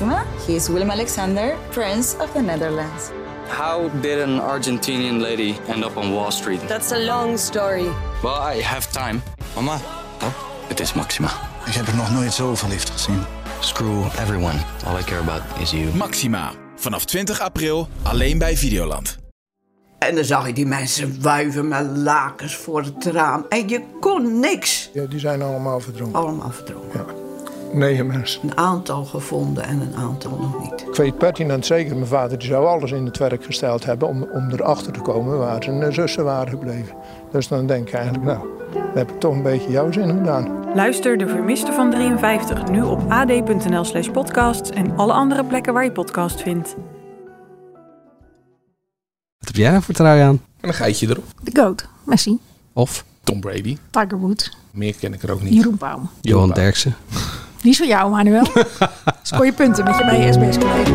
Maxima. 0.00 0.24
He 0.46 0.54
is 0.54 0.68
Willem 0.68 0.90
Alexander, 0.90 1.56
Prince 1.70 2.16
of 2.20 2.32
the 2.32 2.40
Netherlands. 2.40 3.10
How 3.48 3.90
did 4.00 4.20
an 4.20 4.40
Argentinian 4.40 5.20
lady 5.20 5.56
end 5.68 5.84
up 5.84 5.96
on 5.96 6.12
Wall 6.12 6.30
Street? 6.30 6.60
That's 6.68 6.92
a 6.92 6.98
long 6.98 7.38
story. 7.38 7.88
Well, 8.22 8.56
I 8.56 8.62
have 8.62 8.86
time. 8.92 9.22
Mama, 9.54 9.80
Oh, 10.22 10.32
het 10.68 10.80
is 10.80 10.92
Maxima. 10.92 11.28
ik 11.66 11.72
heb 11.74 11.86
er 11.86 11.94
nog 11.96 12.10
nooit 12.12 12.32
zo 12.32 12.54
verliefd 12.54 12.90
gezien. 12.90 13.22
Screw 13.60 14.04
everyone. 14.20 14.58
All 14.86 14.98
I 14.98 15.02
care 15.04 15.20
about 15.20 15.42
is 15.60 15.70
you. 15.70 15.94
Maxima. 15.94 16.52
Vanaf 16.76 17.04
20 17.04 17.40
april 17.40 17.88
alleen 18.02 18.38
bij 18.38 18.56
Videoland. 18.56 19.18
En 19.98 20.14
dan 20.14 20.24
zag 20.24 20.46
je 20.46 20.52
die 20.52 20.66
mensen 20.66 21.22
wuiven 21.22 21.68
met 21.68 21.86
lakens 21.96 22.56
voor 22.56 22.82
het 22.82 23.04
raam. 23.06 23.46
En 23.48 23.68
je 23.68 23.82
kon 24.00 24.40
niks. 24.40 24.90
Ja, 24.92 25.04
die 25.04 25.18
zijn 25.18 25.42
allemaal 25.42 25.80
verdronken. 25.80 26.20
Allemaal 26.20 26.50
verdronken. 26.50 27.17
Negen 27.72 28.06
mensen. 28.06 28.40
Een 28.42 28.56
aantal 28.56 29.04
gevonden 29.04 29.64
en 29.64 29.80
een 29.80 29.94
aantal 29.96 30.30
nog 30.30 30.62
niet. 30.62 30.80
Ik 30.88 30.94
weet 30.94 31.18
pertinent 31.18 31.66
zeker, 31.66 31.94
mijn 31.94 32.06
vader 32.06 32.38
die 32.38 32.48
zou 32.48 32.66
alles 32.66 32.92
in 32.92 33.04
het 33.04 33.18
werk 33.18 33.44
gesteld 33.44 33.84
hebben 33.84 34.08
om, 34.08 34.22
om 34.32 34.50
erachter 34.50 34.92
te 34.92 35.00
komen 35.00 35.38
waar 35.38 35.62
zijn 35.62 35.92
zussen 35.92 36.24
waren 36.24 36.48
gebleven. 36.48 36.96
Dus 37.32 37.48
dan 37.48 37.66
denk 37.66 37.88
ik 37.88 37.94
eigenlijk, 37.94 38.24
nou, 38.24 38.46
dan 38.72 38.82
heb 38.94 39.10
ik 39.10 39.20
toch 39.20 39.34
een 39.34 39.42
beetje 39.42 39.70
jouw 39.70 39.92
zin 39.92 40.08
gedaan. 40.08 40.74
Luister 40.74 41.18
De 41.18 41.28
Vermiste 41.28 41.72
van 41.72 41.90
53 41.90 42.68
nu 42.68 42.82
op 42.82 43.00
ad.nl 43.08 43.84
slash 43.84 44.08
podcasts 44.08 44.70
en 44.70 44.96
alle 44.96 45.12
andere 45.12 45.44
plekken 45.44 45.72
waar 45.72 45.84
je 45.84 45.92
podcast 45.92 46.42
vindt. 46.42 46.74
Wat 49.38 49.48
heb 49.48 49.56
jij 49.56 49.70
nou 49.70 49.82
voor 49.82 49.94
trui 49.94 50.20
aan? 50.20 50.40
En 50.60 50.68
een 50.68 50.74
geitje 50.74 51.08
erop. 51.08 51.24
De 51.42 51.60
GOAT, 51.60 51.88
Messi, 52.04 52.38
Of 52.72 53.04
Tom 53.24 53.40
Brady. 53.40 53.76
Tiger 53.90 54.18
Woods, 54.18 54.56
Meer 54.70 54.94
ken 54.94 55.14
ik 55.14 55.22
er 55.22 55.32
ook 55.32 55.42
niet. 55.42 55.54
Jeroen 55.54 55.76
Pauw. 55.76 56.00
Johan 56.20 56.50
Derksen? 56.50 56.94
Is 57.62 57.76
van 57.76 57.86
jou, 57.86 58.10
Manuel. 58.10 58.46
Scoor 59.22 59.44
je 59.44 59.52
punten 59.52 59.84
met 59.84 59.98
je 59.98 60.04
bij 60.04 60.20
je 60.20 60.32
SBS-collega. 60.32 60.92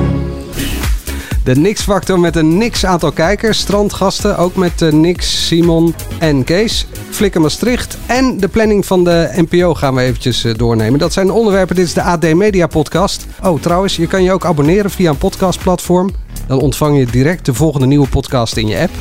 De 1.44 1.56
Nix-factor 1.56 2.20
met 2.20 2.36
een 2.36 2.58
niks 2.58 2.86
aantal 2.86 3.12
kijkers. 3.12 3.60
Strandgasten, 3.60 4.38
ook 4.38 4.56
met 4.56 4.82
uh, 4.82 4.92
Nix, 4.92 5.48
Simon 5.48 5.96
en 6.20 6.44
Kees. 6.44 6.88
Flikker 7.10 7.42
Maastricht 7.42 7.98
en 8.06 8.38
de 8.38 8.48
planning 8.48 8.86
van 8.86 9.04
de 9.04 9.46
NPO 9.50 9.74
gaan 9.74 9.96
we 9.96 10.02
eventjes 10.02 10.44
eh, 10.44 10.56
doornemen. 10.56 11.00
Dat 11.00 11.14
zijn 11.14 11.28
de 11.28 11.34
onderwerpen. 11.34 11.76
Dit 11.76 11.86
is 11.86 11.94
de 11.94 12.02
AD 12.02 12.34
Media 12.34 12.68
podcast. 12.68 13.26
Oh, 13.44 13.62
trouwens, 13.62 13.96
je 13.96 14.08
kan 14.08 14.24
je 14.24 14.32
ook 14.32 14.46
abonneren 14.46 14.92
via 14.92 15.10
een 15.10 15.18
podcastplatform. 15.18 16.12
Dan 16.48 16.60
ontvang 16.60 16.98
je 16.98 17.06
direct 17.06 17.46
de 17.46 17.54
volgende 17.54 17.86
nieuwe 17.86 18.08
podcast 18.08 18.58
in 18.58 18.68
je 18.68 18.80
app. 18.80 18.92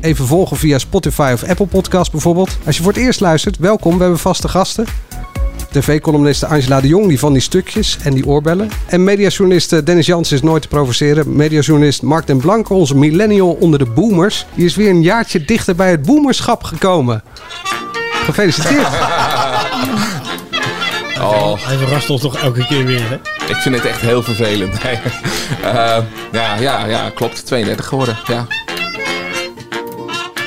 Even 0.00 0.26
volgen 0.26 0.56
via 0.56 0.78
Spotify 0.78 1.30
of 1.34 1.44
Apple 1.44 1.66
Podcast 1.66 2.10
bijvoorbeeld. 2.10 2.58
Als 2.66 2.76
je 2.76 2.82
voor 2.82 2.92
het 2.92 3.02
eerst 3.02 3.20
luistert, 3.20 3.56
welkom. 3.58 3.94
We 3.94 4.00
hebben 4.00 4.18
vaste 4.18 4.48
gasten. 4.48 4.86
TV-columniste 5.72 6.46
Angela 6.46 6.80
de 6.80 6.88
Jong, 6.88 7.08
die 7.08 7.18
van 7.18 7.32
die 7.32 7.42
stukjes 7.42 7.98
en 8.02 8.14
die 8.14 8.26
oorbellen. 8.26 8.70
En 8.86 9.04
mediajournalist 9.04 9.72
eh, 9.72 9.78
Dennis 9.84 10.06
Jans 10.06 10.32
is 10.32 10.42
nooit 10.42 10.62
te 10.62 10.68
provoceren. 10.68 11.36
Mediajournalist 11.36 12.02
Mark 12.02 12.26
den 12.26 12.38
Blanke, 12.38 12.74
onze 12.74 12.96
millennial 12.96 13.52
onder 13.60 13.78
de 13.78 13.86
boomers. 13.86 14.46
Die 14.54 14.64
is 14.64 14.76
weer 14.76 14.90
een 14.90 15.02
jaartje 15.02 15.44
dichter 15.44 15.74
bij 15.74 15.90
het 15.90 16.02
boomerschap 16.02 16.62
gekomen. 16.62 17.22
Gefeliciteerd. 18.24 18.86
Oh, 21.20 21.66
Hij 21.66 21.76
verrast 21.76 22.10
ons 22.10 22.20
toch 22.20 22.36
elke 22.38 22.66
keer 22.66 22.84
weer, 22.84 23.08
hè? 23.08 23.14
ik 23.48 23.56
vind 23.56 23.74
het 23.74 23.84
echt 23.84 24.00
heel 24.00 24.22
vervelend. 24.22 24.74
Eh, 25.62 25.98
ja, 26.32 26.56
ja, 26.58 26.86
ja, 26.86 27.10
klopt. 27.14 27.46
32 27.46 27.86
geworden. 27.86 28.16
Ja. 28.26 28.46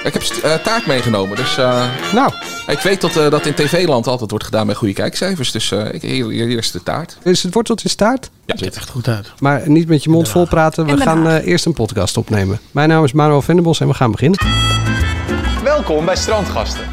Ik 0.05 0.13
heb 0.13 0.21
eh, 0.21 0.53
taart 0.53 0.85
meegenomen, 0.85 1.35
dus 1.35 1.57
eh, 1.57 1.83
nou, 2.13 2.31
ik 2.67 2.79
weet 2.79 3.01
dat 3.01 3.15
eh, 3.15 3.29
dat 3.29 3.45
in 3.45 3.53
tv-land 3.53 4.07
altijd 4.07 4.29
wordt 4.29 4.45
gedaan 4.45 4.67
met 4.67 4.75
goede 4.75 4.93
kijkcijfers. 4.93 5.51
Dus 5.51 5.71
eh, 5.71 5.93
ik, 5.93 6.01
hier, 6.01 6.27
hier 6.29 6.57
is 6.57 6.71
de 6.71 6.83
taart. 6.83 7.17
is 7.23 7.43
het 7.43 7.53
worteltje 7.53 7.89
staart? 7.89 8.29
Ja, 8.45 8.57
Ziet 8.57 8.75
echt 8.75 8.89
goed 8.89 9.07
uit. 9.07 9.31
Maar 9.39 9.61
niet 9.69 9.87
met 9.87 10.03
je 10.03 10.09
mond 10.09 10.29
vol 10.29 10.47
praten. 10.47 10.85
We 10.85 10.97
gaan 10.97 11.27
eh, 11.27 11.47
eerst 11.47 11.65
een 11.65 11.73
podcast 11.73 12.17
opnemen. 12.17 12.59
Mijn 12.71 12.89
naam 12.89 13.03
is 13.03 13.11
Manuel 13.13 13.41
Venderbos 13.41 13.79
en 13.79 13.87
we 13.87 13.93
gaan 13.93 14.11
beginnen. 14.11 14.39
Welkom 15.63 16.05
bij 16.05 16.15
Strandgasten. 16.15 16.83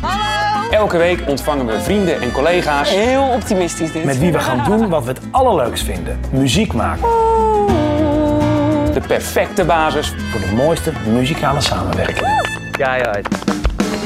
Elke 0.71 0.97
week 0.97 1.23
ontvangen 1.27 1.67
we 1.67 1.81
vrienden 1.81 2.21
en 2.21 2.33
collega's 2.33 2.89
Heel 2.91 3.23
optimistisch 3.23 3.93
dit. 3.93 4.05
met 4.05 4.19
wie 4.19 4.33
we 4.33 4.39
gaan 4.39 4.65
doen 4.65 4.89
wat 4.89 5.05
we 5.05 5.09
het 5.09 5.21
allerleukst 5.31 5.84
vinden: 5.84 6.21
muziek 6.31 6.73
maken. 6.73 7.03
De 8.93 9.03
perfecte 9.06 9.65
basis 9.65 10.15
voor 10.31 10.41
de 10.41 10.53
mooiste 10.55 10.93
muzikale 11.06 11.61
samenwerking. 11.61 12.61
Keihard. 12.82 13.28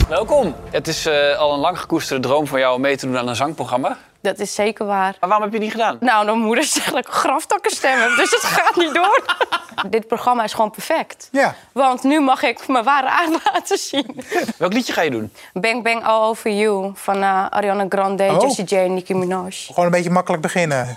Welkom. 0.08 0.54
Het 0.70 0.88
is 0.88 1.06
eh, 1.06 1.38
al 1.38 1.52
een 1.52 1.58
lang 1.58 1.80
gekoesterde 1.80 2.28
droom 2.28 2.46
van 2.46 2.58
jou 2.58 2.74
om 2.74 2.80
mee 2.80 2.96
te 2.96 3.06
doen 3.06 3.18
aan 3.18 3.28
een 3.28 3.36
zangprogramma. 3.36 3.96
Dat 4.20 4.38
is 4.38 4.54
zeker 4.54 4.86
waar. 4.86 5.16
Maar 5.20 5.28
waarom 5.28 5.42
heb 5.42 5.50
je 5.50 5.56
het 5.56 5.66
niet 5.66 5.70
gedaan? 5.70 5.96
Nou, 6.00 6.24
mijn 6.24 6.38
moeder 6.38 6.64
zegt 6.64 6.90
dat 6.90 6.98
ik 7.06 7.12
graftakkenstem 7.12 7.98
heb, 7.98 8.16
dus 8.20 8.30
het 8.30 8.40
gaat 8.44 8.76
niet 8.76 8.94
door. 8.94 9.24
Dit 9.90 10.06
programma 10.06 10.44
is 10.44 10.52
gewoon 10.52 10.70
perfect. 10.70 11.28
Ja. 11.32 11.54
Want 11.72 12.02
nu 12.02 12.20
mag 12.20 12.42
ik 12.42 12.68
mijn 12.68 12.84
ware 12.84 13.08
aard 13.08 13.30
laten 13.52 13.78
zien. 13.78 14.20
Welk 14.58 14.72
liedje 14.72 14.92
ga 14.92 15.02
je 15.02 15.10
doen? 15.10 15.32
Bang 15.52 15.82
Bang 15.82 16.04
All 16.04 16.28
Over 16.28 16.50
You 16.50 16.90
van 16.94 17.22
eh, 17.22 17.46
Ariana 17.46 17.86
Grande, 17.88 18.24
Oh. 18.24 18.40
Jessie 18.40 18.64
J 18.64 18.74
en 18.74 18.94
Nicki 18.94 19.14
Minaj. 19.14 19.50
Gewoon 19.66 19.84
een 19.84 19.90
beetje 19.90 20.10
makkelijk 20.10 20.42
beginnen. 20.42 20.96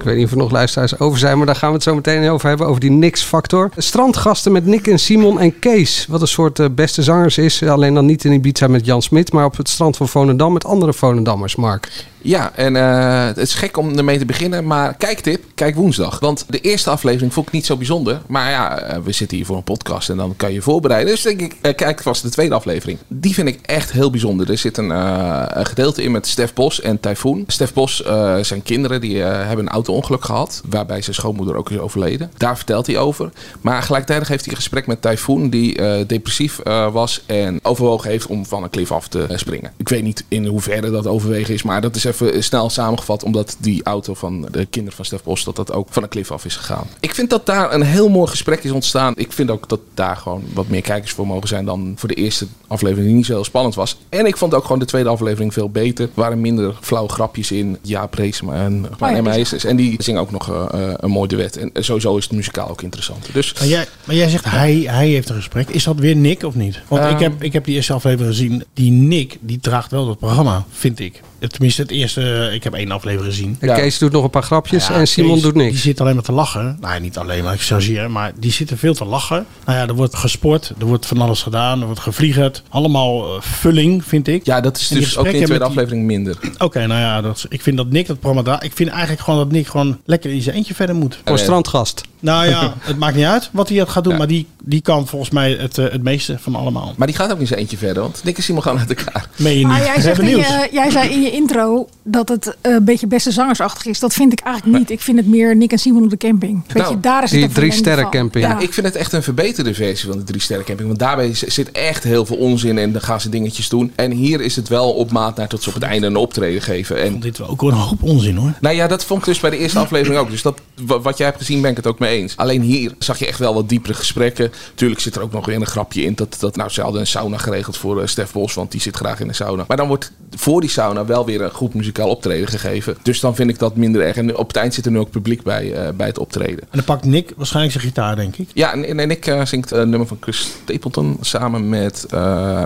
Ik 0.00 0.06
weet 0.06 0.16
niet 0.16 0.24
of 0.24 0.30
er 0.30 0.36
nog 0.36 0.50
luisteraars 0.50 0.98
over 0.98 1.18
zijn, 1.18 1.36
maar 1.36 1.46
daar 1.46 1.54
gaan 1.54 1.68
we 1.68 1.74
het 1.74 1.84
zo 1.84 1.94
meteen 1.94 2.30
over 2.30 2.48
hebben. 2.48 2.66
Over 2.66 2.80
die 2.80 2.90
Nix-factor. 2.90 3.70
Strandgasten 3.76 4.52
met 4.52 4.66
Nick 4.66 4.86
en 4.86 4.98
Simon 4.98 5.40
en 5.40 5.58
Kees. 5.58 6.06
Wat 6.08 6.20
een 6.20 6.28
soort 6.28 6.58
eh, 6.58 6.66
beste 6.74 7.02
zangers 7.02 7.38
is. 7.38 7.62
Alleen 7.62 7.94
dan 7.94 8.06
niet 8.06 8.24
in 8.24 8.32
Ibiza 8.32 8.66
met 8.66 8.86
Jan 8.86 9.02
Smit, 9.02 9.32
maar 9.32 9.44
op 9.44 9.56
het 9.56 9.68
strand 9.68 9.96
van 9.96 10.08
Volendam 10.08 10.52
met 10.52 10.64
andere 10.64 10.92
Volendammers, 10.92 11.56
Mark. 11.56 11.88
Ja, 12.22 12.52
en 12.54 12.76
eh, 12.76 13.26
het 13.26 13.36
is 13.36 13.54
gek 13.54 13.76
om 13.76 13.96
ermee 13.96 14.18
te 14.18 14.24
beginnen, 14.24 14.66
maar 14.66 14.94
kijktip, 14.94 15.44
kijk 15.54 15.74
woensdag. 15.74 16.18
Want 16.18 16.44
de 16.48 16.60
eerste 16.60 16.90
aflevering 16.90 17.32
vond 17.32 17.46
ik 17.46 17.52
niet 17.52 17.66
zo 17.66 17.76
bijzonder. 17.76 18.20
Maar 18.26 18.50
ja, 18.50 18.78
eh, 18.78 18.98
we 19.04 19.12
zitten 19.12 19.36
hier 19.36 19.46
voor 19.46 19.56
een 19.56 19.62
podcast 19.62 20.10
en 20.10 20.16
dan 20.16 20.34
kan 20.36 20.52
je 20.52 20.62
voorbereiden. 20.62 21.12
Dus 21.12 21.22
denk 21.22 21.40
ik, 21.40 21.56
eh, 21.60 21.74
kijk 21.74 22.02
vast 22.02 22.22
de 22.22 22.28
tweede 22.28 22.54
aflevering. 22.54 22.98
Die 23.08 23.34
vind 23.34 23.48
ik 23.48 23.58
echt 23.62 23.92
heel 23.92 24.10
bijzonder. 24.10 24.50
Er 24.50 24.58
zit 24.58 24.76
een, 24.76 24.90
eh, 24.90 25.42
gedeelte 25.64 26.02
in 26.02 26.10
met 26.10 26.26
Stef 26.26 26.54
Bos 26.54 26.80
en 26.80 27.00
Typhoon. 27.00 27.44
Stef 27.46 27.72
Bos, 27.72 28.02
eh, 28.02 28.36
zijn 28.40 28.62
kinderen, 28.62 29.00
die 29.00 29.22
eh, 29.22 29.46
hebben 29.46 29.66
een 29.66 29.72
auto-ongeluk 30.00 30.24
gehad. 30.24 30.62
Waarbij 30.68 31.02
zijn 31.02 31.14
schoonmoeder 31.14 31.56
ook 31.56 31.70
is 31.70 31.78
overleden. 31.78 32.30
Daar 32.36 32.56
vertelt 32.56 32.86
hij 32.86 32.98
over. 32.98 33.30
Maar 33.60 33.82
gelijktijdig 33.82 34.28
heeft 34.28 34.40
hij 34.44 34.50
een 34.52 34.58
gesprek 34.58 34.86
met 34.86 35.02
Typhoon, 35.02 35.50
die 35.50 35.76
eh, 35.76 36.06
depressief 36.06 36.58
eh, 36.58 36.92
was. 36.92 37.22
En 37.26 37.58
overwogen 37.62 38.10
heeft 38.10 38.26
om 38.26 38.46
van 38.46 38.62
een 38.62 38.70
klif 38.70 38.92
af 38.92 39.08
te 39.08 39.26
springen. 39.34 39.72
Ik 39.76 39.88
weet 39.88 40.02
niet 40.02 40.24
in 40.28 40.46
hoeverre 40.46 40.90
dat 40.90 41.06
overwegen 41.06 41.54
is, 41.54 41.62
maar 41.62 41.80
dat 41.80 41.96
is 41.96 42.04
even 42.04 42.44
snel 42.44 42.70
samengevat. 42.70 43.24
Omdat 43.24 43.56
die 43.58 43.82
auto 43.84 44.14
van 44.14 44.40
de 44.50 44.66
kinderen 44.66 44.96
van 44.96 45.04
Stef 45.04 45.22
Bos, 45.22 45.44
dat 45.44 45.56
dat 45.56 45.72
ook 45.72 45.86
van 45.90 46.02
een 46.02 46.08
klif 46.08 46.30
af 46.32 46.44
is 46.44 46.56
gegaan. 46.56 46.86
Ik 47.00 47.14
vind 47.14 47.30
dat 47.30 47.46
daar 47.46 47.74
een 47.74 47.82
heel 47.82 48.08
mooi 48.08 48.28
gesprek 48.30 48.64
is 48.64 48.70
ontstaan. 48.70 49.12
Ik 49.16 49.32
vind 49.32 49.50
ook 49.50 49.68
dat 49.68 49.80
daar 49.94 50.16
gewoon 50.16 50.42
wat 50.54 50.68
meer 50.68 50.82
kijkers 50.82 51.12
voor 51.12 51.26
mogen 51.26 51.48
zijn 51.48 51.64
dan 51.64 51.92
voor 51.96 52.08
de 52.08 52.14
eerste 52.14 52.46
aflevering 52.66 53.06
die 53.06 53.16
niet 53.16 53.26
zo 53.26 53.32
heel 53.32 53.44
spannend 53.44 53.74
was. 53.74 53.96
En 54.08 54.26
ik 54.26 54.36
vond 54.36 54.54
ook 54.54 54.62
gewoon 54.62 54.78
de 54.78 54.84
tweede 54.84 55.08
aflevering 55.08 55.52
veel 55.52 55.70
beter. 55.70 56.04
Er 56.04 56.10
waren 56.14 56.40
minder 56.40 56.74
flauwe 56.80 57.08
grapjes 57.08 57.52
in. 57.52 57.78
Jaap 57.82 58.14
Reesema 58.14 58.54
en 58.54 58.86
ja, 58.98 59.08
Emma 59.14 59.22
die- 59.30 59.38
Heesters. 59.38 59.64
En 59.64 59.76
die 59.80 60.02
zingen 60.02 60.20
ook 60.20 60.30
nog 60.30 60.50
eh, 60.50 60.66
eh, 60.88 60.94
een 60.96 61.10
mooi 61.10 61.28
duet. 61.28 61.56
En 61.56 61.70
sowieso 61.84 62.16
is 62.16 62.24
het 62.24 62.32
muzikaal 62.32 62.68
ook 62.68 62.82
interessant. 62.82 63.26
Dus 63.32 63.54
Maar 63.58 63.66
jij, 63.66 63.86
maar 64.04 64.16
jij 64.16 64.28
zegt 64.28 64.44
hij, 64.44 64.74
hij 64.86 65.08
heeft 65.08 65.28
een 65.28 65.34
gesprek. 65.34 65.68
Is 65.70 65.84
dat 65.84 65.96
weer 65.96 66.16
Nick 66.16 66.42
of 66.42 66.54
niet? 66.54 66.80
Want 66.88 67.02
ik, 67.04 67.10
Ehm. 67.10 67.22
heb, 67.22 67.42
ik 67.42 67.52
heb 67.52 67.64
die 67.64 67.74
eerste 67.74 67.92
aflevering 67.92 68.34
gezien. 68.34 68.64
Die 68.74 68.90
Nick, 68.90 69.36
die 69.40 69.58
draagt 69.58 69.90
wel 69.90 70.06
dat 70.06 70.18
programma, 70.18 70.64
vind 70.70 70.98
ik. 71.00 71.20
Tenminste, 71.48 71.82
het 71.82 71.90
eerste, 71.90 72.50
ik 72.52 72.64
heb 72.64 72.74
één 72.74 72.90
aflevering 72.90 73.32
gezien. 73.32 73.56
En 73.60 73.74
Kees 73.74 73.98
doet 73.98 74.12
nog 74.12 74.24
een 74.24 74.30
paar 74.30 74.42
grapjes 74.42 74.86
Ja, 74.86 74.94
en 74.94 75.06
Simon 75.08 75.32
Kees, 75.32 75.42
doet 75.42 75.54
Die 75.54 75.62
niks. 75.62 75.80
zit 75.82 76.00
alleen 76.00 76.14
maar 76.14 76.22
te 76.24 76.32
lachen. 76.32 76.76
Nou, 76.80 77.00
niet 77.00 77.18
alleen 77.18 77.44
maar, 77.44 77.54
ik 77.54 77.60
chargeer, 77.60 78.10
maar 78.10 78.32
die 78.38 78.52
zitten 78.52 78.78
veel 78.78 78.94
te 78.94 79.04
lachen. 79.04 79.46
Nou 79.66 79.78
ja, 79.78 79.86
er 79.86 79.94
wordt 79.94 80.16
gesport, 80.16 80.72
er 80.78 80.86
wordt 80.86 81.06
van 81.06 81.20
alles 81.20 81.42
gedaan, 81.42 81.80
er 81.80 81.86
wordt 81.86 82.00
gevliegerd. 82.00 82.62
Allemaal 82.68 83.34
eh, 83.36 83.40
vulling, 83.42 84.04
vind 84.04 84.28
ik. 84.28 84.44
ja, 84.46 84.60
dat 84.60 84.76
is 84.76 84.88
die 84.88 84.98
dus 84.98 85.16
ook 85.16 85.26
in 85.26 85.32
de 85.32 85.36
tweede 85.38 85.54
die- 85.54 85.62
aflevering 85.72 86.04
minder. 86.04 86.36
Oké, 86.58 86.86
nou 86.86 87.00
ja, 87.00 87.20
dat, 87.20 87.46
ik 87.48 87.62
vind 87.62 87.76
dat 87.76 87.90
Nick 87.90 88.06
dat 88.06 88.20
programma 88.20 88.50
daar. 88.50 88.64
Ik 88.64 88.72
vind 88.74 88.88
eigenlijk 88.90 89.20
gewoon 89.20 89.38
dat 89.40 89.50
Nick 89.52 89.66
gewoon 89.66 89.98
lekker 90.04 90.30
in 90.30 90.42
zijn 90.42 90.56
eentje 90.56 90.74
verder 90.74 90.94
moet. 90.96 91.18
Voor 91.24 91.38
strandgast. 91.38 92.02
Nou 92.20 92.48
ja, 92.48 92.74
het 92.80 92.98
maakt 92.98 93.16
niet 93.16 93.24
uit 93.24 93.48
wat 93.52 93.68
hij 93.68 93.86
gaat 93.86 94.02
doen, 94.04 94.12
Ja. 94.12 94.18
maar 94.18 94.26
die, 94.26 94.46
die 94.62 94.80
kan 94.80 95.06
volgens 95.06 95.30
mij 95.30 95.52
het, 95.52 95.78
eh, 95.78 95.84
het 95.90 96.02
meeste 96.02 96.36
van 96.40 96.54
allemaal. 96.54 96.94
Maar 96.96 97.06
die 97.06 97.16
gaat 97.16 97.32
ook 97.32 97.38
in 97.40 97.46
zijn 97.46 97.58
eentje 97.60 97.76
verder. 97.76 98.02
Want 98.02 98.20
Nick 98.24 98.36
en 98.36 98.42
Simon 98.42 98.62
gaan 98.62 98.78
uit 98.78 98.88
elkaar. 98.94 99.28
Meen 99.36 99.52
je 99.52 99.58
niet? 99.58 99.66
Maar 99.66 99.84
jij, 99.84 100.00
zegt 100.00 100.18
in 100.20 100.28
je, 100.28 100.68
jij 100.72 100.90
zei 100.90 101.08
in 101.10 101.22
je 101.22 101.30
intro 101.30 101.88
dat 102.02 102.28
het 102.28 102.56
eh, 102.60 102.72
een 102.72 102.84
beetje 102.84 103.06
beste 103.06 103.30
zangersachtig 103.30 103.84
is. 103.86 103.98
Dat 103.98 104.12
vind 104.12 104.32
ik 104.32 104.40
eigenlijk 104.40 104.78
niet. 104.78 104.90
Ik 104.90 105.00
vind 105.00 105.16
het 105.16 105.26
meer 105.26 105.56
Nick 105.56 105.72
en 105.72 105.78
Simon 105.78 106.02
op 106.02 106.10
de 106.10 106.16
camping. 106.16 106.62
Weet 106.66 106.76
Nou, 106.82 106.94
je, 106.94 107.00
daar 107.00 107.22
is 107.22 107.30
het 107.30 107.40
die 107.40 107.48
drie 107.48 107.72
sterren 107.72 108.02
van. 108.02 108.10
camping. 108.10 108.44
Ja. 108.44 108.58
Ik 108.58 108.72
vind 108.72 108.86
het 108.86 108.96
echt 108.96 109.12
een 109.12 109.22
verbeterde 109.22 109.74
versie 109.74 110.08
van 110.08 110.18
de 110.18 110.24
drie 110.24 110.40
sterren 110.40 110.64
camping. 110.66 110.88
Want 110.88 111.00
daarbij 111.00 111.34
zit 111.34 111.72
echt 111.72 112.04
heel 112.04 112.26
veel 112.26 112.36
onzin 112.36 112.78
en 112.78 112.92
dan 112.92 113.02
gaan 113.02 113.20
ze 113.20 113.28
dingetjes 113.28 113.68
doen. 113.68 113.92
En 113.96 114.10
hier 114.10 114.40
is 114.40 114.56
het 114.56 114.68
wel 114.68 114.92
op 114.92 115.10
maat 115.10 115.36
naar 115.36 115.48
tot 115.48 115.62
ze 115.62 115.68
op 115.68 115.74
het 115.74 115.82
einde 115.84 116.06
een 116.06 116.16
optreden 116.16 116.62
geven. 116.62 117.02
En 117.02 117.20
Dit 117.20 117.38
was 117.38 117.48
ook 117.48 117.60
wel 117.60 117.70
een 117.70 117.76
hoop 117.76 118.02
onzin 118.02 118.36
hoor. 118.36 118.52
nou 118.60 118.74
ja, 118.74 118.86
dat 118.86 119.04
vond 119.04 119.20
ik 119.20 119.26
dus 119.26 119.40
bij 119.40 119.50
de 119.50 119.58
eerste 119.58 119.78
aflevering 119.78 120.20
ook. 120.20 120.30
Dus 120.30 120.42
dat, 120.42 120.60
wa- 120.86 121.00
wat 121.00 121.16
jij 121.18 121.26
hebt 121.26 121.38
gezien 121.38 121.60
ben 121.60 121.70
ik 121.70 121.76
het 121.76 121.86
ook 121.86 121.98
mee 121.98 122.09
mee 122.10 122.20
eens. 122.20 122.36
Alleen 122.36 122.62
hier 122.62 122.92
zag 122.98 123.18
je 123.18 123.26
echt 123.26 123.38
wel 123.38 123.54
wat 123.54 123.68
diepere 123.68 123.94
gesprekken. 123.94 124.52
Tuurlijk 124.74 125.00
zit 125.00 125.14
er 125.14 125.22
ook 125.22 125.32
nog 125.32 125.46
weer 125.46 125.56
een 125.56 125.66
grapje 125.66 126.02
in. 126.02 126.14
Dat, 126.14 126.36
dat, 126.40 126.56
nou, 126.56 126.70
ze 126.70 126.82
hadden 126.82 127.00
een 127.00 127.06
sauna 127.06 127.36
geregeld 127.36 127.76
voor 127.76 128.00
uh, 128.00 128.06
Stef 128.06 128.32
Bos, 128.32 128.54
want 128.54 128.70
die 128.70 128.80
zit 128.80 128.96
graag 128.96 129.20
in 129.20 129.26
de 129.26 129.32
sauna. 129.32 129.64
Maar 129.68 129.76
dan 129.76 129.88
wordt 129.88 130.12
voor 130.30 130.60
die 130.60 130.70
sauna 130.70 131.04
wel 131.04 131.26
weer 131.26 131.42
een 131.42 131.50
goed 131.50 131.74
muzikaal 131.74 132.08
optreden 132.08 132.48
gegeven. 132.48 132.96
Dus 133.02 133.20
dan 133.20 133.34
vind 133.34 133.50
ik 133.50 133.58
dat 133.58 133.76
minder 133.76 134.02
erg. 134.02 134.16
En 134.16 134.36
op 134.36 134.46
het 134.46 134.56
eind 134.56 134.74
zit 134.74 134.86
er 134.86 134.92
nu 134.92 134.98
ook 134.98 135.10
publiek 135.10 135.42
bij, 135.42 135.86
uh, 135.86 135.88
bij 135.94 136.06
het 136.06 136.18
optreden. 136.18 136.60
En 136.60 136.68
dan 136.70 136.84
pakt 136.84 137.04
Nick 137.04 137.32
waarschijnlijk 137.36 137.74
zijn 137.74 137.86
gitaar, 137.86 138.16
denk 138.16 138.36
ik. 138.36 138.48
Ja, 138.54 138.72
en, 138.72 138.98
en 138.98 139.08
Nick 139.08 139.26
uh, 139.26 139.44
zingt 139.44 139.70
een 139.70 139.90
nummer 139.90 140.08
van 140.08 140.16
Chris 140.20 140.38
Stapleton 140.38 141.16
samen 141.20 141.68
met, 141.68 142.06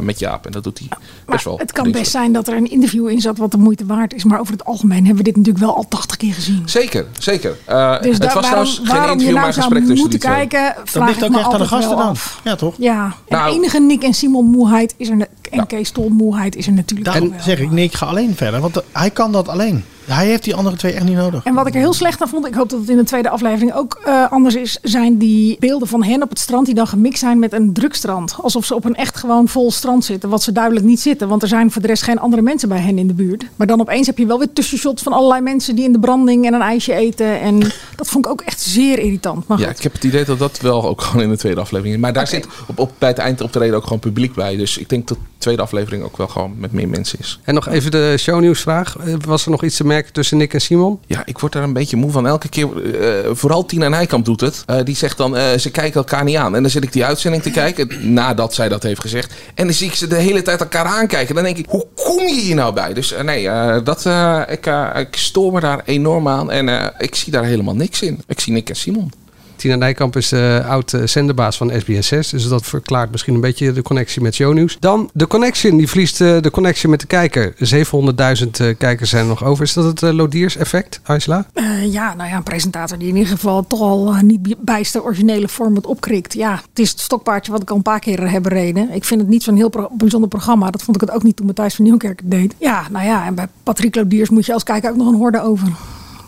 met 0.00 0.18
Jaap. 0.18 0.46
En 0.46 0.52
dat 0.52 0.64
doet 0.64 0.78
hij 0.78 0.88
best 1.26 1.44
wel. 1.44 1.58
Het 1.58 1.72
kan 1.72 1.92
best 1.92 2.10
zijn 2.10 2.32
dat 2.32 2.48
er 2.48 2.56
een 2.56 2.70
interview 2.70 3.08
in 3.08 3.20
zat 3.20 3.38
wat 3.38 3.50
de 3.50 3.56
moeite 3.56 3.86
waard 3.86 4.14
is. 4.14 4.24
Maar 4.24 4.40
over 4.40 4.52
het 4.52 4.64
algemeen 4.64 5.06
hebben 5.06 5.16
we 5.16 5.22
dit 5.22 5.36
natuurlijk 5.36 5.64
wel 5.64 5.76
al 5.76 5.88
80 5.88 6.16
keer 6.16 6.34
gezien. 6.34 6.62
Zeker, 6.64 7.06
zeker. 7.18 7.56
Uh, 7.68 8.00
dus 8.00 8.18
het 8.18 8.32
was 8.32 8.44
trouwens 8.44 8.80
geen 8.84 9.10
interview, 9.10 9.33
gesprek 9.42 9.86
tussen 9.86 10.10
die 10.10 10.18
twee. 10.18 10.34
kijken, 10.34 10.74
dat 10.92 11.06
ligt 11.06 11.24
ook 11.24 11.36
echt 11.36 11.52
aan 11.52 11.58
de 11.58 11.66
gasten 11.66 11.96
dan. 11.96 12.16
Ja, 12.44 12.54
toch? 12.54 12.74
Ja. 12.78 13.04
En 13.04 13.38
nou, 13.38 13.54
enige 13.54 13.80
Nick 13.80 14.02
en 14.02 14.14
Simon 14.14 14.50
moeheid 14.50 14.94
is 14.96 15.08
er 15.08 15.16
en 15.50 15.60
ja. 15.60 15.64
Kees 15.64 15.90
Tol 15.90 16.08
moeheid 16.08 16.56
is 16.56 16.66
er 16.66 16.72
natuurlijk 16.72 17.10
Daarom 17.10 17.30
wel. 17.30 17.40
zeg 17.40 17.58
ik, 17.58 17.70
Nick, 17.70 17.94
ga 17.94 18.06
alleen 18.06 18.34
verder. 18.36 18.60
Want 18.60 18.82
hij 18.92 19.10
kan 19.10 19.32
dat 19.32 19.48
alleen. 19.48 19.84
Hij 20.04 20.26
heeft 20.26 20.44
die 20.44 20.54
andere 20.54 20.76
twee 20.76 20.92
echt 20.92 21.04
niet 21.04 21.16
nodig. 21.16 21.44
En 21.44 21.54
wat 21.54 21.66
ik 21.66 21.74
er 21.74 21.80
heel 21.80 21.92
slecht 21.92 22.22
aan 22.22 22.28
vond, 22.28 22.46
ik 22.46 22.54
hoop 22.54 22.68
dat 22.68 22.80
het 22.80 22.88
in 22.88 22.96
de 22.96 23.04
tweede 23.04 23.28
aflevering 23.28 23.74
ook 23.74 24.00
uh, 24.06 24.32
anders 24.32 24.54
is, 24.54 24.78
zijn 24.82 25.18
die 25.18 25.56
beelden 25.60 25.88
van 25.88 26.02
hen 26.02 26.22
op 26.22 26.28
het 26.28 26.38
strand 26.38 26.66
die 26.66 26.74
dan 26.74 26.86
gemixt 26.86 27.20
zijn 27.20 27.38
met 27.38 27.52
een 27.52 27.72
drukstrand. 27.72 28.36
Alsof 28.42 28.64
ze 28.64 28.74
op 28.74 28.84
een 28.84 28.94
echt 28.94 29.16
gewoon 29.16 29.48
vol 29.48 29.70
strand 29.70 30.04
zitten, 30.04 30.28
wat 30.28 30.42
ze 30.42 30.52
duidelijk 30.52 30.86
niet 30.86 31.00
zitten. 31.00 31.28
Want 31.28 31.42
er 31.42 31.48
zijn 31.48 31.70
voor 31.70 31.82
de 31.82 31.88
rest 31.88 32.02
geen 32.02 32.18
andere 32.18 32.42
mensen 32.42 32.68
bij 32.68 32.78
hen 32.78 32.98
in 32.98 33.06
de 33.06 33.14
buurt. 33.14 33.44
Maar 33.56 33.66
dan 33.66 33.80
opeens 33.80 34.06
heb 34.06 34.18
je 34.18 34.26
wel 34.26 34.38
weer 34.38 34.52
tussenshots 34.52 35.02
van 35.02 35.12
allerlei 35.12 35.40
mensen 35.40 35.74
die 35.74 35.84
in 35.84 35.92
de 35.92 35.98
branding 35.98 36.46
en 36.46 36.54
een 36.54 36.60
ijsje 36.60 36.94
eten. 36.94 37.40
En 37.40 37.58
dat 37.96 38.08
vond 38.08 38.24
ik 38.24 38.30
ook 38.30 38.40
echt 38.40 38.60
zeer 38.60 38.98
irritant. 38.98 39.46
Maar 39.46 39.58
ja, 39.58 39.68
ik 39.68 39.82
heb 39.82 39.92
het 39.92 40.04
idee 40.04 40.24
dat 40.24 40.38
dat 40.38 40.60
wel 40.60 40.84
ook 40.84 41.00
gewoon 41.00 41.22
in 41.22 41.30
de 41.30 41.36
tweede 41.36 41.60
aflevering 41.60 41.94
is. 41.94 42.00
Maar 42.00 42.12
daar 42.12 42.26
okay. 42.26 42.40
zit 42.40 42.50
op, 42.66 42.78
op, 42.78 42.92
bij 42.98 43.08
het 43.08 43.18
eindoptreden 43.18 43.76
ook 43.76 43.82
gewoon 43.82 43.98
publiek 43.98 44.34
bij. 44.34 44.56
Dus 44.56 44.78
ik 44.78 44.88
denk 44.88 45.08
dat 45.08 45.16
de 45.18 45.24
tweede 45.38 45.62
aflevering 45.62 46.04
ook 46.04 46.16
wel 46.16 46.28
gewoon 46.28 46.54
met 46.58 46.72
meer 46.72 46.88
mensen 46.88 47.18
is. 47.18 47.40
En 47.44 47.54
nog 47.54 47.68
even 47.68 47.90
de 47.90 48.14
shownieuwsvraag. 48.18 48.96
Was 49.24 49.44
er 49.44 49.50
nog 49.50 49.64
iets 49.64 49.76
te 49.76 49.84
tussen 50.02 50.36
Nick 50.36 50.54
en 50.54 50.60
Simon? 50.60 51.00
Ja, 51.06 51.22
ik 51.26 51.38
word 51.38 51.52
daar 51.52 51.62
een 51.62 51.72
beetje 51.72 51.96
moe 51.96 52.10
van. 52.10 52.26
Elke 52.26 52.48
keer, 52.48 52.68
uh, 52.82 53.30
vooral 53.32 53.66
Tina 53.66 53.88
Nijkamp 53.88 54.24
doet 54.24 54.40
het. 54.40 54.64
Uh, 54.70 54.76
die 54.84 54.96
zegt 54.96 55.16
dan, 55.16 55.36
uh, 55.36 55.52
ze 55.52 55.70
kijken 55.70 55.94
elkaar 55.94 56.24
niet 56.24 56.36
aan. 56.36 56.56
En 56.56 56.62
dan 56.62 56.70
zit 56.70 56.84
ik 56.84 56.92
die 56.92 57.04
uitzending 57.04 57.42
te 57.42 57.50
kijken, 57.50 57.88
nadat 58.14 58.54
zij 58.54 58.68
dat 58.68 58.82
heeft 58.82 59.00
gezegd. 59.00 59.32
En 59.54 59.64
dan 59.64 59.74
zie 59.74 59.88
ik 59.88 59.94
ze 59.94 60.06
de 60.06 60.16
hele 60.16 60.42
tijd 60.42 60.60
elkaar 60.60 60.86
aankijken. 60.86 61.34
Dan 61.34 61.44
denk 61.44 61.56
ik, 61.56 61.66
hoe 61.68 61.86
kom 61.94 62.18
je 62.18 62.40
hier 62.40 62.54
nou 62.54 62.74
bij? 62.74 62.92
Dus 62.92 63.14
nee, 63.22 63.48
dat, 63.82 64.06
ik, 64.48 64.66
ik 64.96 65.16
stoor 65.16 65.52
me 65.52 65.60
daar 65.60 65.82
enorm 65.84 66.28
aan. 66.28 66.50
En 66.50 66.92
ik 66.98 67.14
zie 67.14 67.32
daar 67.32 67.44
helemaal 67.44 67.76
niks 67.76 68.02
in. 68.02 68.22
Ik 68.26 68.40
zie 68.40 68.52
Nick 68.52 68.68
en 68.68 68.76
Simon. 68.76 69.23
Tina 69.64 69.76
Nijkamp 69.76 70.16
is 70.16 70.32
oud 70.66 70.98
zenderbaas 71.04 71.56
van 71.56 71.72
SBS6. 71.72 72.30
Dus 72.30 72.48
dat 72.48 72.66
verklaart 72.66 73.10
misschien 73.10 73.34
een 73.34 73.40
beetje 73.40 73.72
de 73.72 73.82
connectie 73.82 74.22
met 74.22 74.34
shownieuws. 74.34 74.76
Dan 74.80 75.10
de 75.12 75.26
connection. 75.26 75.76
Die 75.76 75.88
verliest 75.88 76.18
de 76.18 76.50
connectie 76.52 76.88
met 76.88 77.00
de 77.00 77.06
kijker. 77.06 77.54
700.000 77.54 78.76
kijkers 78.78 79.10
zijn 79.10 79.22
er 79.22 79.28
nog 79.28 79.44
over. 79.44 79.64
Is 79.64 79.72
dat 79.72 80.00
het 80.00 80.12
Lodiers 80.12 80.56
effect, 80.56 81.00
Aisla? 81.02 81.46
Uh, 81.54 81.92
ja, 81.92 82.14
nou 82.14 82.28
ja, 82.28 82.36
een 82.36 82.42
presentator 82.42 82.98
die 82.98 83.08
in 83.08 83.16
ieder 83.16 83.32
geval 83.32 83.66
toch 83.66 83.80
al 83.80 84.12
niet 84.12 84.54
bijster 84.58 85.02
originele 85.02 85.48
format 85.48 85.86
opkrikt. 85.86 86.32
Ja, 86.32 86.54
het 86.68 86.78
is 86.78 86.90
het 86.90 87.00
stokpaardje 87.00 87.52
wat 87.52 87.62
ik 87.62 87.70
al 87.70 87.76
een 87.76 87.82
paar 87.82 88.00
keer 88.00 88.30
heb 88.30 88.42
bereden. 88.42 88.90
Ik 88.90 89.04
vind 89.04 89.20
het 89.20 89.30
niet 89.30 89.42
zo'n 89.42 89.56
heel 89.56 89.88
bijzonder 89.92 90.28
programma. 90.28 90.70
Dat 90.70 90.82
vond 90.82 90.96
ik 90.96 91.02
het 91.02 91.10
ook 91.10 91.22
niet 91.22 91.36
toen 91.36 91.46
Matthijs 91.46 91.74
van 91.74 91.84
Nieuwkerk 91.84 92.20
deed. 92.24 92.54
Ja, 92.58 92.86
nou 92.90 93.06
ja, 93.06 93.26
en 93.26 93.34
bij 93.34 93.48
Patrick 93.62 93.94
Lodiers 93.94 94.30
moet 94.30 94.46
je 94.46 94.52
als 94.52 94.62
kijker 94.62 94.90
ook 94.90 94.96
nog 94.96 95.08
een 95.08 95.18
horde 95.18 95.42
over. 95.42 95.68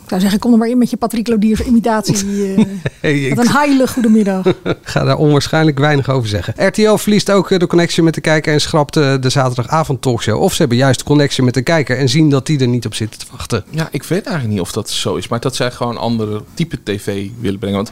Ik 0.06 0.12
zou 0.12 0.20
zeggen, 0.24 0.40
kom 0.40 0.52
er 0.52 0.58
maar 0.58 0.68
in 0.68 0.78
met 0.78 0.90
je 0.90 0.96
Patrick 0.96 1.28
Lodiers 1.28 1.60
imitatie. 1.60 2.26
Uh, 2.26 2.64
hey, 3.00 3.32
met 3.34 3.38
een 3.38 3.52
heilige 3.52 3.92
goedemiddag. 3.92 4.46
ga 4.82 5.04
daar 5.04 5.16
onwaarschijnlijk 5.16 5.78
weinig 5.78 6.08
over 6.08 6.28
zeggen. 6.28 6.66
RTL 6.66 6.94
verliest 6.94 7.30
ook 7.30 7.58
de 7.58 7.66
connectie 7.66 8.02
met 8.02 8.14
de 8.14 8.20
kijker 8.20 8.52
en 8.52 8.60
schrapt 8.60 8.94
de 8.94 9.28
zaterdagavond 9.28 10.02
talkshow. 10.02 10.42
Of 10.42 10.52
ze 10.52 10.58
hebben 10.58 10.76
juist 10.76 10.98
de 10.98 11.04
connectie 11.04 11.42
met 11.42 11.54
de 11.54 11.62
kijker 11.62 11.98
en 11.98 12.08
zien 12.08 12.30
dat 12.30 12.46
die 12.46 12.60
er 12.60 12.68
niet 12.68 12.86
op 12.86 12.94
zit 12.94 13.18
te 13.18 13.26
wachten. 13.30 13.64
Ja, 13.70 13.88
ik 13.90 14.02
weet 14.02 14.24
eigenlijk 14.24 14.54
niet 14.54 14.60
of 14.60 14.72
dat 14.72 14.90
zo 14.90 15.14
is. 15.14 15.28
Maar 15.28 15.40
dat 15.40 15.56
zij 15.56 15.70
gewoon 15.70 15.96
andere 15.96 16.42
type 16.54 16.78
tv 16.82 17.28
willen 17.40 17.58
brengen. 17.58 17.76
Want 17.76 17.90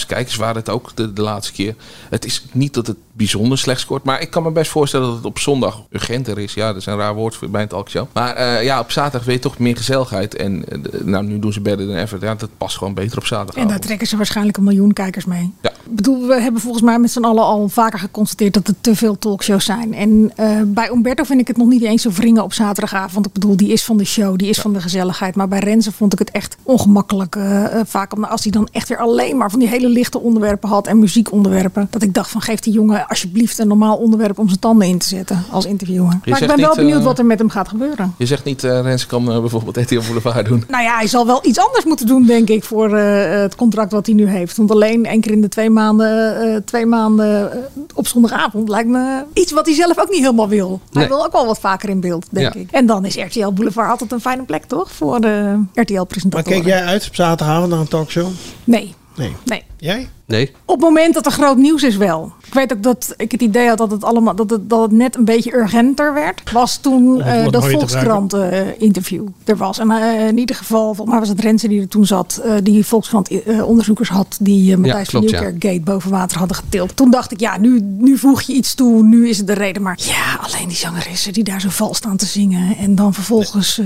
500.000 0.00 0.06
kijkers 0.06 0.36
waren 0.36 0.56
het 0.56 0.68
ook 0.68 0.90
de, 0.94 1.12
de 1.12 1.22
laatste 1.22 1.52
keer. 1.52 1.74
Het 2.08 2.24
is 2.24 2.44
niet 2.52 2.74
dat 2.74 2.86
het 2.86 2.96
bijzonder 3.12 3.58
slecht 3.58 3.80
scoort. 3.80 4.04
Maar 4.04 4.20
ik 4.20 4.30
kan 4.30 4.42
me 4.42 4.50
best 4.50 4.70
voorstellen 4.70 5.06
dat 5.06 5.16
het 5.16 5.24
op 5.24 5.38
zondag 5.38 5.82
urgenter 5.90 6.38
is. 6.38 6.54
Ja, 6.54 6.66
dat 6.66 6.76
is 6.76 6.86
een 6.86 6.96
raar 6.96 7.14
woord 7.14 7.36
voor 7.36 7.50
bij 7.50 7.62
een 7.62 7.68
talkshow. 7.68 8.06
Maar 8.12 8.38
uh, 8.38 8.64
ja, 8.64 8.80
op 8.80 8.90
zaterdag 8.90 9.24
weet 9.24 9.36
je 9.36 9.42
toch 9.42 9.58
meer 9.58 9.76
gezelligheid. 9.76 10.34
En 10.34 10.64
uh, 10.72 11.00
nou, 11.10 11.24
nu 11.24 11.38
doen 11.38 11.52
ze 11.52 11.60
beter 11.60 11.86
dan 11.86 11.96
ever. 11.96 12.24
Ja, 12.24 12.34
dat 12.34 12.50
past 12.56 12.76
gewoon 12.76 12.94
beter 12.94 13.18
op 13.18 13.26
zaterdag. 13.26 13.62
En 13.62 13.68
daar 13.68 13.78
trekken 13.78 14.06
ze 14.06 14.16
waarschijnlijk 14.16 14.56
een 14.56 14.64
miljoen 14.64 14.92
kijkers 14.92 15.24
mee. 15.24 15.52
Ja. 15.60 15.70
Ik 15.70 15.96
bedoel, 15.96 16.26
we 16.26 16.40
hebben 16.40 16.60
volgens 16.60 16.82
mij 16.82 16.98
met 16.98 17.10
z'n 17.10 17.24
allen 17.24 17.44
al 17.44 17.68
vaker 17.68 17.98
geconstateerd 17.98 18.54
dat 18.54 18.68
er 18.68 18.74
te 18.80 18.96
veel 18.96 19.18
talkshows 19.18 19.64
zijn. 19.64 19.94
En 19.94 20.32
uh, 20.40 20.60
bij 20.66 20.90
Umberto 20.90 21.24
vind 21.24 21.40
ik 21.40 21.48
het 21.48 21.56
nog 21.56 21.68
niet 21.68 21.82
eens 21.82 22.02
zo 22.02 22.10
wringen 22.10 22.42
op 22.42 22.52
zaterdagavond. 22.52 23.26
Ik 23.26 23.32
bedoel, 23.32 23.56
die 23.56 23.72
is 23.72 23.84
van 23.84 23.96
de 23.96 24.04
show, 24.04 24.36
die 24.36 24.48
is 24.48 24.56
ja. 24.56 24.62
van 24.62 24.72
de 24.72 24.80
gezelligheid. 24.80 25.34
Maar 25.34 25.48
bij 25.48 25.58
Renze 25.58 25.92
vond 25.92 26.12
ik 26.12 26.18
het 26.18 26.30
echt 26.30 26.56
ongemakkelijk. 26.62 27.38
vaak 27.84 28.12
als 28.12 28.42
hij 28.42 28.52
dan 28.52 28.68
echt 28.72 28.88
weer 28.88 28.98
alleen 28.98 29.36
maar 29.36 29.50
van 29.50 29.58
die 29.58 29.68
hele 29.68 29.88
lichte 29.88 30.20
onderwerpen 30.20 30.68
had 30.68 30.86
en 30.86 30.98
muziekonderwerpen. 30.98 31.88
Dat 31.90 32.02
ik 32.02 32.14
dacht 32.14 32.30
van 32.30 32.40
geef 32.40 32.60
die 32.60 32.72
jongen 32.72 33.06
alsjeblieft 33.06 33.58
een 33.58 33.68
normaal 33.68 33.96
onderwerp 33.96 34.38
om 34.38 34.48
zijn 34.48 34.60
tanden 34.60 34.88
in 34.88 34.98
te 34.98 35.06
zetten 35.06 35.44
als 35.50 35.64
interviewer. 35.64 36.18
Je 36.22 36.30
maar 36.30 36.42
ik 36.42 36.46
ben 36.46 36.56
niet, 36.56 36.66
wel 36.66 36.74
benieuwd 36.74 37.02
wat 37.02 37.18
er 37.18 37.26
met 37.26 37.38
hem 37.38 37.50
gaat 37.50 37.68
gebeuren. 37.68 38.14
Je 38.16 38.26
zegt 38.26 38.44
niet, 38.44 38.64
uh, 38.64 38.80
Rens 38.80 39.06
kan 39.06 39.24
bijvoorbeeld 39.24 39.76
RTL 39.84 40.00
Boulevard 40.06 40.46
doen. 40.46 40.64
Nou 40.68 40.82
ja, 40.82 40.97
hij 40.98 41.06
zal 41.06 41.26
wel 41.26 41.40
iets 41.42 41.58
anders 41.58 41.84
moeten 41.84 42.06
doen, 42.06 42.26
denk 42.26 42.48
ik, 42.48 42.64
voor 42.64 42.96
het 42.96 43.54
contract 43.54 43.92
wat 43.92 44.06
hij 44.06 44.14
nu 44.14 44.26
heeft. 44.26 44.56
Want 44.56 44.70
alleen 44.70 45.06
één 45.06 45.20
keer 45.20 45.32
in 45.32 45.40
de 45.40 45.48
twee 45.48 45.70
maanden, 45.70 46.64
twee 46.64 46.86
maanden 46.86 47.50
op 47.94 48.06
zondagavond 48.06 48.68
lijkt 48.68 48.88
me 48.88 49.24
iets 49.32 49.52
wat 49.52 49.66
hij 49.66 49.74
zelf 49.74 49.98
ook 49.98 50.10
niet 50.10 50.20
helemaal 50.20 50.48
wil. 50.48 50.68
Nee. 50.68 51.04
Hij 51.04 51.08
wil 51.08 51.24
ook 51.24 51.32
wel 51.32 51.46
wat 51.46 51.60
vaker 51.60 51.88
in 51.88 52.00
beeld, 52.00 52.26
denk 52.30 52.54
ja. 52.54 52.60
ik. 52.60 52.70
En 52.70 52.86
dan 52.86 53.04
is 53.04 53.16
RTL 53.16 53.52
Boulevard 53.52 53.90
altijd 53.90 54.12
een 54.12 54.20
fijne 54.20 54.42
plek, 54.42 54.64
toch? 54.64 54.92
Voor 54.92 55.20
de 55.20 55.62
RTL-presentatoren. 55.74 56.52
Maar 56.52 56.62
keek 56.62 56.72
jij 56.72 56.84
uit 56.84 57.06
op 57.08 57.14
zaterdagavond 57.14 57.70
naar 57.70 57.80
een 57.80 57.88
talkshow? 57.88 58.28
Nee. 58.64 58.94
Nee. 59.16 59.36
Nee. 59.44 59.62
Jij? 59.76 60.08
Nee. 60.26 60.52
Op 60.64 60.74
het 60.74 60.84
moment 60.84 61.14
dat 61.14 61.26
er 61.26 61.32
groot 61.32 61.56
nieuws 61.56 61.82
is 61.82 61.96
wel. 61.96 62.32
Ik 62.48 62.54
weet 62.54 62.72
ook 62.72 62.82
dat 62.82 63.14
ik 63.16 63.32
het 63.32 63.40
idee 63.40 63.68
had 63.68 63.78
dat 63.78 63.90
het, 63.90 64.04
allemaal, 64.04 64.34
dat 64.34 64.50
het, 64.50 64.70
dat 64.70 64.80
het 64.82 64.90
net 64.90 65.16
een 65.16 65.24
beetje 65.24 65.54
urgenter 65.54 66.14
werd. 66.14 66.52
Was 66.52 66.76
toen 66.76 67.18
uh, 67.18 67.48
dat 67.48 67.66
Volkskrant 67.66 68.34
uh, 68.34 68.80
interview 68.80 69.26
er 69.44 69.56
was. 69.56 69.78
En 69.78 69.90
uh, 69.90 70.26
in 70.26 70.38
ieder 70.38 70.56
geval, 70.56 70.84
volgens 70.84 71.08
mij 71.10 71.18
was 71.18 71.28
het 71.28 71.40
Renze 71.40 71.68
die 71.68 71.80
er 71.80 71.88
toen 71.88 72.06
zat. 72.06 72.42
die 72.62 72.86
Volkskrant 72.86 73.30
onderzoekers 73.64 74.08
had. 74.08 74.36
Die 74.40 74.76
Matthijs 74.76 75.04
ja, 75.04 75.10
van 75.10 75.20
Nieuwkerk 75.20 75.62
ja. 75.62 75.70
Gate 75.70 75.82
boven 75.82 76.10
water 76.10 76.38
hadden 76.38 76.56
getild. 76.56 76.96
Toen 76.96 77.10
dacht 77.10 77.32
ik, 77.32 77.40
ja, 77.40 77.58
nu, 77.58 77.80
nu 77.80 78.18
voeg 78.18 78.42
je 78.42 78.52
iets 78.52 78.74
toe. 78.74 79.02
Nu 79.02 79.28
is 79.28 79.38
het 79.38 79.46
de 79.46 79.52
reden. 79.52 79.82
Maar 79.82 79.98
ja, 80.02 80.38
alleen 80.40 80.68
die 80.68 80.76
zangeressen 80.76 81.32
die 81.32 81.44
daar 81.44 81.60
zo 81.60 81.68
vals 81.70 81.96
staan 81.96 82.16
te 82.16 82.26
zingen. 82.26 82.76
En 82.76 82.94
dan 82.94 83.14
vervolgens 83.14 83.80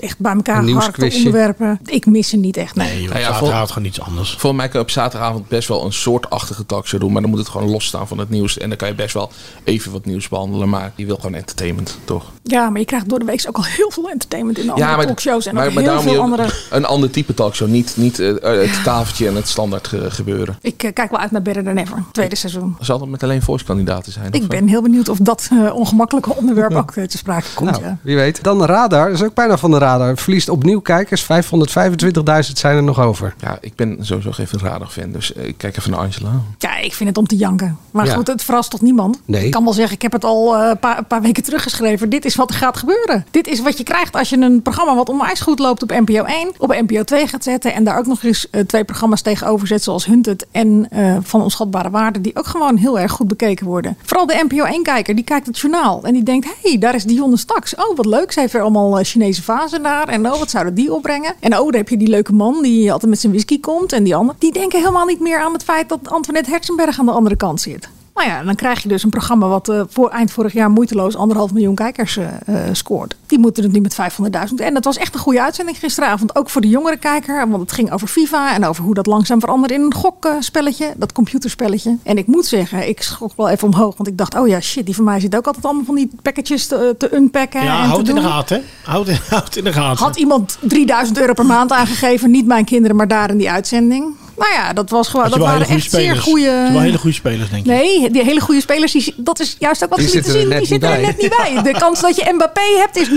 echt 0.00 0.18
bij 0.18 0.32
elkaar 0.32 0.62
geharkte 0.64 1.12
onderwerpen. 1.16 1.80
Ik 1.84 2.06
mis 2.06 2.28
ze 2.28 2.36
niet 2.36 2.56
echt. 2.56 2.74
Nee, 2.74 2.88
nee 2.88 3.02
joh, 3.02 3.12
ja, 3.12 3.18
ja, 3.18 3.66
gewoon 3.66 3.84
iets 3.84 4.00
anders. 4.00 4.34
Voor 4.38 4.54
mij 4.54 4.68
kan 4.68 4.80
je 4.80 4.86
op 4.86 4.92
zaterdagavond 4.92 5.48
best 5.48 5.68
wel 5.68 5.84
een 5.84 5.92
soortachtige 5.92 6.66
talkshow 6.66 7.00
doen. 7.00 7.12
Maar 7.12 7.22
dan 7.22 7.30
moet 7.30 7.41
het 7.42 7.52
gewoon 7.52 7.70
losstaan 7.70 8.08
van 8.08 8.18
het 8.18 8.30
nieuws. 8.30 8.58
En 8.58 8.68
dan 8.68 8.78
kan 8.78 8.88
je 8.88 8.94
best 8.94 9.14
wel 9.14 9.30
even 9.64 9.92
wat 9.92 10.04
nieuws 10.04 10.28
behandelen. 10.28 10.68
Maar 10.68 10.92
je 10.94 11.06
wil 11.06 11.16
gewoon 11.16 11.34
entertainment, 11.34 11.98
toch? 12.04 12.24
Ja, 12.42 12.70
maar 12.70 12.80
je 12.80 12.86
krijgt 12.86 13.08
door 13.08 13.18
de 13.18 13.24
week 13.24 13.44
ook 13.48 13.56
al 13.56 13.64
heel 13.64 13.90
veel 13.90 14.10
entertainment 14.10 14.58
in 14.58 14.64
de 14.64 14.70
andere 14.70 14.90
ja, 14.90 14.96
maar, 14.96 15.06
talkshows. 15.06 15.46
En 15.46 15.54
maar, 15.54 15.66
ook 15.66 15.72
maar 15.72 15.82
heel 15.82 16.00
veel 16.00 16.20
andere... 16.20 16.48
een 16.70 16.84
ander 16.84 17.10
type 17.10 17.34
talkshow. 17.34 17.68
Niet, 17.68 17.92
niet 17.96 18.18
uh, 18.18 18.42
het 18.42 18.84
tafeltje 18.84 19.28
en 19.28 19.34
het 19.34 19.48
standaard 19.48 19.88
ge 19.88 20.10
gebeuren. 20.10 20.56
Ik 20.60 20.82
uh, 20.82 20.92
kijk 20.92 21.10
wel 21.10 21.20
uit 21.20 21.30
naar 21.30 21.42
Better 21.42 21.64
Than 21.64 21.76
Ever, 21.76 22.04
tweede 22.12 22.36
seizoen. 22.36 22.76
Zal 22.80 22.98
dat 22.98 23.08
met 23.08 23.22
alleen 23.22 23.42
voice-kandidaten 23.42 24.12
zijn? 24.12 24.32
Ik 24.32 24.42
of, 24.42 24.46
ben 24.46 24.68
heel 24.68 24.82
benieuwd 24.82 25.08
of 25.08 25.18
dat 25.18 25.48
uh, 25.52 25.74
ongemakkelijke 25.74 26.34
onderwerp 26.34 26.74
ook 26.74 26.92
te 26.92 27.18
sprake 27.18 27.46
komt. 27.54 27.70
Nou, 27.70 27.82
ja. 27.82 27.98
Wie 28.02 28.16
weet. 28.16 28.42
Dan 28.42 28.58
de 28.58 28.66
radar, 28.66 29.08
dat 29.08 29.20
is 29.20 29.24
ook 29.24 29.34
bijna 29.34 29.56
van 29.56 29.70
de 29.70 29.78
radar. 29.78 30.16
Verliest 30.16 30.48
opnieuw 30.48 30.80
kijkers, 30.80 31.22
525.000 31.22 31.28
zijn 32.52 32.76
er 32.76 32.82
nog 32.82 33.00
over. 33.00 33.34
Ja, 33.40 33.58
ik 33.60 33.74
ben 33.74 33.96
sowieso 34.00 34.32
geen 34.32 34.46
radar-fan. 34.60 35.12
Dus 35.12 35.32
ik 35.32 35.58
kijk 35.58 35.76
even 35.76 35.90
naar 35.90 36.00
Angela. 36.00 36.40
Ja, 36.58 36.76
ik 36.76 36.94
vind 36.94 37.08
het 37.08 37.18
om 37.18 37.26
te 37.32 37.38
janken. 37.38 37.78
Maar 37.90 38.06
Ja. 38.06 38.14
goed, 38.14 38.26
het 38.26 38.42
verrast 38.44 38.70
toch 38.70 38.80
niemand? 38.80 39.20
Nee. 39.24 39.44
Ik 39.44 39.50
kan 39.50 39.64
wel 39.64 39.72
zeggen, 39.72 39.94
ik 39.94 40.02
heb 40.02 40.12
het 40.12 40.24
al 40.24 40.56
eh, 40.56 40.68
een 40.68 40.78
paar, 40.78 41.04
paar 41.04 41.22
weken 41.22 41.42
teruggeschreven. 41.42 42.10
Dit 42.10 42.24
is 42.24 42.34
wat 42.34 42.50
er 42.50 42.56
gaat 42.56 42.76
gebeuren. 42.76 43.26
Dit 43.30 43.46
is 43.46 43.60
wat 43.60 43.78
je 43.78 43.84
krijgt 43.84 44.16
als 44.16 44.28
je 44.30 44.36
een 44.36 44.62
programma 44.62 44.94
wat 44.94 45.08
onwijs 45.08 45.40
goed 45.40 45.58
loopt 45.58 45.82
op 45.82 45.90
NPO 45.90 46.24
1 46.24 46.50
op 46.58 46.68
NPO 46.88 47.02
2 47.04 47.26
gaat 47.26 47.44
zetten. 47.44 47.74
En 47.74 47.84
daar 47.84 47.98
ook 47.98 48.06
nog 48.06 48.22
eens 48.22 48.50
eh, 48.50 48.60
twee 48.60 48.84
programma's 48.84 49.22
tegenover 49.22 49.66
zet, 49.66 49.82
zoals 49.82 50.04
Hunted 50.06 50.46
en 50.50 50.86
eh, 50.90 51.16
Van 51.22 51.42
Onschatbare 51.42 51.90
Waarde. 51.90 52.20
Die 52.20 52.36
ook 52.36 52.46
gewoon 52.46 52.76
heel 52.76 52.98
erg 52.98 53.12
goed 53.12 53.28
bekeken 53.28 53.66
worden. 53.66 53.96
Vooral 54.02 54.26
de 54.26 54.44
NPO 54.48 54.64
1-kijker, 54.64 55.14
die 55.14 55.24
kijkt 55.24 55.46
het 55.46 55.58
journaal. 55.58 56.02
En 56.04 56.12
die 56.12 56.22
denkt, 56.22 56.46
hé, 56.46 56.70
hey, 56.70 56.78
daar 56.78 56.94
is 56.94 57.04
Dionne 57.04 57.36
Staks. 57.36 57.74
Oh, 57.74 57.96
wat 57.96 58.06
leuk. 58.06 58.32
Ze 58.32 58.40
heeft 58.40 58.52
weer 58.52 58.62
allemaal 58.62 59.04
Chinese 59.04 59.42
vazen 59.42 59.82
daar. 59.82 60.08
En 60.08 60.26
oh, 60.32 60.38
wat 60.38 60.50
zouden 60.50 60.74
die 60.74 60.92
opbrengen? 60.94 61.34
En 61.40 61.58
oh, 61.58 61.64
daar 61.66 61.80
heb 61.80 61.88
je 61.88 61.96
die 61.96 62.08
leuke 62.08 62.32
man 62.32 62.62
die 62.62 62.92
altijd 62.92 63.10
met 63.10 63.20
zijn 63.20 63.32
whisky 63.32 63.60
komt. 63.60 63.92
En 63.92 64.04
die 64.04 64.14
ander. 64.16 64.34
Die 64.38 64.52
denken 64.52 64.78
helemaal 64.78 65.06
niet 65.06 65.20
meer 65.20 65.38
aan 65.38 65.52
het 65.52 65.64
feit 65.64 65.88
dat 65.88 65.98
Antoinette 66.04 66.50
Herzenberg 66.50 66.98
aan 66.98 67.06
de 67.06 67.12
andere 67.22 67.36
kant 67.36 67.60
zit. 67.60 67.88
Nou 68.14 68.28
ja, 68.28 68.42
dan 68.42 68.54
krijg 68.54 68.82
je 68.82 68.88
dus 68.88 69.02
een 69.02 69.10
programma 69.10 69.46
wat 69.48 69.68
eh, 69.68 69.82
voor 69.88 70.08
eind 70.10 70.30
vorig 70.32 70.52
jaar 70.52 70.70
moeiteloos 70.70 71.16
anderhalf 71.16 71.52
miljoen 71.52 71.74
kijkers 71.74 72.16
eh, 72.16 72.26
scoort. 72.72 73.16
Die 73.26 73.38
moeten 73.38 73.62
het 73.62 73.72
nu 73.72 73.80
met 73.80 73.94
500.000. 74.50 74.54
En 74.56 74.74
dat 74.74 74.84
was 74.84 74.96
echt 74.96 75.14
een 75.14 75.20
goede 75.20 75.42
uitzending 75.42 75.78
gisteravond. 75.78 76.36
Ook 76.36 76.50
voor 76.50 76.60
de 76.60 76.68
jongere 76.68 76.96
kijker. 76.96 77.48
Want 77.48 77.62
het 77.62 77.72
ging 77.72 77.92
over 77.92 78.08
FIFA 78.08 78.54
en 78.54 78.64
over 78.64 78.84
hoe 78.84 78.94
dat 78.94 79.06
langzaam 79.06 79.40
veranderde 79.40 79.74
in 79.74 79.80
een 79.82 79.94
gokspelletje. 79.94 80.92
Dat 80.96 81.12
computerspelletje. 81.12 81.96
En 82.02 82.18
ik 82.18 82.26
moet 82.26 82.46
zeggen, 82.46 82.88
ik 82.88 83.02
schrok 83.02 83.32
wel 83.36 83.48
even 83.48 83.68
omhoog. 83.68 83.96
Want 83.96 84.08
ik 84.08 84.18
dacht, 84.18 84.34
oh 84.38 84.48
ja, 84.48 84.60
shit, 84.60 84.86
die 84.86 84.94
van 84.94 85.04
mij 85.04 85.20
zit 85.20 85.36
ook 85.36 85.46
altijd 85.46 85.64
allemaal 85.64 85.84
van 85.84 85.94
die 85.94 86.10
pakketjes 86.22 86.66
te, 86.66 86.94
te 86.98 87.14
unpacken. 87.16 87.64
Ja, 87.64 87.82
en 87.82 87.88
houd 87.88 88.08
in 88.08 88.14
de 88.14 88.20
gaten. 88.20 88.56
hè. 88.56 88.90
Houd, 88.90 89.08
in- 89.08 89.18
houd 89.30 89.56
in 89.56 89.64
de 89.64 89.72
gaten. 89.72 90.04
Had 90.04 90.16
iemand 90.16 90.58
3000 90.60 91.18
euro 91.18 91.32
per 91.32 91.46
maand 91.46 91.72
aangegeven. 91.72 92.30
Niet 92.30 92.46
mijn 92.46 92.64
kinderen, 92.64 92.96
maar 92.96 93.08
daar 93.08 93.30
in 93.30 93.36
die 93.38 93.50
uitzending. 93.50 94.14
Nou 94.36 94.52
ja, 94.52 94.72
dat 94.72 94.90
was 94.90 95.08
gewoon. 95.08 95.30
Dat 95.30 95.38
waren 95.38 95.66
echt 95.66 95.90
zeer 95.90 96.16
goede. 96.16 96.68
Wel 96.72 96.80
hele 96.80 96.98
goede 96.98 97.16
spelers, 97.16 97.50
denk 97.50 97.64
ik. 97.66 97.70
Nee, 97.72 98.10
die 98.10 98.24
hele 98.24 98.40
goede 98.40 98.60
spelers, 98.60 98.92
die, 98.92 99.14
dat 99.16 99.40
is 99.40 99.56
juist 99.58 99.84
ook 99.84 99.90
wat 99.90 99.98
Die 99.98 100.08
ze 100.08 100.14
lieten 100.14 100.32
zien. 100.32 100.48
Die 100.48 100.66
zitten 100.66 100.90
er 100.92 101.00
net 101.00 101.18
niet 101.20 101.34
bij. 101.36 101.62
De 101.72 101.78
kans 101.78 102.00
dat 102.00 102.16
je 102.16 102.30
Mbappé 102.34 102.60
hebt 102.78 102.96
is 102.96 103.08
0,01% 103.08 103.14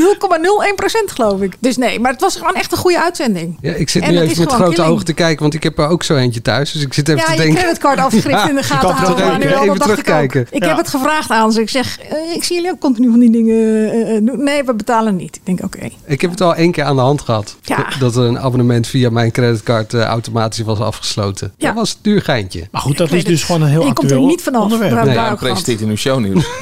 geloof 1.13 1.41
ik. 1.41 1.53
Dus 1.60 1.77
nee, 1.77 2.00
maar 2.00 2.12
het 2.12 2.22
was 2.22 2.36
gewoon 2.36 2.53
echt 2.55 2.72
een 2.72 2.77
goede 2.77 3.01
uitzending. 3.03 3.57
Ja, 3.62 3.74
ik 3.74 3.89
zit 3.89 4.03
En 4.03 4.12
nu 4.12 4.19
even 4.19 4.39
met 4.43 4.51
grote 4.53 4.72
killing. 4.74 4.91
ogen 4.93 5.05
te 5.05 5.13
kijken, 5.13 5.41
want 5.41 5.53
ik 5.53 5.63
heb 5.63 5.77
er 5.77 5.88
ook 5.88 6.03
zo 6.03 6.15
eentje 6.15 6.41
thuis. 6.41 6.72
Dus 6.72 6.81
ik 6.81 6.93
zit 6.93 7.07
even 7.10 7.19
Ja, 7.22 7.25
te 7.27 7.31
je 7.31 7.38
denken. 7.38 7.57
creditcardafschrift 7.57 8.48
in 8.50 8.55
de 8.55 8.63
gaten 8.63 8.89
houden. 8.89 9.27
maar 9.27 9.38
nu 9.38 9.45
even- 9.45 9.62
even 9.62 9.75
ik 9.75 9.81
terugkijken. 9.81 10.48
Ik 10.51 10.62
Ja. 10.63 10.67
heb 10.67 10.77
het 10.77 10.88
gevraagd 10.89 11.29
aan 11.29 11.51
ze. 11.51 11.62
Ik 11.62 11.69
zeg, 11.69 12.00
eh, 12.00 12.36
ik 12.36 12.43
zie 12.43 12.55
jullie 12.55 12.72
ook 12.72 12.79
continu 12.79 13.10
van 13.10 13.19
die 13.19 13.29
dingen 13.31 14.25
doen. 14.25 14.43
Nee, 14.43 14.63
we 14.63 14.74
betalen 14.74 15.15
niet. 15.15 15.36
Ik 15.36 15.41
denk, 15.45 15.63
oké. 15.63 15.89
Ik 16.05 16.22
heb 16.22 16.31
het 16.31 16.41
al 16.41 16.55
één 16.55 16.72
keer 16.72 16.84
aan 16.84 16.95
de 16.95 17.01
hand 17.01 17.22
gehad. 17.22 17.55
Ja. 17.62 17.88
Dat 18.00 18.15
er 18.15 18.24
een 18.24 18.39
abonnement 18.39 18.88
via 18.88 19.10
mijn 19.10 19.31
creditcard 19.31 19.93
automatisch 19.93 20.62
was 20.65 20.79
afgesloten. 21.09 21.53
Ja. 21.57 21.65
Dat 21.67 21.75
was 21.75 21.91
een 21.91 21.97
duur 22.01 22.21
geintje. 22.21 22.67
Maar 22.71 22.81
goed, 22.81 22.97
dat 22.97 23.12
is 23.12 23.24
dus 23.24 23.43
gewoon 23.43 23.62
een 23.62 23.67
heel 23.67 23.79
Je 23.85 23.93
komt 23.93 23.97
er 23.97 24.03
actueel 24.03 24.25
niet 24.27 24.41
vanaf. 24.41 24.62
onderwerp. 24.63 24.91
We 24.91 24.97
hebben 24.97 25.15
Nee, 25.15 25.25
Ja, 25.25 25.35
presenteert 25.35 25.81
in 25.81 25.89
uw 25.89 25.95
shownieuws. 25.95 26.45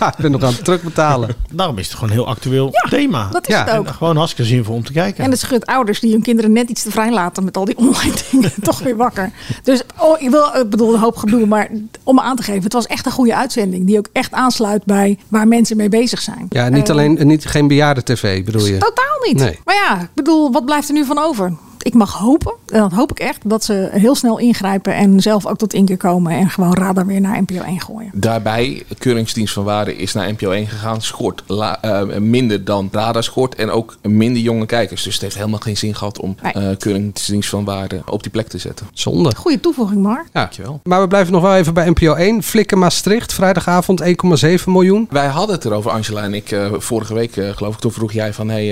Ja, 0.00 0.08
ik 0.08 0.16
ben 0.18 0.30
nog 0.30 0.42
aan 0.42 0.52
het 0.52 0.64
terugbetalen. 0.64 1.28
Daarom 1.50 1.78
is 1.78 1.86
het 1.86 1.94
gewoon 1.94 2.10
een 2.10 2.16
heel 2.16 2.26
actueel 2.26 2.70
thema. 2.90 3.28
Dat 3.32 3.48
is 3.48 3.54
Ja. 3.54 3.64
het 3.64 3.74
ook. 3.78 3.86
En 3.86 3.94
gewoon 3.94 4.16
hartstikke 4.16 4.50
zinvol 4.50 4.74
om 4.74 4.84
te 4.84 4.92
kijken. 4.92 5.24
En 5.24 5.30
het 5.30 5.40
schudt 5.40 5.66
ouders 5.66 6.00
die 6.00 6.12
hun 6.12 6.22
kinderen 6.22 6.52
net 6.52 6.68
iets 6.68 6.82
te 6.82 6.90
vrij 6.90 7.12
laten 7.12 7.44
met 7.44 7.56
al 7.56 7.64
die 7.64 7.76
online 7.86 8.14
dingen 8.30 8.52
toch 8.62 8.78
weer 8.78 8.96
wakker. 8.96 9.30
Dus 9.62 9.82
oh, 9.98 10.20
ik 10.20 10.30
wil, 10.30 10.44
ik 10.54 10.70
bedoel, 10.70 10.94
een 10.94 11.00
hoop 11.00 11.16
gedoe, 11.16 11.46
maar 11.46 11.68
om 12.02 12.14
me 12.14 12.20
aan 12.20 12.36
te 12.36 12.42
geven, 12.42 12.62
het 12.62 12.72
was 12.72 12.86
echt 12.86 13.06
een 13.06 13.12
goede 13.12 13.36
uitzending 13.36 13.86
die 13.86 13.98
ook 13.98 14.08
echt 14.12 14.32
aansluit 14.32 14.84
bij 14.84 15.18
waar 15.28 15.48
mensen 15.48 15.76
mee 15.76 15.88
bezig 15.88 16.20
zijn. 16.22 16.46
Ja, 16.48 16.68
niet 16.68 16.84
Eh, 16.88 16.90
alleen, 16.94 17.18
niet, 17.26 17.44
geen 17.46 17.66
bejaarden 17.68 18.04
tv 18.04 18.44
bedoel 18.44 18.66
je? 18.66 18.78
Totaal 18.78 19.18
niet. 19.26 19.36
Nee. 19.38 19.58
Maar 19.64 19.74
ja, 19.74 20.00
ik 20.00 20.08
bedoel, 20.14 20.52
wat 20.52 20.64
blijft 20.64 20.88
er 20.88 20.94
nu 20.94 21.04
van 21.04 21.18
over? 21.18 21.52
Ik 21.82 21.94
mag 21.94 22.12
hopen, 22.18 22.54
en 22.66 22.80
dat 22.80 22.92
hoop 22.92 23.10
ik 23.10 23.18
echt, 23.18 23.38
dat 23.48 23.64
ze 23.64 23.88
heel 23.92 24.14
snel 24.14 24.38
ingrijpen 24.38 24.94
en 24.94 25.20
zelf 25.20 25.46
ook 25.46 25.58
tot 25.58 25.72
inkeer 25.74 25.96
komen 25.96 26.32
en 26.32 26.50
gewoon 26.50 26.74
radar 26.74 27.06
weer 27.06 27.20
naar 27.20 27.40
NPO 27.40 27.62
1 27.62 27.80
gooien. 27.80 28.10
Daarbij, 28.14 28.82
Keuringsdienst 28.98 29.54
van 29.54 29.64
Waarde 29.64 29.96
is 29.96 30.12
naar 30.12 30.30
NPO 30.32 30.50
1 30.50 30.66
gegaan. 30.66 31.02
Scoort 31.02 31.42
la- 31.46 31.78
eh, 31.82 32.16
minder 32.18 32.64
dan 32.64 32.88
Radar 32.92 33.22
scoort. 33.24 33.54
En 33.54 33.70
ook 33.70 33.96
minder 34.02 34.42
jonge 34.42 34.66
kijkers. 34.66 35.02
Dus 35.02 35.12
het 35.12 35.22
heeft 35.22 35.36
helemaal 35.36 35.58
geen 35.58 35.76
zin 35.76 35.94
gehad 35.94 36.20
om 36.20 36.36
Nee. 36.42 36.52
eh, 36.52 36.76
Keuringsdienst 36.78 37.48
van 37.48 37.64
Waarde 37.64 38.02
op 38.06 38.22
die 38.22 38.32
plek 38.32 38.48
te 38.48 38.58
zetten. 38.58 38.86
Zonde. 38.92 39.34
Goede 39.36 39.60
toevoeging, 39.60 40.02
maar. 40.02 40.24
Ja. 40.32 40.40
Dankjewel. 40.40 40.80
Maar 40.84 41.00
we 41.00 41.08
blijven 41.08 41.32
nog 41.32 41.42
wel 41.42 41.54
even 41.54 41.74
bij 41.74 41.88
NPO 41.90 42.14
1. 42.14 42.42
Flikken 42.42 42.78
Maastricht, 42.78 43.32
vrijdagavond 43.32 44.00
1,7 44.00 44.72
miljoen. 44.72 45.06
Wij 45.10 45.26
hadden 45.26 45.54
het 45.56 45.64
erover, 45.64 45.90
Angela 45.90 46.22
en 46.22 46.34
ik, 46.34 46.50
eh, 46.50 46.66
vorige 46.72 47.14
week 47.14 47.36
eh, 47.36 47.48
geloof 47.50 47.74
ik. 47.74 47.80
Toen 47.80 47.92
vroeg 47.92 48.12
jij 48.12 48.32
van, 48.32 48.48
hey, 48.48 48.66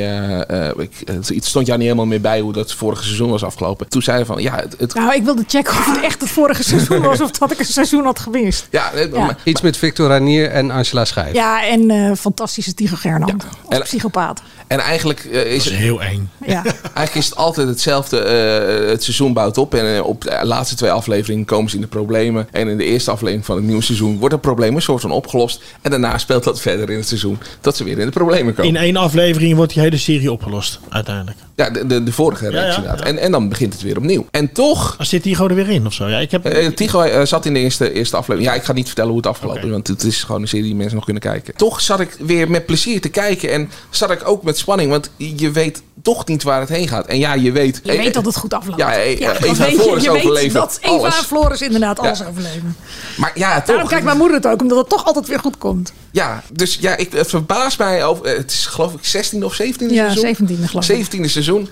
ik, 0.78 1.02
het 1.04 1.28
het 1.28 1.44
stond 1.44 1.66
jou 1.66 1.78
niet 1.78 1.86
helemaal 1.88 2.06
meer 2.08 2.20
bij 2.20 2.40
hoe 2.40 2.52
dat 2.52 2.72
vorige 2.72 2.99
seizoen 3.04 3.30
was 3.30 3.44
afgelopen. 3.44 3.88
Toen 3.88 4.02
zei 4.02 4.18
je 4.18 4.24
van, 4.24 4.42
ja, 4.42 4.54
het, 4.56 4.74
het- 4.78 4.94
Nou, 4.94 5.14
ik 5.14 5.22
wilde 5.22 5.44
checken 5.46 5.72
of 5.72 5.86
het 5.94 6.04
echt 6.04 6.20
het 6.20 6.30
vorige 6.30 6.62
seizoen 6.62 7.00
was 7.00 7.20
of 7.20 7.30
dat 7.30 7.50
ik 7.52 7.58
een 7.58 7.64
seizoen 7.64 8.04
had 8.04 8.18
gemist. 8.18 8.66
ja, 8.70 8.90
het- 8.94 9.10
Ja. 9.12 9.18
maar- 9.24 9.38
Iets 9.44 9.60
met 9.60 9.76
Victor 9.76 10.08
Ranier 10.08 10.50
en 10.50 10.70
Angela 10.70 11.04
Schijf. 11.04 11.32
Ja, 11.34 11.66
en 11.66 11.90
eh, 11.90 12.12
fantastische 12.16 12.74
Tycho 12.74 12.96
Gernand. 12.96 13.44
Als 13.64 13.76
En- 13.78 13.82
psychopaat. 13.82 14.42
en 14.66 14.78
eigenlijk 14.78 15.24
eh, 15.24 15.52
is 15.54 15.64
Dat 15.64 15.72
is 15.72 15.78
heel 15.78 16.02
eng. 16.02 16.30
Ja. 16.46 16.62
Eigenlijk 16.82 17.14
is 17.14 17.24
het 17.24 17.36
altijd 17.36 17.68
hetzelfde. 17.68 18.18
eh, 18.18 18.88
het 18.90 19.02
seizoen 19.02 19.32
bouwt 19.32 19.58
op. 19.58 19.74
En 19.74 20.02
op 20.02 20.22
de 20.22 20.38
laatste 20.42 20.76
twee 20.76 20.90
afleveringen 20.90 21.44
komen 21.44 21.70
ze 21.70 21.76
in 21.76 21.82
de 21.82 21.88
problemen. 21.88 22.48
En 22.50 22.68
in 22.68 22.76
de 22.76 22.84
eerste 22.84 23.10
aflevering 23.10 23.44
van 23.46 23.56
het 23.56 23.64
nieuwe 23.64 23.82
seizoen 23.82 24.18
wordt 24.18 24.32
het 24.34 24.42
probleem 24.42 24.74
een 24.76 24.82
soort 24.82 25.00
van 25.00 25.10
opgelost. 25.10 25.62
En 25.82 25.90
daarna 25.90 26.18
speelt 26.18 26.44
dat 26.44 26.60
verder 26.60 26.90
in 26.90 26.96
het 26.96 27.08
seizoen. 27.08 27.38
Dat 27.60 27.76
ze 27.76 27.84
weer 27.84 27.98
in 27.98 28.06
de 28.06 28.12
problemen 28.12 28.54
komen. 28.54 28.70
In 28.74 28.76
één 28.80 28.96
aflevering 28.96 29.56
wordt 29.56 29.72
die 29.74 29.82
hele 29.82 29.96
serie 29.98 30.32
opgelost, 30.32 30.78
uiteindelijk. 30.88 31.36
Ja, 31.56 31.70
de, 31.70 31.86
de, 31.86 32.02
de 32.02 32.12
vorige 32.12 32.48
reeks 32.50 32.76
ja, 32.76 32.89
inderdaad. 32.90 33.06
ja. 33.06 33.18
En, 33.18 33.18
en 33.24 33.32
dan 33.32 33.48
begint 33.48 33.72
het 33.72 33.82
weer 33.82 33.96
opnieuw. 33.96 34.26
En 34.30 34.52
toch... 34.52 34.94
Dan 34.96 35.06
zit 35.06 35.22
Tycho 35.22 35.48
er 35.48 35.54
weer 35.54 35.68
in 35.70 35.86
of 35.86 35.92
zo. 35.92 36.08
Ja, 36.08 36.18
ik 36.18 36.30
heb... 36.30 36.44
eh, 36.44 36.66
Tycho 36.66 37.00
eh, 37.00 37.24
zat 37.26 37.46
in 37.46 37.54
de 37.54 37.60
eerste, 37.60 37.92
eerste 37.92 38.16
aflevering. 38.16 38.52
Ja, 38.52 38.56
ik 38.60 38.64
ga 38.66 38.72
niet 38.72 38.86
vertellen 38.86 39.10
hoe 39.10 39.18
het 39.20 39.26
afgelopen 39.30 39.62
is. 39.64 39.70
Want 39.70 39.86
het 39.86 40.02
is 40.02 40.22
gewoon 40.22 40.42
een 40.42 40.48
serie 40.48 40.64
die 40.64 40.74
mensen 40.74 40.94
nog 40.94 41.04
kunnen 41.04 41.22
kijken. 41.22 41.54
Toch 41.56 41.80
zat 41.80 42.00
ik 42.00 42.16
weer 42.18 42.50
met 42.50 42.66
plezier 42.66 43.00
te 43.00 43.08
kijken. 43.08 43.52
En 43.52 43.70
zat 43.90 44.10
ik 44.10 44.28
ook 44.28 44.42
met 44.42 44.58
spanning. 44.58 44.90
Want 44.90 45.10
je 45.16 45.50
weet 45.50 45.82
toch 46.02 46.26
niet 46.26 46.42
waar 46.42 46.60
het 46.60 46.68
heen 46.68 46.88
gaat. 46.88 47.06
En 47.06 47.18
ja, 47.18 47.34
je 47.34 47.52
weet... 47.52 47.80
Je 47.84 47.96
weet 47.96 48.14
dat 48.14 48.24
het 48.24 48.36
goed 48.36 48.54
afloopt. 48.54 48.78
Ja, 48.78 48.92
eh, 48.94 49.20
dat 49.26 49.42
Eva 49.44 49.64
weet. 49.64 49.80
Floris 49.80 50.02
Je 50.04 50.10
overleven 50.10 50.52
dat 50.60 50.78
Eva 50.82 50.92
alles. 50.94 51.18
en 51.18 51.24
Floris 51.24 51.60
inderdaad 51.62 51.98
alles 51.98 52.18
Ja. 52.18 52.26
overleven. 52.26 52.76
Maar 53.16 53.32
ja, 53.34 53.56
toch. 53.56 53.66
Daarom 53.66 53.88
kijkt 53.88 54.04
mijn 54.04 54.16
moeder 54.16 54.36
het 54.36 54.46
ook, 54.46 54.60
omdat 54.60 54.78
het 54.78 54.88
toch 54.88 55.04
altijd 55.06 55.26
weer 55.28 55.38
goed 55.38 55.58
komt. 55.58 55.92
Ja, 56.10 56.42
dus 56.52 56.78
ja, 56.80 56.96
ik, 56.96 57.12
het 57.12 57.28
verbaast 57.28 57.78
mij 57.78 58.04
over. 58.04 58.24
eh, 58.26 58.36
Het 58.36 58.50
is 58.50 58.66
geloof 58.66 58.92
ik 58.94 59.04
16 59.04 59.44
of 59.44 59.52
17e 59.62 59.86
Ja, 59.94 60.12
seizoen. 60.12 60.48
17e 60.48 60.64
geloof 60.68 60.88
ik. 60.88 61.06
17e 61.06 61.24
seizoen. 61.30 61.68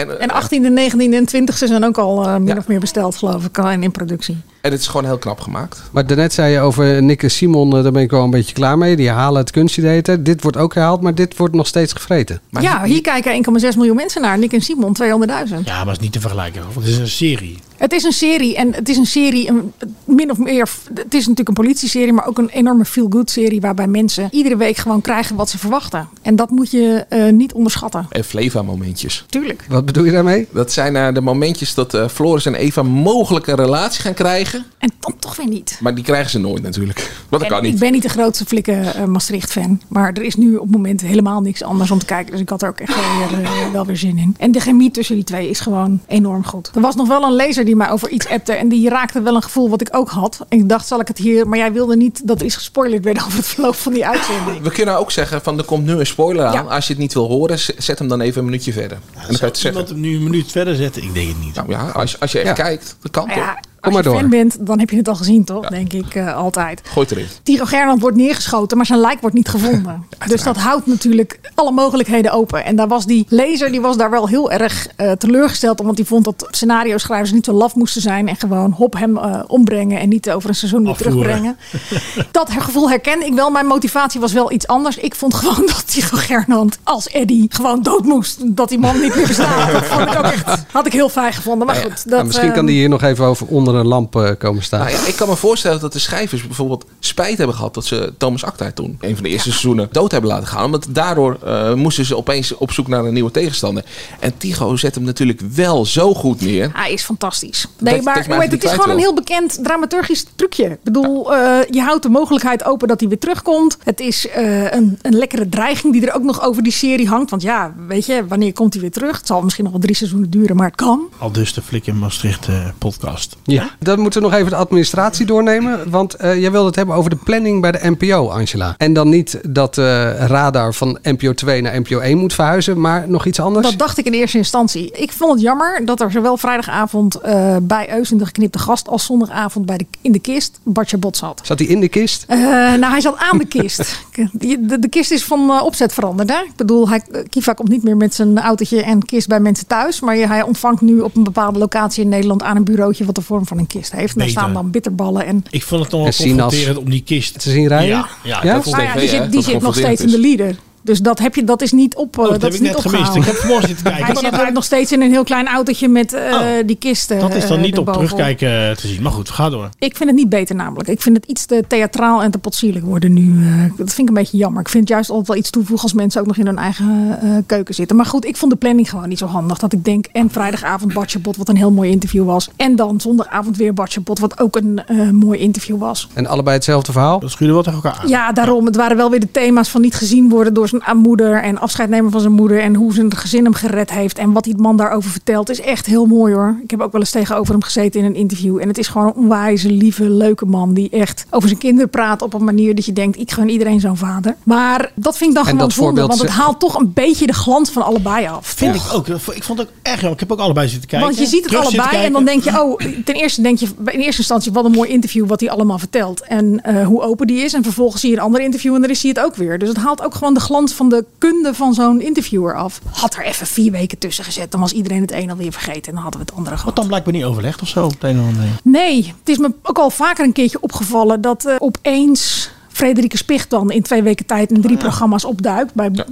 En, 0.00 0.18
eh, 0.18 0.22
En 0.22 0.30
18e, 0.42 0.70
19e 0.70 1.14
en 1.14 1.26
20e 1.28 1.66
zijn 1.66 1.84
ook 1.84 1.98
al 1.98 2.24
eh, 2.24 2.36
min 2.36 2.58
of 2.58 2.68
meer 2.68 2.80
besteld, 2.80 3.16
geloof 3.16 3.44
ik, 3.44 3.58
in 3.58 3.82
in 3.82 3.90
productie. 3.90 4.36
En 4.60 4.70
het 4.70 4.80
is 4.80 4.86
gewoon 4.86 5.04
heel 5.04 5.18
knap 5.18 5.40
gemaakt. 5.40 5.82
Maar 5.90 6.06
daarnet 6.06 6.32
zei 6.32 6.52
je 6.52 6.60
over 6.60 7.02
Nick 7.02 7.22
en 7.22 7.30
Simon, 7.30 7.76
eh, 7.76 7.82
daar 7.82 7.92
ben 7.92 8.02
ik 8.02 8.10
wel 8.10 8.24
een 8.24 8.30
beetje 8.30 8.54
klaar 8.54 8.78
mee. 8.78 8.96
Die 8.96 9.10
halen 9.10 9.40
het 9.40 9.50
kunstje. 9.50 10.02
Dit 10.20 10.42
wordt 10.42 10.56
ook 10.56 10.74
herhaald, 10.74 11.00
maar 11.00 11.14
dit 11.14 11.36
wordt 11.36 11.54
nog 11.54 11.66
steeds 11.66 11.92
gevreten. 11.92 12.40
Maar 12.50 12.62
ja, 12.62 12.84
hier 12.84 13.00
kijken 13.00 13.32
1,6 13.32 13.76
miljoen 13.76 13.96
mensen 13.96 14.22
naar. 14.22 14.38
Nick 14.38 14.52
en 14.52 14.60
Simon, 14.60 14.96
200.000. 15.02 15.64
Ja, 15.64 15.76
maar 15.76 15.86
het 15.86 15.96
is 15.96 15.98
niet 15.98 16.12
te 16.12 16.20
vergelijken. 16.20 16.62
Want 16.62 16.74
het 16.74 16.86
is 16.86 16.98
een 16.98 17.08
serie. 17.08 17.58
Het 17.80 17.92
is 17.92 18.04
een 18.04 18.12
serie 18.12 18.56
en 18.56 18.74
het 18.74 18.88
is 18.88 18.96
een 18.96 19.06
serie, 19.06 19.48
een, 19.48 19.72
min 20.04 20.30
of 20.30 20.38
meer, 20.38 20.68
het 20.94 21.14
is 21.14 21.20
natuurlijk 21.26 21.48
een 21.48 21.54
politieserie, 21.54 22.12
maar 22.12 22.26
ook 22.26 22.38
een 22.38 22.48
enorme 22.48 22.84
feel-good 22.84 23.30
serie 23.30 23.60
waarbij 23.60 23.86
mensen 23.86 24.28
iedere 24.30 24.56
week 24.56 24.76
gewoon 24.76 25.00
krijgen 25.00 25.36
wat 25.36 25.50
ze 25.50 25.58
verwachten. 25.58 26.08
En 26.22 26.36
dat 26.36 26.50
moet 26.50 26.70
je 26.70 27.04
eh, 27.08 27.32
niet 27.32 27.52
onderschatten. 27.52 28.06
En 28.10 28.24
Fleva-momentjes. 28.24 29.24
Tuurlijk. 29.28 29.64
Wat 29.68 29.84
bedoel 29.84 30.04
je 30.04 30.12
daarmee? 30.12 30.48
Dat 30.52 30.72
zijn 30.72 30.96
eh, 30.96 31.14
de 31.14 31.20
momentjes 31.20 31.74
dat 31.74 31.94
eh, 31.94 32.08
Floris 32.08 32.46
en 32.46 32.54
Eva 32.54 32.82
mogelijk 32.82 33.46
een 33.46 33.56
relatie 33.56 34.02
gaan 34.02 34.14
krijgen. 34.14 34.49
En 34.78 34.90
dan 35.00 35.14
toch 35.18 35.36
weer 35.36 35.48
niet. 35.48 35.78
Maar 35.80 35.94
die 35.94 36.04
krijgen 36.04 36.30
ze 36.30 36.38
nooit 36.38 36.62
natuurlijk. 36.62 36.98
Want 37.28 37.30
dat 37.30 37.42
En 37.42 37.48
kan 37.48 37.64
Ik 37.64 37.70
niet. 37.70 37.80
ben 37.80 37.92
niet 37.92 38.02
de 38.02 38.08
grootste 38.08 38.44
flikken 38.44 38.94
eh, 38.94 39.04
Maastricht-fan. 39.04 39.80
Maar 39.88 40.12
er 40.12 40.22
is 40.22 40.34
nu 40.36 40.54
op 40.56 40.62
het 40.62 40.70
moment 40.70 41.00
helemaal 41.00 41.40
niks 41.40 41.62
anders 41.62 41.90
om 41.90 41.98
te 41.98 42.04
kijken. 42.04 42.32
Dus 42.32 42.40
ik 42.40 42.48
had 42.48 42.62
er 42.62 42.68
ook 42.68 42.80
echt 42.80 42.94
wel 42.94 43.28
weer, 43.28 43.42
eh, 43.44 43.70
wel 43.72 43.86
weer 43.86 43.96
zin 43.96 44.18
in. 44.18 44.34
En 44.38 44.52
de 44.52 44.60
chemie 44.60 44.90
tussen 44.90 45.14
die 45.14 45.24
twee 45.24 45.48
is 45.48 45.60
gewoon 45.60 46.00
enorm 46.06 46.44
goed. 46.44 46.70
Er 46.74 46.80
was 46.80 46.94
nog 46.94 47.08
wel 47.08 47.22
een 47.22 47.32
lezer 47.34 47.64
die 47.64 47.76
mij 47.76 47.90
over 47.90 48.08
iets 48.08 48.28
appte. 48.28 48.52
En 48.52 48.68
die 48.68 48.88
raakte 48.88 49.22
wel 49.22 49.34
een 49.34 49.42
gevoel 49.42 49.70
wat 49.70 49.80
ik 49.80 49.88
ook 49.92 50.08
had. 50.10 50.44
En 50.48 50.58
ik 50.58 50.68
dacht, 50.68 50.86
zal 50.86 51.00
ik 51.00 51.08
het 51.08 51.18
hier... 51.18 51.48
Maar 51.48 51.58
jij 51.58 51.72
wilde 51.72 51.96
niet 51.96 52.26
dat 52.26 52.38
er 52.40 52.46
iets 52.46 52.54
gespoilerd 52.56 53.04
werd 53.04 53.18
over 53.24 53.36
het 53.36 53.46
verloop 53.46 53.74
van 53.74 53.92
die 53.92 54.06
uitzending. 54.06 54.60
We 54.62 54.70
kunnen 54.70 54.98
ook 54.98 55.10
zeggen 55.10 55.42
van 55.42 55.58
er 55.58 55.64
komt 55.64 55.84
nu 55.84 55.92
een 55.92 56.06
spoiler 56.06 56.44
aan. 56.44 56.52
Ja. 56.52 56.60
Als 56.60 56.86
je 56.86 56.92
het 56.92 57.02
niet 57.02 57.14
wil 57.14 57.26
horen, 57.28 57.58
zet 57.78 57.98
hem 57.98 58.08
dan 58.08 58.20
even 58.20 58.38
een 58.38 58.44
minuutje 58.44 58.72
verder. 58.72 58.96
en 58.96 59.00
dan 59.14 59.22
kan 59.22 59.26
je 59.38 59.44
het 59.44 59.58
Iemand 59.58 59.58
zeggen. 59.58 59.86
hem 59.86 60.00
nu 60.00 60.16
een 60.16 60.22
minuut 60.22 60.50
verder 60.50 60.74
zetten? 60.76 61.02
Ik 61.02 61.14
denk 61.14 61.28
het 61.28 61.40
niet. 61.40 61.54
Nou 61.54 61.70
ja, 61.70 61.88
als, 61.88 62.20
als 62.20 62.32
je 62.32 62.38
echt 62.38 62.56
Ja. 62.56 62.64
kijkt, 62.64 62.96
dat 63.00 63.10
kan 63.10 63.26
Maar 63.26 63.62
toch? 63.80 63.90
ja, 63.90 63.90
Kom 63.90 63.94
als 63.94 63.94
maar 63.94 64.02
je 64.02 64.08
door. 64.08 64.18
fan 64.20 64.30
bent, 64.30 64.66
dan 64.66 64.78
heb 64.78 64.90
je 64.90 64.96
het 64.96 65.08
al 65.08 65.14
gezien, 65.14 65.44
toch? 65.44 65.68
Denk 65.68 65.92
ik 65.92 66.14
eh, 66.14 66.36
altijd. 66.36 66.80
Gooi 66.84 67.06
erin. 67.10 67.26
Tycho 67.42 67.64
Gernand 67.64 68.00
wordt 68.00 68.16
neergeschoten, 68.16 68.76
maar 68.76 68.86
zijn 68.86 69.00
lijk 69.00 69.20
wordt 69.20 69.36
niet 69.36 69.48
gevonden. 69.48 70.06
dus 70.26 70.42
dat 70.42 70.56
houdt 70.56 70.86
natuurlijk 70.86 71.40
alle 71.54 71.70
mogelijkheden 71.70 72.32
open. 72.32 72.64
En 72.64 72.76
daar 72.76 72.88
was 72.88 73.06
die 73.06 73.26
lezer, 73.28 73.70
die 73.70 73.80
was 73.80 73.96
daar 73.96 74.10
wel 74.10 74.28
heel 74.28 74.50
erg 74.50 74.88
eh, 74.96 75.12
teleurgesteld. 75.12 75.80
Omdat 75.80 75.96
hij 75.96 76.06
vond 76.06 76.24
dat 76.24 76.46
scenario-schrijvers 76.50 77.32
niet 77.32 77.44
zo 77.44 77.52
laf 77.52 77.74
moesten 77.74 78.02
zijn. 78.02 78.28
En 78.28 78.36
gewoon 78.36 78.72
hop 78.72 78.98
hem 78.98 79.16
eh, 79.16 79.40
ombrengen 79.46 80.00
en 80.00 80.08
niet 80.08 80.30
over 80.30 80.48
een 80.48 80.54
seizoen 80.54 80.84
weer 80.84 80.96
terugbrengen. 80.96 81.56
dat 82.30 82.50
gevoel 82.50 82.90
herken 82.90 83.26
ik 83.26 83.34
wel. 83.34 83.50
Mijn 83.50 83.66
motivatie 83.66 84.20
was 84.20 84.32
wel 84.32 84.52
iets 84.52 84.66
anders. 84.66 84.96
Ik 84.96 85.14
vond 85.14 85.34
gewoon 85.34 85.66
dat 85.72 85.82
Tycho 85.86 86.16
Gernand 86.16 86.78
als 86.82 87.08
Eddie 87.08 87.46
gewoon 87.48 87.82
dood 87.82 88.04
moest. 88.04 88.56
Dat 88.56 88.68
die 88.68 88.78
man 88.78 89.00
niet 89.00 89.14
meer 89.14 89.26
bestaat. 89.26 89.72
Dat 89.72 89.84
vond 89.84 90.02
ik 90.02 90.18
ook 90.18 90.24
echt, 90.24 90.64
had 90.72 90.86
ik 90.86 90.92
heel 90.92 91.08
fijn 91.08 91.32
gevonden. 91.32 91.66
Maar 91.66 91.76
goed, 91.76 92.10
dat, 92.10 92.24
misschien 92.24 92.52
kan 92.52 92.60
eh, 92.60 92.66
die 92.66 92.76
hier 92.76 92.88
nog 92.88 93.02
even 93.02 93.24
over 93.24 93.46
onder 93.46 93.69
een 93.74 93.86
lamp 93.86 94.16
eh, 94.16 94.30
komen 94.38 94.62
staan. 94.62 94.80
Nou 94.80 94.92
ja, 94.92 95.06
ik 95.06 95.16
kan 95.16 95.28
me 95.28 95.36
voorstellen 95.36 95.80
dat 95.80 95.92
de 95.92 95.98
schrijvers 95.98 96.46
bijvoorbeeld 96.46 96.84
spijt 96.98 97.38
hebben 97.38 97.56
gehad 97.56 97.74
dat 97.74 97.84
ze 97.84 98.12
Thomas 98.18 98.44
Acta 98.44 98.70
toen, 98.72 98.98
een 99.00 99.14
van 99.14 99.22
de 99.24 99.28
eerste 99.28 99.48
seizoenen, 99.48 99.88
dood 99.92 100.10
hebben 100.10 100.30
laten 100.30 100.46
gaan. 100.46 100.70
Want 100.70 100.94
daardoor 100.94 101.38
eh, 101.44 101.74
moesten 101.74 102.04
ze 102.04 102.16
opeens 102.16 102.56
op 102.56 102.72
zoek 102.72 102.88
naar 102.88 103.04
een 103.04 103.12
nieuwe 103.12 103.30
tegenstander. 103.30 103.84
En 104.18 104.36
Tycho 104.36 104.76
zet 104.76 104.94
hem 104.94 105.04
natuurlijk 105.04 105.40
wel 105.40 105.86
zo 105.86 106.14
goed 106.14 106.40
neer. 106.40 106.70
Hij 106.72 106.92
is 106.92 107.02
fantastisch. 107.02 107.66
Nee, 107.78 107.94
dat 107.94 108.04
maar 108.04 108.42
het 108.42 108.64
is 108.64 108.70
gewoon 108.70 108.90
een 108.90 108.98
heel 108.98 109.14
bekend 109.14 109.58
dramaturgisch 109.62 110.26
trucje. 110.36 110.64
Ik 110.64 110.82
bedoel, 110.82 111.34
eh, 111.34 111.58
je 111.70 111.80
houdt 111.80 112.02
de 112.02 112.08
mogelijkheid 112.08 112.64
open 112.64 112.88
dat 112.88 113.00
hij 113.00 113.08
weer 113.08 113.18
terugkomt. 113.18 113.76
Het 113.84 114.00
is 114.00 114.28
eh, 114.28 114.72
een, 114.72 114.98
een 115.02 115.14
lekkere 115.14 115.48
dreiging 115.48 115.92
die 115.92 116.06
er 116.06 116.14
ook 116.14 116.22
nog 116.22 116.42
over 116.42 116.62
die 116.62 116.72
serie 116.72 117.08
hangt. 117.08 117.30
Want 117.30 117.42
ja, 117.42 117.74
weet 117.86 118.06
je, 118.06 118.26
wanneer 118.26 118.52
komt 118.52 118.72
hij 118.72 118.82
weer 118.82 118.90
terug? 118.90 119.16
Het 119.16 119.26
zal 119.26 119.42
misschien 119.42 119.64
nog 119.64 119.72
wel 119.72 119.82
drie 119.82 119.96
seizoenen 119.96 120.30
duren, 120.30 120.56
maar 120.56 120.66
het 120.66 120.76
kan. 120.76 121.08
Al 121.18 121.32
dus 121.32 121.52
de 121.52 121.62
Flik 121.62 121.86
in 121.86 121.98
Maastricht 121.98 122.48
podcast. 122.78 123.36
Ja. 123.44 123.59
Ja. 123.60 123.70
Dan 123.78 124.00
moeten 124.00 124.20
we 124.22 124.28
nog 124.28 124.36
even 124.36 124.50
de 124.50 124.56
administratie 124.56 125.26
doornemen. 125.26 125.90
Want 125.90 126.14
eh, 126.14 126.40
jij 126.40 126.50
wilde 126.50 126.66
het 126.66 126.76
hebben 126.76 126.94
over 126.94 127.10
de 127.10 127.16
planning 127.16 127.60
bij 127.60 127.72
de 127.72 127.90
NPO, 127.98 128.28
Angela. 128.28 128.74
En 128.78 128.92
dan 128.92 129.08
niet 129.08 129.40
dat 129.48 129.78
eh, 129.78 129.84
radar 130.26 130.74
van 130.74 130.98
NPO 131.02 131.34
2 131.34 131.62
naar 131.62 131.80
NPO 131.80 131.98
1 131.98 132.18
moet 132.18 132.34
verhuizen, 132.34 132.80
maar 132.80 133.04
nog 133.08 133.26
iets 133.26 133.40
anders. 133.40 133.66
Dat 133.68 133.78
dacht 133.78 133.98
ik 133.98 134.06
in 134.06 134.12
eerste 134.12 134.36
instantie. 134.36 134.90
Ik 134.92 135.12
vond 135.12 135.32
het 135.32 135.40
jammer 135.40 135.82
dat 135.84 136.00
er 136.00 136.10
zowel 136.10 136.36
vrijdagavond 136.36 137.14
eh, 137.14 137.56
bij 137.62 137.92
Eus 137.92 138.10
in 138.10 138.18
de 138.18 138.26
geknipte 138.26 138.58
gast 138.58 138.88
als 138.88 139.04
zondagavond 139.04 139.66
bij 139.66 139.76
de, 139.76 139.86
in 140.00 140.12
de 140.12 140.18
kist 140.18 140.60
Bartje 140.62 140.96
Bot 140.96 141.16
zat. 141.16 141.40
Zat 141.42 141.58
hij 141.58 141.68
in 141.68 141.80
de 141.80 141.88
kist? 141.88 142.24
Eh, 142.28 142.38
nou, 142.38 142.84
hij 142.84 143.00
zat 143.00 143.16
aan 143.30 143.38
de 143.38 143.46
kist. 143.46 143.98
Die- 144.32 144.66
de, 144.66 144.78
de 144.78 144.88
kist 144.88 145.10
is 145.10 145.24
van 145.24 145.60
opzet 145.60 145.92
veranderd. 145.94 146.28
Hè? 146.30 146.36
Ik 146.40 146.56
bedoel, 146.56 146.88
hij, 146.88 147.02
Kiva 147.28 147.52
komt 147.52 147.68
niet 147.68 147.82
meer 147.82 147.96
met 147.96 148.14
zijn 148.14 148.38
autootje 148.38 148.82
en 148.82 149.02
kist 149.04 149.28
bij 149.28 149.40
mensen 149.40 149.66
thuis. 149.66 150.00
Maar 150.00 150.16
hij 150.16 150.42
ontvangt 150.42 150.80
nu 150.80 151.00
op 151.00 151.16
een 151.16 151.24
bepaalde 151.24 151.58
locatie 151.58 152.02
in 152.02 152.08
Nederland 152.08 152.42
aan 152.42 152.56
een 152.56 152.64
bureautje 152.64 153.04
wat 153.04 153.14
de 153.14 153.22
vorm 153.22 153.46
van 153.50 153.58
een 153.58 153.66
kist 153.66 153.92
heeft. 153.92 154.12
En 154.12 154.18
daar 154.18 154.26
Beter. 154.26 154.40
staan 154.42 154.52
dan 154.52 154.70
bitterballen 154.70 155.26
en 155.26 155.44
Ik 155.50 155.62
vond 155.62 155.82
het 155.82 155.90
nog 155.90 156.00
wel 156.00 156.08
En 156.08 156.14
sinaas. 156.14 156.36
confronterend 156.38 156.78
om 156.78 156.90
die 156.90 157.02
kist 157.02 157.40
te 157.40 157.50
zien 157.50 157.66
rijden. 157.68 157.88
Ja, 157.88 158.08
ja, 158.24 158.40
Ja? 158.42 158.54
dat 158.54 158.62
vond 158.62 158.76
Nou 158.76 158.88
ik 158.88 158.94
ja, 158.94 159.00
die 159.00 159.08
zit, 159.08 159.32
die 159.32 159.42
zit 159.42 159.60
nog 159.62 159.74
steeds 159.76 160.00
in 160.02 160.08
de 160.10 160.20
leader. 160.20 160.56
Dus 160.82 160.98
dat, 161.00 161.18
heb 161.18 161.34
je, 161.34 161.44
dat 161.44 161.62
is 161.62 161.72
niet 161.72 161.94
op. 161.96 162.18
eh, 162.18 162.24
Oh, 162.24 162.30
dat 162.30 162.40
dat 162.40 162.42
heb 162.42 162.50
is 162.52 162.56
ik 162.56 162.62
niet 162.64 162.72
net 162.72 162.80
gemist. 162.80 162.98
opgehaald. 163.00 163.26
Ik 163.26 163.32
heb 163.32 163.40
vanmorgen 163.40 163.66
zitten 163.68 163.84
kijken. 163.86 164.04
Hij 164.04 164.14
Maar 164.14 164.22
zit 164.22 164.34
rijdt 164.34 164.54
nog 164.54 164.64
steeds 164.64 164.92
in 164.92 165.00
een 165.02 165.10
heel 165.10 165.24
klein 165.24 165.46
autootje 165.48 165.88
met 165.88 166.12
eh, 166.12 166.40
die 166.66 166.76
kisten. 166.76 167.18
Dat 167.18 167.34
is 167.34 167.46
dan 167.46 167.56
eh, 167.58 167.62
niet 167.64 167.78
op 167.78 167.92
terugkijken 167.92 168.68
eh, 168.68 168.76
te 168.76 168.86
zien. 168.88 169.02
Maar 169.02 169.12
goed, 169.12 169.30
ga 169.30 169.50
door. 169.50 169.68
Ik 169.78 169.96
vind 169.96 170.08
het 170.10 170.18
niet 170.18 170.28
beter 170.28 170.54
namelijk. 170.54 170.88
Ik 170.88 171.02
vind 171.02 171.16
het 171.16 171.26
iets 171.26 171.46
te 171.46 171.64
theatraal 171.68 172.22
en 172.22 172.30
te 172.30 172.38
potsierlijk 172.38 172.84
worden 172.84 173.12
nu. 173.12 173.46
eh, 173.46 173.62
dat 173.76 173.92
vind 173.92 173.98
ik 173.98 174.08
een 174.08 174.14
beetje 174.22 174.36
jammer. 174.36 174.60
Ik 174.60 174.68
vind 174.68 174.82
het 174.82 174.92
juist 174.92 175.08
altijd 175.10 175.28
wel 175.28 175.36
iets 175.36 175.50
toevoegen 175.50 175.82
als 175.84 175.92
mensen 175.92 176.20
ook 176.20 176.26
nog 176.26 176.36
in 176.36 176.46
hun 176.46 176.58
eigen 176.58 177.18
eh, 177.22 177.30
keuken 177.46 177.74
zitten. 177.74 177.96
Maar 177.96 178.06
goed, 178.06 178.24
ik 178.24 178.36
vond 178.36 178.52
de 178.52 178.58
planning 178.58 178.90
gewoon 178.90 179.08
niet 179.08 179.18
zo 179.18 179.26
handig. 179.26 179.58
Dat 179.58 179.72
ik 179.72 179.84
denk, 179.84 180.06
en 180.12 180.30
vrijdagavond 180.30 180.92
Bartje 180.92 181.18
Bot, 181.18 181.36
wat 181.36 181.48
een 181.48 181.56
heel 181.56 181.70
mooi 181.70 181.90
interview 181.90 182.24
was. 182.24 182.48
En 182.56 182.76
dan 182.76 183.00
zondagavond 183.00 183.56
weer 183.56 183.74
Bartje 183.74 184.00
Bot, 184.00 184.18
wat 184.18 184.40
ook 184.40 184.56
een 184.56 184.82
eh, 184.86 185.10
mooi 185.10 185.38
interview 185.40 185.78
was. 185.78 186.08
En 186.12 186.26
allebei 186.26 186.56
hetzelfde 186.56 186.92
verhaal? 186.92 187.18
Dat 187.20 187.30
schuurde 187.30 187.52
wel 187.54 187.62
tegen 187.62 187.82
elkaar 187.82 187.98
aan. 188.02 188.08
Ja, 188.08 188.32
daarom. 188.32 188.66
Het 188.66 188.76
waren 188.76 188.96
wel 188.96 189.10
weer 189.10 189.20
de 189.20 189.30
thema's 189.30 189.68
van 189.68 189.80
niet 189.80 189.94
gezien 189.94 190.28
worden 190.28 190.54
door 190.54 190.68
zijn 190.70 190.98
moeder. 190.98 191.42
En 191.42 191.58
afscheid 191.58 191.88
nemen 191.88 192.10
van 192.10 192.20
zijn 192.20 192.32
moeder. 192.32 192.60
En 192.60 192.74
hoe 192.74 192.94
zijn 192.94 193.16
gezin 193.16 193.44
hem 193.44 193.54
gered 193.54 193.90
heeft. 193.90 194.18
En 194.18 194.32
wat 194.32 194.44
die 194.44 194.56
man 194.56 194.76
daarover 194.76 195.10
vertelt 195.10 195.50
is 195.50 195.60
echt 195.60 195.86
heel 195.86 196.06
mooi 196.06 196.34
hoor. 196.34 196.58
Ik 196.62 196.70
heb 196.70 196.80
ook 196.80 196.92
wel 196.92 197.00
eens 197.00 197.10
tegenover 197.10 197.52
hem 197.52 197.62
gezeten 197.62 198.00
in 198.00 198.06
een 198.06 198.14
interview. 198.14 198.58
En 198.58 198.68
het 198.68 198.78
is 198.78 198.88
gewoon 198.88 199.06
een 199.06 199.14
onwijze, 199.14 199.70
lieve, 199.70 200.10
leuke 200.10 200.46
man. 200.46 200.74
Die 200.74 200.90
echt 200.90 201.26
over 201.30 201.48
zijn 201.48 201.60
kinderen 201.60 201.90
praat 201.90 202.22
op 202.22 202.34
een 202.34 202.44
manier 202.44 202.74
dat 202.74 202.84
je 202.84 202.92
denkt. 202.92 203.18
Ik 203.18 203.30
gun 203.30 203.48
iedereen 203.48 203.80
zo'n 203.80 203.96
vader. 203.96 204.36
Maar 204.42 204.92
dat 204.94 205.16
vind 205.16 205.30
ik 205.30 205.36
dan 205.36 205.46
En 205.46 205.50
gewoon 205.50 205.70
zonde. 205.70 205.84
voorbeeld 205.84 206.08
Want 206.08 206.20
het 206.20 206.30
haalt 206.30 206.60
toch 206.60 206.78
een 206.78 206.92
beetje 206.92 207.26
de 207.26 207.32
glans 207.32 207.70
van 207.70 207.82
allebei 207.82 208.26
af. 208.26 208.46
Vind 208.46 208.74
ik 208.74 208.82
ook. 208.92 209.08
Ik 209.08 209.42
vond 209.42 209.58
het 209.58 209.68
ook 209.68 209.74
erg 209.82 210.00
jammer. 210.00 210.12
Ik 210.12 210.20
heb 210.20 210.32
ook 210.32 210.38
allebei 210.38 210.68
zitten 210.68 210.88
kijken. 210.88 211.08
Want 211.08 211.20
je 211.20 211.26
ziet 211.26 211.42
het 211.44 211.48
Terug 211.48 211.64
allebei 211.64 212.04
en 212.04 212.12
dan 212.12 212.24
denk 212.24 212.44
je, 212.44 212.62
oh, 212.62 212.80
ten 213.04 213.14
eerste 213.14 213.42
denk 213.42 213.58
je 213.58 213.66
in 213.66 214.00
eerste 214.00 214.20
instantie 214.20 214.52
wat 214.52 214.64
een 214.64 214.70
mooi 214.70 214.90
interview 214.90 215.26
wat 215.26 215.40
hij 215.40 215.50
allemaal 215.50 215.78
vertelt 215.78 216.20
en 216.20 216.62
eh, 216.62 216.86
hoe 216.86 217.02
open 217.02 217.26
die 217.26 217.44
is. 217.44 217.52
En 217.52 217.62
vervolgens 217.62 218.00
zie 218.00 218.10
je 218.10 218.16
een 218.16 218.22
ander 218.22 218.40
interview 218.40 218.74
en 218.74 218.80
dan 218.80 218.90
is 218.90 219.02
hij 219.02 219.10
het 219.10 219.20
ook 219.24 219.36
weer. 219.36 219.58
Dus 219.58 219.68
het 219.68 219.76
haalt 219.76 220.02
ook 220.02 220.14
gewoon 220.14 220.34
de 220.34 220.40
glans 220.40 220.59
van 220.68 220.88
de 220.88 221.04
kunde 221.18 221.54
van 221.54 221.74
zo'n 221.74 222.00
interviewer 222.00 222.56
af. 222.56 222.80
Had 222.90 223.14
er 223.14 223.24
even 223.24 223.46
vier 223.46 223.72
weken 223.72 223.98
tussen 223.98 224.24
gezet, 224.24 224.50
dan 224.50 224.60
was 224.60 224.72
iedereen 224.72 225.00
het 225.00 225.12
een 225.12 225.30
alweer 225.30 225.52
vergeten 225.52 225.82
en 225.82 225.92
dan 225.92 226.02
hadden 226.02 226.20
we 226.20 226.26
het 226.26 226.36
andere 226.36 226.56
gehad. 226.56 226.64
Wat 226.64 226.76
dan 226.76 226.86
blijkbaar 226.86 227.12
niet 227.12 227.24
overlegd 227.24 227.62
of 227.62 227.68
zo 227.68 227.84
op 227.84 228.00
de 228.00 228.08
een 228.08 228.20
of 228.20 228.26
andere. 228.26 228.46
Nee, 228.62 229.14
het 229.18 229.28
is 229.28 229.38
me 229.38 229.52
ook 229.62 229.78
al 229.78 229.90
vaker 229.90 230.24
een 230.24 230.32
keertje 230.32 230.60
opgevallen 230.60 231.20
dat 231.20 231.44
eh, 231.44 231.54
opeens 231.58 232.50
Frederike 232.80 233.16
Spicht 233.16 233.50
dan 233.50 233.70
in 233.70 233.82
twee 233.82 234.02
weken 234.02 234.26
tijd 234.26 234.50
in 234.52 234.60
drie 234.60 234.76
programma's 234.76 235.24
opduikt. 235.24 235.74
Bij 235.74 235.90
Bo- 235.90 236.04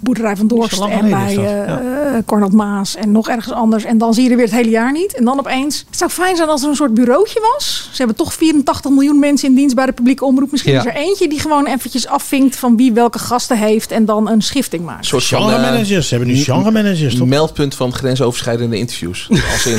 Boerderij 0.00 0.36
van 0.36 0.46
Dorst 0.46 0.80
en 0.80 1.10
bij 1.10 1.34
dat, 1.34 1.44
eh 1.44 1.50
ja. 1.66 1.80
eh, 1.80 2.14
Cornel 2.26 2.48
Maas 2.48 2.96
en 2.96 3.12
nog 3.12 3.28
ergens 3.28 3.52
anders. 3.54 3.84
En 3.84 3.98
dan 3.98 4.14
zie 4.14 4.24
je 4.24 4.30
er 4.30 4.36
weer 4.36 4.44
het 4.44 4.54
hele 4.54 4.70
jaar 4.70 4.92
niet. 4.92 5.14
En 5.14 5.24
dan 5.24 5.38
opeens. 5.38 5.84
Het 5.88 5.98
zou 5.98 6.10
fijn 6.10 6.36
zijn 6.36 6.48
als 6.48 6.62
er 6.62 6.68
een 6.68 6.76
soort 6.76 6.94
bureautje 6.94 7.40
was. 7.54 7.88
Ze 7.90 7.96
hebben 7.96 8.16
toch 8.16 8.32
84 8.32 8.90
miljoen 8.90 9.18
mensen 9.18 9.48
in 9.48 9.54
dienst 9.54 9.74
bij 9.74 9.86
de 9.86 9.92
publieke 9.92 10.24
omroep. 10.24 10.50
Misschien 10.50 10.72
Ja. 10.72 10.78
is 10.78 10.84
er 10.86 10.94
eentje 10.94 11.28
die 11.28 11.40
gewoon 11.40 11.66
eventjes 11.66 12.06
afvinkt 12.06 12.56
van 12.56 12.76
wie 12.76 12.92
welke 12.92 13.18
gasten 13.18 13.58
heeft. 13.58 13.90
En 13.90 14.04
dan 14.04 14.28
een 14.30 14.42
schifting 14.42 14.84
maakt. 14.84 14.98
Een 14.98 15.04
soort 15.04 15.24
van, 15.24 15.38
Genre 15.38 15.56
eh, 15.56 15.62
managers. 15.70 16.08
Ze 16.08 16.14
hebben 16.14 16.34
nu 16.34 16.40
genre 16.42 16.70
managers, 16.70 17.16
toch? 17.16 17.26
Meldpunt 17.26 17.74
van 17.74 17.92
grensoverschrijdende 17.92 18.78
interviews. 18.78 19.28
Als 19.52 19.66
in, 19.66 19.78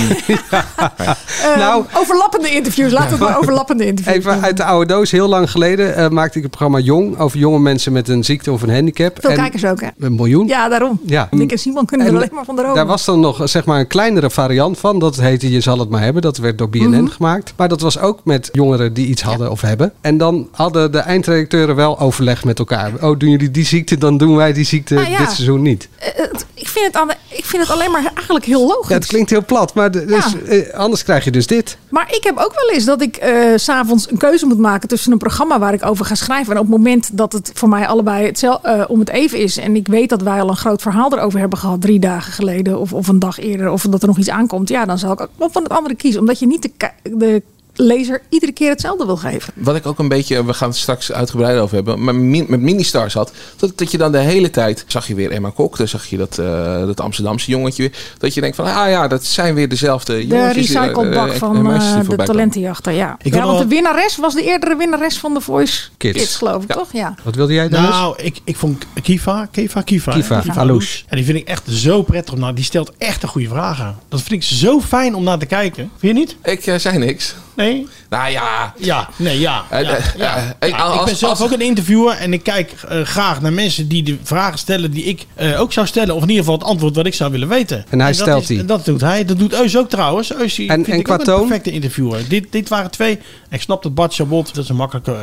Nou- 1.58 1.86
overlappende 1.94 2.50
interviews. 2.52 2.92
Laten 2.92 3.10
we 3.10 3.16
het 3.16 3.24
maar 3.34 3.38
overlappende 3.40 3.86
interviews 3.86 4.18
Even 4.18 4.42
uit 4.42 4.58
de 4.58 4.64
oude 4.64 4.86
doos. 4.94 5.12
Heel 5.12 5.28
lang 5.28 5.52
geleden 5.52 5.96
eh, 5.96 6.10
maakte 6.10 6.29
ik 6.36 6.42
het 6.42 6.52
programma 6.52 6.80
Jong 6.80 7.18
over 7.20 7.40
jonge 7.40 7.60
mensen 7.60 7.92
met 7.92 8.08
een 8.08 8.24
ziekte 8.24 8.52
of 8.52 8.62
een 8.62 8.70
handicap. 8.74 9.18
Veel 9.22 9.30
En- 9.30 9.36
kijkers 9.36 9.66
ook, 9.66 9.82
hè? 9.82 9.88
Een 10.00 10.16
miljoen. 10.16 10.48
Ja, 10.48 10.70
daarom. 10.70 11.00
Ja. 11.06 11.28
Nick 11.32 11.52
en 11.52 11.58
Simon 11.60 11.86
kunnen 11.86 12.08
er 12.08 12.14
En 12.14 12.20
alleen 12.20 12.34
maar 12.34 12.46
van 12.46 12.56
dromen. 12.56 12.76
Daar 12.76 12.86
was 12.86 13.06
dan 13.06 13.20
nog 13.20 13.42
zeg 13.50 13.66
maar 13.66 13.80
een 13.80 13.88
kleinere 13.88 14.30
variant 14.30 14.78
van. 14.80 15.00
Dat 15.00 15.16
heette 15.16 15.52
Je 15.52 15.62
zal 15.62 15.80
het 15.80 15.90
maar 15.90 16.02
hebben. 16.02 16.22
Dat 16.22 16.38
werd 16.38 16.58
door 16.58 16.70
BNN 16.70 16.90
Mhm. 16.90 17.08
gemaakt. 17.08 17.54
Maar 17.56 17.68
dat 17.68 17.82
was 17.82 18.00
ook 18.00 18.20
met 18.24 18.50
jongeren 18.52 18.94
die 18.94 19.08
iets 19.08 19.22
hadden 19.22 19.52
of 19.52 19.62
hebben. 19.62 19.94
En 20.02 20.18
dan 20.18 20.48
hadden 20.52 20.92
de 20.92 20.98
eindredacteuren 21.00 21.76
wel 21.76 22.00
overleg 22.00 22.44
met 22.44 22.60
elkaar. 22.60 22.92
Oh, 23.02 23.20
doen 23.20 23.30
jullie 23.30 23.52
die 23.52 23.66
ziekte, 23.66 23.98
dan 23.98 24.18
doen 24.18 24.36
wij 24.36 24.54
die 24.54 24.66
ziekte 24.66 24.94
Nou 24.94 25.10
ja. 25.10 25.18
dit 25.18 25.32
seizoen 25.32 25.62
niet. 25.62 25.90
Eh, 25.96 26.08
het- 26.16 26.46
ik, 26.54 26.68
vind 26.68 26.86
het 26.86 26.96
aan 26.96 27.08
de- 27.08 27.16
ik 27.38 27.46
vind 27.46 27.62
het 27.64 27.72
alleen 27.72 27.92
maar 27.92 28.12
eigenlijk 28.16 28.46
heel 28.46 28.68
logisch. 28.68 28.88
Ja, 28.90 28.96
het 28.96 29.06
klinkt 29.06 29.30
heel 29.30 29.46
plat, 29.46 29.74
maar 29.74 29.92
de- 29.92 30.06
dus, 30.06 30.26
Ja. 30.46 30.52
eh, 30.52 30.74
anders 30.74 31.04
krijg 31.04 31.24
je 31.24 31.32
dus 31.32 31.48
dit. 31.48 31.78
Maar 31.90 32.08
ik 32.16 32.24
heb 32.24 32.38
ook 32.38 32.54
wel 32.56 32.70
eens 32.76 32.86
dat 32.86 33.02
ik 33.02 33.16
eh, 33.16 33.32
s 33.56 33.64
s'avonds 33.64 34.12
een 34.12 34.18
keuze 34.18 34.46
moet 34.46 34.58
maken 34.58 34.88
tussen 34.90 35.12
een 35.12 35.18
programma 35.18 35.60
waar 35.60 35.74
ik 35.74 35.86
over 35.86 36.06
ga 36.10 36.16
schrijven. 36.16 36.54
En 36.54 36.60
op 36.60 36.68
het 36.68 36.76
moment 36.78 37.18
dat 37.18 37.34
het 37.34 37.52
voor 37.54 37.70
mij 37.70 37.88
allebei 37.88 38.26
hetzel, 38.26 38.64
eh, 38.64 38.84
om 38.88 39.00
het 39.00 39.10
even 39.10 39.40
is. 39.40 39.58
En 39.58 39.76
ik 39.76 39.88
weet 39.88 40.10
dat 40.10 40.22
wij 40.22 40.42
al 40.42 40.50
een 40.50 40.56
groot 40.56 40.82
verhaal 40.82 41.14
erover 41.14 41.40
hebben 41.40 41.60
gehad 41.60 41.82
drie 41.82 42.00
dagen 42.00 42.34
geleden. 42.34 42.80
Of, 42.80 42.94
of 42.94 43.08
een 43.08 43.20
dag 43.20 43.40
eerder. 43.40 43.70
Of 43.70 43.82
dat 43.82 44.02
er 44.02 44.08
nog 44.08 44.18
iets 44.18 44.30
aankomt. 44.30 44.70
Ja, 44.70 44.86
dan 44.86 44.98
zal 44.98 45.12
ik 45.12 45.28
ook 45.38 45.52
van 45.52 45.64
het 45.64 45.72
andere 45.72 45.96
kiezen. 45.96 46.20
Omdat 46.20 46.40
je 46.40 46.48
niet 46.48 46.62
de, 46.62 46.92
de 47.18 47.44
lezer 47.82 48.22
iedere 48.30 48.52
keer 48.52 48.70
hetzelfde 48.70 49.06
wil 49.06 49.18
geven. 49.18 49.54
wat 49.56 49.76
ik 49.76 49.86
ook 49.86 50.00
een 50.00 50.08
beetje, 50.08 50.46
we 50.46 50.54
gaan 50.54 50.70
het 50.70 50.78
straks 50.78 51.12
uitgebreid 51.12 51.60
over 51.60 51.76
hebben, 51.76 52.04
maar 52.04 52.16
met 52.16 52.60
Ministars 52.62 53.14
had, 53.14 53.32
dat, 53.58 53.78
dat 53.78 53.92
je 53.92 53.98
dan 53.98 54.12
de 54.12 54.18
hele 54.18 54.50
tijd, 54.50 54.84
zag 54.88 55.08
je 55.08 55.16
weer 55.16 55.32
Emma 55.32 55.50
Kok, 55.50 55.78
dan 55.78 55.88
zag 55.88 56.06
je 56.06 56.18
dat, 56.18 56.38
eh, 56.38 56.46
dat 56.86 57.00
Amsterdamse 57.00 57.52
jongetje 57.52 57.82
weer, 57.84 57.98
dat 58.18 58.34
je 58.34 58.42
denkt 58.42 58.56
van, 58.56 58.66
ah 58.66 58.90
ja, 58.90 59.08
dat 59.08 59.24
zijn 59.26 59.54
weer 59.54 59.70
dezelfde 59.70 60.14
De 60.14 60.28
jongetjes. 60.28 60.68
die, 60.68 60.80
recyclebak 60.80 61.30
eh, 61.30 61.36
van 61.36 61.56
eh, 61.56 61.64
die 61.64 61.74
de 61.74 61.80
voorbij 61.80 62.04
komen. 62.06 62.26
talentenjachter. 62.26 62.94
Ja, 62.94 63.16
Ik 63.22 63.34
ja 63.34 63.40
want 63.40 63.52
wel- 63.52 63.60
de 63.68 63.68
winnares 63.76 64.18
was 64.18 64.34
de 64.34 64.44
eerdere 64.44 64.76
winnares 64.76 65.18
van 65.18 65.34
The 65.34 65.42
Voice 65.42 65.82
Kids. 65.98 66.18
Kids, 66.20 66.36
geloof 66.36 66.64
ik, 66.64 66.72
toch? 66.72 66.94
Ja. 66.94 67.16
Wat 67.24 67.36
wilde 67.36 67.54
jij 67.54 67.70
dan? 67.70 67.82
Nou, 67.82 68.16
ik, 68.24 68.40
ik 68.44 68.56
vond 68.56 68.86
Kiva, 69.02 69.48
Kiva, 69.52 69.82
Kiva. 69.82 70.12
Kiva? 70.12 70.44
Alouche. 70.56 71.04
En 71.08 71.16
die 71.16 71.26
vind 71.26 71.38
ik 71.38 71.48
echt 71.48 71.64
zo 71.70 72.02
prettig. 72.04 72.34
om 72.34 72.40
naar. 72.40 72.56
die 72.56 72.64
stelt 72.64 72.92
echt 72.98 73.24
een 73.24 73.30
goede 73.30 73.48
vragen. 73.48 73.98
Dat 74.10 74.22
vind 74.22 74.44
ik 74.44 74.48
zo 74.58 74.82
fijn 74.82 75.16
om 75.16 75.24
naar 75.24 75.38
te 75.40 75.46
kijken. 75.46 75.92
Vind 75.98 76.14
je 76.18 76.20
niet? 76.20 76.36
Ik 76.44 76.80
zei 76.80 76.98
niks. 76.98 77.36
Nee? 77.60 77.88
Nou 78.10 78.32
ja. 78.32 78.74
Ja, 78.78 79.10
nee, 79.16 79.40
ja. 79.40 79.64
Eh, 79.70 79.82
ja, 79.84 79.96
eh, 79.96 80.04
ja. 80.18 80.56
eh, 80.60 80.84
als- 80.86 81.00
ik 81.00 81.06
ben 81.06 81.16
zelf 81.16 81.32
als- 81.32 81.42
ook 81.42 81.52
een 81.52 81.62
interviewer 81.62 82.14
en 82.18 82.34
ik 82.34 82.44
kijk 82.44 82.74
graag 83.04 83.42
naar 83.42 83.54
mensen 83.54 83.88
die 83.88 84.04
de 84.04 84.18
vragen 84.24 84.60
stellen 84.60 84.92
die 84.92 85.04
ik 85.04 85.26
eh, 85.36 85.62
ook 85.62 85.74
zou 85.74 85.88
stellen. 85.88 86.16
Of 86.16 86.22
in 86.22 86.30
ieder 86.30 86.44
geval 86.44 86.60
het 86.60 86.68
antwoord 86.68 86.96
wat 86.96 87.06
ik 87.06 87.14
zou 87.14 87.32
willen 87.32 87.48
weten. 87.48 87.86
En 87.90 88.02
hij 88.02 88.14
stelt 88.14 88.42
is- 88.42 88.48
die. 88.48 88.60
en 88.60 88.66
Dat 88.66 88.86
doet 88.86 89.02
hij. 89.02 89.26
Dat 89.26 89.40
doet 89.40 89.54
Eus 89.54 89.78
ook 89.78 89.90
trouwens. 89.90 90.34
Eus 90.36 90.56
die 90.56 90.70
En- 90.70 90.76
vind 90.76 90.88
en 90.88 90.98
ik 90.98 91.04
qua 91.04 91.14
ook 91.14 91.28
een 91.28 91.36
perfecte 91.36 91.72
interviewer. 91.72 92.22
Dit, 92.30 92.52
dit 92.52 92.70
waren 92.70 92.92
twee. 92.92 93.20
Ik 93.50 93.62
snap 93.62 93.84
dat 93.84 93.94
Bart 93.96 94.14
Chabot, 94.16 94.56
dat 94.56 94.64
is 94.64 94.70
een 94.70 94.76
makkelijke, 94.76 95.18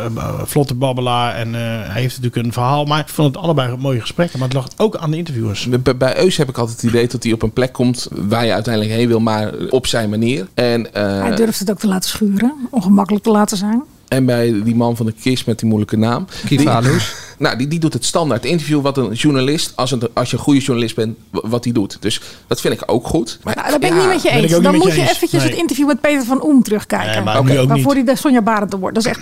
vlotte 0.44 0.75
babbelaar. 0.75 1.35
En 1.35 1.55
eh, 1.55 1.61
hij 1.61 2.01
heeft 2.01 2.16
natuurlijk 2.16 2.46
een 2.46 2.53
verhaal. 2.53 2.85
Maar 2.85 2.99
ik 3.01 3.09
vond 3.09 3.35
het 3.35 3.44
allebei 3.44 3.77
mooie 3.77 4.01
gesprekken. 4.01 4.38
Maar 4.38 4.49
het 4.49 4.57
lag 4.57 4.68
ook 4.77 4.96
aan 4.96 5.11
de 5.11 5.16
interviewers. 5.16 5.68
Bij, 5.83 5.96
bij 5.96 6.18
Eus 6.18 6.37
heb 6.37 6.49
ik 6.49 6.59
altijd 6.59 6.81
het 6.81 6.90
idee 6.90 7.07
dat 7.07 7.22
hij 7.22 7.33
op 7.33 7.42
een 7.42 7.53
plek 7.53 7.72
komt 7.72 8.09
waar 8.11 8.44
je 8.46 8.53
uiteindelijk 8.53 8.94
heen 8.94 9.09
wil, 9.09 9.20
maar 9.20 9.53
op 9.70 9.87
zijn 9.87 10.11
manier. 10.11 10.46
En, 10.55 10.94
eh, 10.94 11.20
Hij 11.22 11.37
durft 11.37 11.59
het 11.59 11.70
ook 11.70 11.79
te 11.79 11.87
laten 11.87 12.09
schuren. 12.11 12.25
Ongemakkelijk 12.70 13.24
te 13.24 13.30
laten 13.30 13.56
zijn. 13.56 13.82
En 14.08 14.24
bij 14.24 14.62
die 14.62 14.74
man 14.74 14.96
van 14.96 15.06
de 15.06 15.12
kist 15.12 15.46
met 15.46 15.58
die 15.58 15.68
moeilijke 15.68 15.96
naam. 15.96 16.26
Kiva 16.46 16.62
Die- 16.62 16.70
Alouche. 16.70 17.14
Nou, 17.38 17.56
die, 17.56 17.68
die 17.68 17.78
doet 17.78 17.92
het 17.92 18.04
standaard 18.04 18.44
interview 18.44 18.80
wat 18.82 18.96
een 18.98 19.12
journalist, 19.12 19.72
als, 19.74 19.90
een, 19.90 20.02
als 20.14 20.30
je 20.30 20.36
een 20.36 20.42
goede 20.42 20.60
journalist 20.60 20.94
bent, 20.96 21.16
wat 21.30 21.62
die 21.62 21.72
doet. 21.72 21.96
Dus 22.00 22.20
dat 22.46 22.60
vind 22.60 22.74
ik 22.74 22.82
ook 22.86 23.06
goed. 23.06 23.38
Maar, 23.42 23.56
Nou, 23.56 23.70
dat 23.70 23.80
ben 23.80 23.88
ik 23.88 23.94
ja, 23.96 24.00
niet 24.02 24.12
met 24.12 24.22
je 24.22 24.30
eens. 24.30 24.52
Dan 24.62 24.74
moet 24.74 24.94
je 24.94 25.00
eventjes 25.02 25.32
Nee. 25.42 25.50
het 25.50 25.58
interview 25.58 25.86
met 25.86 26.00
Peter 26.00 26.24
van 26.24 26.44
Oem 26.44 26.62
terugkijken. 26.62 27.10
Nee, 27.14 27.22
maar 27.24 27.38
ook 27.38 27.46
Waarvoor 27.48 27.76
niet. 27.76 28.04
hij 28.06 28.14
de 28.14 28.16
Sonja 28.20 28.42
Barend 28.42 28.72
wordt. 28.72 28.94
Dat 28.94 29.04
is 29.04 29.10
echt... 29.10 29.20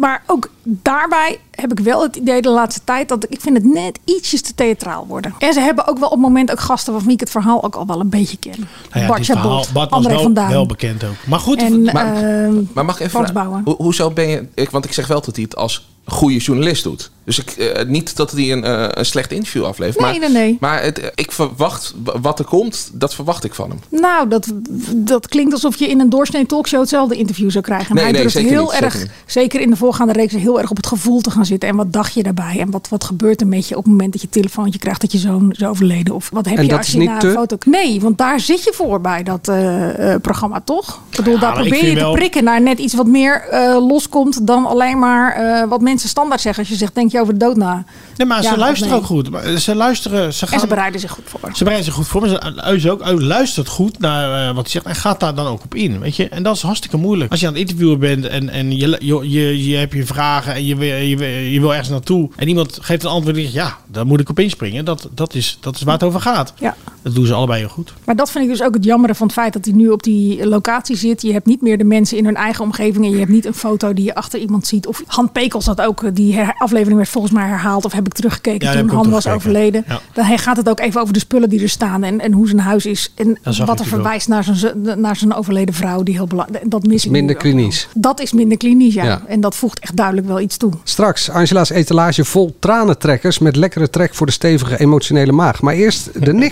Maar 0.00 0.22
ook 0.26 0.50
daarbij 0.62 1.38
heb 1.50 1.72
ik 1.72 1.78
wel 1.80 2.02
het 2.02 2.16
idee 2.16 2.42
de 2.42 2.48
laatste 2.50 2.80
tijd 2.84 3.08
dat 3.08 3.26
ik 3.28 3.40
vind 3.40 3.56
het 3.56 3.64
net 3.64 3.98
ietsjes 4.04 4.42
te 4.42 4.54
theatraal 4.54 5.06
worden. 5.06 5.34
En 5.38 5.52
ze 5.52 5.60
hebben 5.60 5.86
ook 5.88 5.98
wel 5.98 6.08
op 6.08 6.14
het 6.14 6.22
moment 6.22 6.50
ook 6.50 6.60
gasten 6.60 6.92
waarvan 6.92 7.10
ik 7.10 7.20
het 7.20 7.30
verhaal 7.30 7.64
ook 7.64 7.74
al 7.74 7.86
wel 7.86 8.00
een 8.00 8.08
beetje 8.08 8.36
ken. 8.36 8.54
Nou 8.90 9.00
ja, 9.02 9.06
Bart 9.06 9.24
Chabot, 9.24 9.72
Bart 9.72 9.90
André 9.90 10.32
wel, 10.32 10.48
wel 10.48 10.66
bekend 10.66 11.04
ook. 11.04 11.14
Maar 11.26 11.38
goed, 11.38 11.58
En, 11.62 11.82
Maar- 11.82 12.14
ehm, 12.44 12.54
Maar 12.74 12.84
mag 12.84 13.00
ik 13.00 13.06
even 13.06 13.62
ho- 13.64 13.74
hoezo 13.76 14.10
ben 14.10 14.28
je... 14.28 14.46
Ik, 14.54 14.70
want 14.70 14.84
ik 14.84 14.92
zeg 14.92 15.06
wel 15.06 15.20
dat 15.20 15.34
hij 15.34 15.44
het 15.44 15.56
als 15.56 15.88
goede 16.10 16.36
journalist 16.36 16.82
doet. 16.82 17.10
Dus 17.24 17.38
ik, 17.38 17.50
eh, 17.50 17.84
niet 17.86 18.16
dat 18.16 18.30
hij 18.30 18.52
een, 18.52 18.64
eh, 18.64 18.84
een 18.88 19.04
slecht 19.06 19.32
interview 19.32 19.64
aflevert. 19.64 20.04
Nee, 20.04 20.20
maar, 20.20 20.30
nee, 20.30 20.42
nee. 20.42 20.56
Maar 20.60 20.82
het, 20.82 21.12
ik 21.14 21.32
verwacht 21.32 21.94
wat 22.22 22.38
er 22.38 22.44
komt, 22.44 22.90
dat 22.92 23.14
verwacht 23.14 23.44
ik 23.44 23.54
van 23.54 23.70
hem. 23.70 24.00
Nou, 24.00 24.28
dat, 24.28 24.46
dat 24.94 25.28
klinkt 25.28 25.52
alsof 25.52 25.76
je 25.78 25.88
in 25.88 26.00
een 26.00 26.10
doorsnee 26.10 26.46
talkshow 26.46 26.80
hetzelfde 26.80 27.16
interview 27.16 27.50
zou 27.50 27.64
krijgen. 27.64 27.94
Nee, 27.94 28.04
Maar 28.04 28.12
hij 28.12 28.12
nee, 28.12 28.20
durft 28.22 28.36
zeker 28.36 28.50
heel 28.50 28.72
niet, 28.72 28.80
erg, 28.80 29.06
zeker 29.26 29.60
in 29.60 29.70
de 29.70 29.76
voorgaande 29.76 30.12
reeks, 30.12 30.32
heel 30.32 30.60
erg 30.60 30.70
op 30.70 30.76
het 30.76 30.86
gevoel 30.86 31.20
te 31.20 31.30
gaan 31.30 31.46
zitten. 31.46 31.68
En 31.68 31.76
wat 31.76 31.92
dacht 31.92 32.14
je 32.14 32.22
daarbij? 32.22 32.56
En 32.60 32.70
wat, 32.70 32.88
wat 32.88 33.04
gebeurt 33.04 33.40
er 33.40 33.46
met 33.46 33.68
je 33.68 33.76
op 33.76 33.82
het 33.82 33.92
moment 33.92 34.12
dat 34.12 34.20
je 34.20 34.26
een 34.26 34.32
telefoontje 34.42 34.78
krijgt 34.78 35.00
dat 35.00 35.12
je 35.12 35.18
zoon 35.18 35.50
is 35.50 35.64
overleden? 35.64 36.14
Of 36.14 36.30
wat 36.32 36.44
heb 36.46 36.56
En 36.56 36.62
je 36.62 36.68
dat 36.68 36.78
als 36.78 36.86
is 36.86 36.92
je 36.92 36.98
niet 36.98 37.08
na 37.08 37.18
te? 37.18 37.26
een 37.26 37.32
foto... 37.34 37.56
Nee, 37.66 38.00
want 38.00 38.18
daar 38.18 38.40
zit 38.40 38.64
je 38.64 38.72
voor 38.74 39.00
bij 39.00 39.22
dat 39.22 39.48
eh, 39.48 40.12
eh, 40.14 40.20
programma, 40.20 40.60
toch? 40.64 41.00
Ik 41.10 41.16
bedoel, 41.16 41.38
daar 41.38 41.52
probeer 41.52 41.84
je 41.86 41.92
te 41.94 42.00
wel- 42.00 42.12
prikken 42.12 42.44
naar 42.44 42.62
net 42.62 42.78
iets 42.78 42.94
wat 42.94 43.06
meer 43.06 43.40
eh, 43.50 43.86
loskomt 43.88 44.46
dan 44.46 44.66
alleen 44.66 44.98
maar 44.98 45.32
eh, 45.34 45.68
wat 45.68 45.80
mensen 45.80 45.99
standaard 46.08 46.40
zeggen. 46.40 46.62
Als 46.62 46.72
je 46.72 46.78
zegt, 46.78 46.94
denk 46.94 47.12
je 47.12 47.20
over 47.20 47.32
de 47.32 47.38
dood 47.38 47.56
na? 47.56 47.84
Nee, 48.16 48.26
maar 48.26 48.42
Ja, 48.42 48.50
ze 48.52 48.58
luisteren 48.58 48.92
nee? 48.92 49.00
ook 49.00 49.06
goed. 49.06 49.30
Maar 49.30 49.58
Ze 49.58 49.74
luisteren, 49.74 50.34
ze 50.34 50.44
gaan... 50.46 50.54
En 50.54 50.60
ze 50.60 50.66
bereiden 50.66 51.00
zich 51.00 51.10
goed 51.10 51.24
voor. 51.26 51.40
Ze 51.52 51.58
bereiden 51.64 51.84
zich 51.84 51.94
goed 51.94 52.06
voor, 52.06 52.20
maar 52.20 52.30
ze 52.30 52.80
ze 52.80 52.90
ook, 52.90 53.20
luistert 53.20 53.68
goed 53.68 53.98
naar 53.98 54.48
eh, 54.48 54.54
wat 54.54 54.62
hij 54.62 54.70
zegt 54.72 54.86
en 54.86 54.94
gaat 54.94 55.20
daar 55.20 55.34
dan 55.34 55.46
ook 55.46 55.62
op 55.64 55.74
in. 55.74 56.00
Weet 56.00 56.16
je? 56.16 56.28
En 56.28 56.42
dat 56.42 56.56
is 56.56 56.62
hartstikke 56.62 56.96
moeilijk. 56.96 57.30
Als 57.30 57.40
je 57.40 57.46
aan 57.46 57.52
het 57.52 57.60
interviewen 57.62 57.98
bent 57.98 58.26
en, 58.26 58.48
en 58.48 58.76
je, 58.76 58.96
je, 59.00 59.30
je, 59.30 59.68
je 59.68 59.76
hebt 59.76 59.92
je 59.92 60.06
vragen 60.06 60.54
en 60.54 60.64
je, 60.66 60.76
wil- 60.76 60.94
je, 60.96 61.16
wil- 61.16 61.28
je 61.28 61.60
wil 61.60 61.70
ergens 61.70 61.88
naartoe 61.88 62.30
en 62.36 62.48
iemand 62.48 62.78
geeft 62.80 63.02
een 63.04 63.10
antwoord 63.10 63.36
en 63.36 63.42
je 63.42 63.48
zegt, 63.50 63.66
ja, 63.68 63.76
daar 63.86 64.06
moet 64.06 64.20
ik 64.20 64.28
op 64.28 64.38
inspringen. 64.38 64.84
Dat, 64.84 65.08
dat, 65.14 65.34
is, 65.34 65.58
dat 65.60 65.74
is 65.74 65.82
waar 65.82 65.94
het 65.94 66.02
over 66.02 66.20
gaat. 66.20 66.52
Ja. 66.58 66.76
Dat 67.02 67.14
doen 67.14 67.26
ze 67.26 67.34
allebei 67.34 67.58
heel 67.60 67.68
goed. 67.68 67.94
Maar 68.04 68.16
dat 68.16 68.30
vind 68.30 68.44
ik 68.44 68.50
dus 68.50 68.62
ook 68.62 68.74
het 68.74 68.84
jammere 68.84 69.14
van 69.14 69.26
het 69.26 69.36
feit 69.36 69.52
dat 69.52 69.64
hij 69.64 69.74
nu 69.74 69.88
op 69.88 70.02
die 70.02 70.46
locatie 70.46 70.96
zit. 70.96 71.22
Je 71.22 71.32
hebt 71.32 71.46
niet 71.46 71.62
meer 71.62 71.78
de 71.78 71.84
mensen 71.84 72.16
in 72.18 72.24
hun 72.24 72.36
eigen 72.36 72.64
omgeving. 72.64 73.04
En 73.04 73.10
je 73.10 73.18
hebt 73.18 73.30
niet 73.30 73.46
een 73.46 73.54
foto 73.54 73.92
die 73.94 74.04
je 74.04 74.14
achter 74.14 74.38
iemand 74.40 74.66
ziet. 74.66 74.86
Of 74.86 75.02
Han 75.06 75.32
Pekels 75.32 75.66
had 75.66 75.80
ook, 75.80 76.02
eh, 76.02 76.10
die 76.14 76.38
aflevering 76.58 76.96
werd 76.96 77.08
volgens 77.08 77.32
mij 77.32 77.46
herhaald. 77.48 77.84
Of 77.84 77.92
heb 77.92 78.06
ik 78.06 78.12
teruggekeken 78.12 78.68
Ja, 78.68 78.74
toen 78.74 78.84
ik 78.84 78.90
Han 78.90 79.10
was 79.10 79.26
overleden. 79.26 79.84
Ja. 79.88 80.00
Dan 80.12 80.38
gaat 80.38 80.56
het 80.56 80.68
ook 80.68 80.80
even 80.80 81.00
over 81.00 81.12
de 81.12 81.18
spullen 81.20 81.48
die 81.48 81.62
er 81.62 81.68
staan. 81.68 82.02
En, 82.02 82.20
en 82.20 82.32
hoe 82.32 82.46
zijn 82.46 82.60
huis 82.60 82.86
is. 82.86 83.12
En 83.14 83.38
wat 83.66 83.80
er 83.80 83.86
verwijst 83.86 84.28
naar 84.28 84.44
zijn, 84.44 84.56
zo- 84.56 84.72
naar 84.96 85.16
zijn 85.16 85.34
overleden 85.34 85.74
vrouw. 85.74 86.02
Die 86.02 86.14
heel 86.14 86.26
belangrijk 86.26 86.70
Dat 86.70 86.86
mis 86.86 87.04
ik 87.04 87.10
Minder 87.10 87.30
nu 87.30 87.36
ook 87.36 87.42
wel. 87.42 87.52
klinisch. 87.52 87.88
Dat 87.94 88.20
is 88.20 88.32
minder 88.32 88.56
klinisch, 88.58 88.94
ja. 88.94 89.04
Ja. 89.04 89.22
En 89.26 89.40
dat 89.40 89.56
voegt 89.56 89.78
echt 89.78 89.96
duidelijk 89.96 90.26
wel 90.26 90.40
iets 90.40 90.56
toe. 90.56 90.72
Straks 90.84 91.30
Angela's 91.30 91.70
etalage 91.70 92.24
vol 92.24 92.56
tranentrekkers 92.58 93.38
met 93.38 93.56
lekkere 93.56 93.90
trek 93.90 94.14
voor 94.14 94.26
de 94.26 94.32
stevige 94.32 94.78
emotionele 94.80 95.32
maag. 95.32 95.60
Maar 95.62 95.74
eerst 95.74 96.24
de 96.24 96.32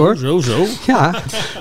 Zo, 0.00 0.40
zo. 0.40 0.66
Ja, 0.86 1.14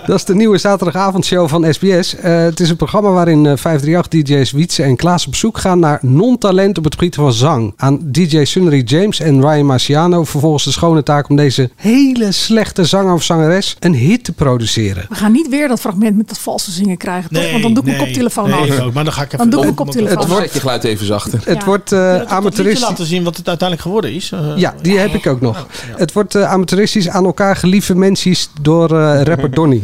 dat 0.05 0.15
is 0.15 0.25
de 0.25 0.35
nieuwe 0.35 0.57
zaterdagavondshow 0.57 1.47
van 1.49 1.73
SBS. 1.73 2.15
Eh, 2.15 2.37
het 2.37 2.59
is 2.59 2.69
een 2.69 2.75
programma 2.75 3.09
waarin 3.09 3.45
eh, 3.45 3.57
538-DJ's 3.57 4.51
Wietse 4.51 4.83
en 4.83 4.95
Klaas 4.95 5.27
op 5.27 5.35
zoek 5.35 5.57
gaan 5.57 5.79
naar 5.79 5.99
non-talent 6.01 6.77
op 6.77 6.83
het 6.83 6.93
gebied 6.93 7.15
van 7.15 7.33
zang. 7.33 7.73
Aan 7.77 7.99
DJ 8.03 8.43
Sunnery 8.43 8.81
James 8.85 9.19
en 9.19 9.41
Ryan 9.41 9.65
Marciano 9.65 10.23
vervolgens 10.23 10.63
de 10.63 10.71
schone 10.71 11.03
taak 11.03 11.29
om 11.29 11.35
deze 11.35 11.69
hele 11.75 12.31
slechte 12.31 12.85
zanger 12.85 13.13
of 13.13 13.23
zangeres 13.23 13.75
een 13.79 13.93
hit 13.95 14.23
te 14.23 14.31
produceren. 14.31 15.05
We 15.09 15.15
gaan 15.15 15.31
niet 15.31 15.49
weer 15.49 15.67
dat 15.67 15.79
fragment 15.79 16.17
met 16.17 16.27
dat 16.27 16.39
valse 16.39 16.71
zingen 16.71 16.97
krijgen. 16.97 17.33
toch? 17.33 17.51
Want 17.51 17.63
dan 17.63 17.73
doe 17.73 17.83
ik 17.83 17.89
mijn 17.89 17.97
koptelefoon 18.05 18.49
Nee, 18.49 18.71
af. 18.71 18.79
ook, 18.79 18.93
maar 18.93 19.03
dan 19.03 19.13
ga 19.13 19.21
ik 19.21 19.33
even... 19.33 19.49
Dan 19.49 19.61
doe 19.61 19.71
ik 19.71 19.79
op- 19.79 19.85
mijn 19.93 20.05
op- 20.05 20.09
koptelefoon 20.09 20.35
Het 20.35 20.43
zet 20.43 20.53
je 20.53 20.59
geluid 20.59 20.83
even 20.83 21.05
zachter. 21.05 21.39
Het 21.43 21.63
wordt 21.63 21.91
eh 21.91 21.99
liedje 22.19 22.27
amateuristisch. 22.27 22.87
laten 22.89 23.05
zien 23.05 23.23
wat 23.23 23.37
het 23.37 23.47
uiteindelijk 23.47 23.87
geworden 23.87 24.13
is. 24.13 24.31
Eh, 24.31 24.39
Ja, 24.55 24.73
die 24.81 24.97
heb 24.97 25.13
ik 25.13 25.27
ook 25.27 25.41
nog. 25.41 25.67
Het 25.97 26.13
wordt 26.13 26.35
eh, 26.35 26.51
amateuristisch 26.51 27.09
aan 27.09 27.25
elkaar 27.25 27.55
geliefde 27.55 27.95
mensen 27.95 28.20
door 28.61 28.99
eh, 28.99 29.21
rapper 29.21 29.51
Donny. 29.59 29.83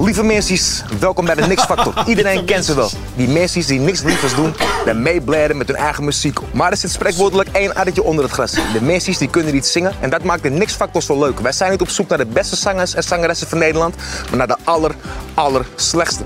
Lieve 0.00 0.22
mensen, 0.22 0.86
welkom 1.00 1.24
bij 1.24 1.34
de 1.34 1.46
Nix 1.46 1.64
Factor. 1.64 1.94
Iedereen 2.06 2.44
kent 2.44 2.64
ze 2.64 2.74
wel. 2.74 2.90
Die 3.16 3.28
mensen 3.28 3.66
die 3.66 3.80
niks 3.80 4.02
lievers 4.02 4.34
doen 4.34 4.54
dan 4.84 5.02
meebladen 5.02 5.56
met 5.56 5.66
hun 5.68 5.76
eigen 5.76 6.04
muziek. 6.04 6.38
Maar 6.52 6.70
er 6.70 6.76
zit 6.76 6.90
spreekwoordelijk 6.90 7.48
één 7.52 7.74
addertje 7.74 8.02
onder 8.02 8.24
het 8.24 8.32
gras. 8.32 8.52
De 8.52 8.82
mensen 8.82 9.18
die 9.18 9.28
kunnen 9.28 9.54
niet 9.54 9.66
zingen 9.66 9.92
en 10.00 10.10
dat 10.10 10.22
maakt 10.22 10.42
de 10.42 10.50
Nix 10.50 10.72
Factor 10.72 11.02
zo 11.02 11.18
leuk. 11.18 11.40
Wij 11.40 11.52
zijn 11.52 11.70
niet 11.70 11.80
op 11.80 11.88
zoek 11.88 12.08
naar 12.08 12.18
de 12.18 12.26
beste 12.26 12.56
zangers 12.56 12.94
en 12.94 13.02
zangeressen 13.02 13.48
van 13.48 13.58
Nederland, 13.58 13.94
maar 14.28 14.36
naar 14.36 14.46
de 14.46 14.56
aller, 14.64 14.94
aller 15.34 15.66
slechtste. 15.74 16.22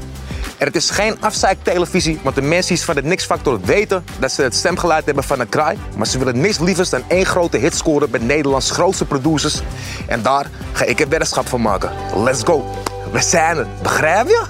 En 0.63 0.69
het 0.69 0.77
is 0.77 0.91
geen 0.91 1.17
afzeiktelevisie, 1.21 2.21
want 2.23 2.35
de 2.35 2.43
mensen 2.43 2.79
van 2.79 2.95
de 2.95 3.03
Nix 3.03 3.25
Factor 3.25 3.61
weten 3.61 4.05
dat 4.19 4.33
ze 4.33 4.43
het 4.43 4.55
stemgeluid 4.55 5.05
hebben 5.05 5.25
van 5.25 5.41
een 5.41 5.49
kraai. 5.49 5.79
Maar 5.97 6.07
ze 6.07 6.19
willen 6.19 6.41
niks 6.41 6.59
lievers 6.59 6.91
dan 6.91 7.03
één 7.09 7.27
grote 7.27 7.57
hit 7.57 7.75
scoren 7.75 8.11
bij 8.11 8.21
Nederlands 8.21 8.71
grootste 8.71 9.05
producers. 9.05 9.63
En 10.07 10.23
daar 10.23 10.47
ga 10.73 10.85
ik 10.85 11.01
een 11.01 11.09
weddenschap 11.09 11.49
van 11.49 11.61
maken. 11.61 11.91
Let's 12.17 12.43
go. 12.45 12.65
We 13.13 13.21
zijn 13.21 13.57
er. 13.57 13.67
Begrijp 13.83 14.29
je? 14.29 14.43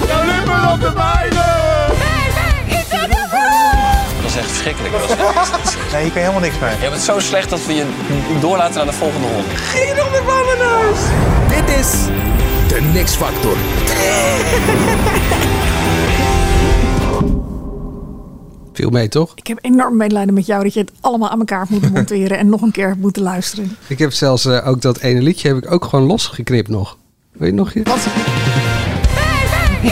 De 0.00 0.22
lippen 0.24 0.72
op 0.72 0.80
de 0.80 0.92
beiden! 0.94 1.35
Verschrikkelijk. 4.72 5.04
Nee, 5.92 6.02
hier 6.02 6.12
kan 6.12 6.22
je 6.22 6.28
helemaal 6.28 6.40
niks 6.48 6.58
mee. 6.58 6.70
Je 6.80 6.90
bent 6.90 7.02
zo 7.02 7.20
slecht 7.20 7.50
dat 7.50 7.66
we 7.66 7.74
je 7.74 7.86
doorlaten 8.40 8.76
naar 8.76 8.86
de 8.86 8.92
volgende 8.92 9.26
ronde. 9.26 9.48
Geen 9.56 9.90
op 9.90 10.12
de 10.12 10.22
bananas! 10.26 10.98
Dit 11.48 11.76
is 11.76 11.90
de 12.68 12.80
Nix 12.92 13.14
Factor. 13.14 13.56
Viel 18.72 18.90
mee, 18.90 19.08
toch? 19.08 19.32
Ik 19.34 19.46
heb 19.46 19.58
enorm 19.60 19.96
medelijden 19.96 20.34
met 20.34 20.46
jou 20.46 20.62
dat 20.62 20.74
je 20.74 20.80
het 20.80 20.92
allemaal 21.00 21.30
aan 21.30 21.38
elkaar 21.38 21.66
moet 21.68 21.92
monteren 21.92 22.38
en 22.38 22.48
nog 22.48 22.62
een 22.62 22.70
keer 22.70 22.96
moeten 22.98 23.22
luisteren. 23.22 23.76
Ik 23.86 23.98
heb 23.98 24.12
zelfs 24.12 24.44
eh, 24.44 24.68
ook 24.68 24.80
dat 24.82 24.98
ene 24.98 25.22
liedje 25.22 25.48
heb 25.48 25.56
ik 25.56 25.70
ook 25.72 25.84
gewoon 25.84 26.06
losgeknipt 26.06 26.68
nog. 26.68 26.96
Weet 27.32 27.50
je 27.50 27.54
nog? 27.54 27.72
Je? 27.72 27.82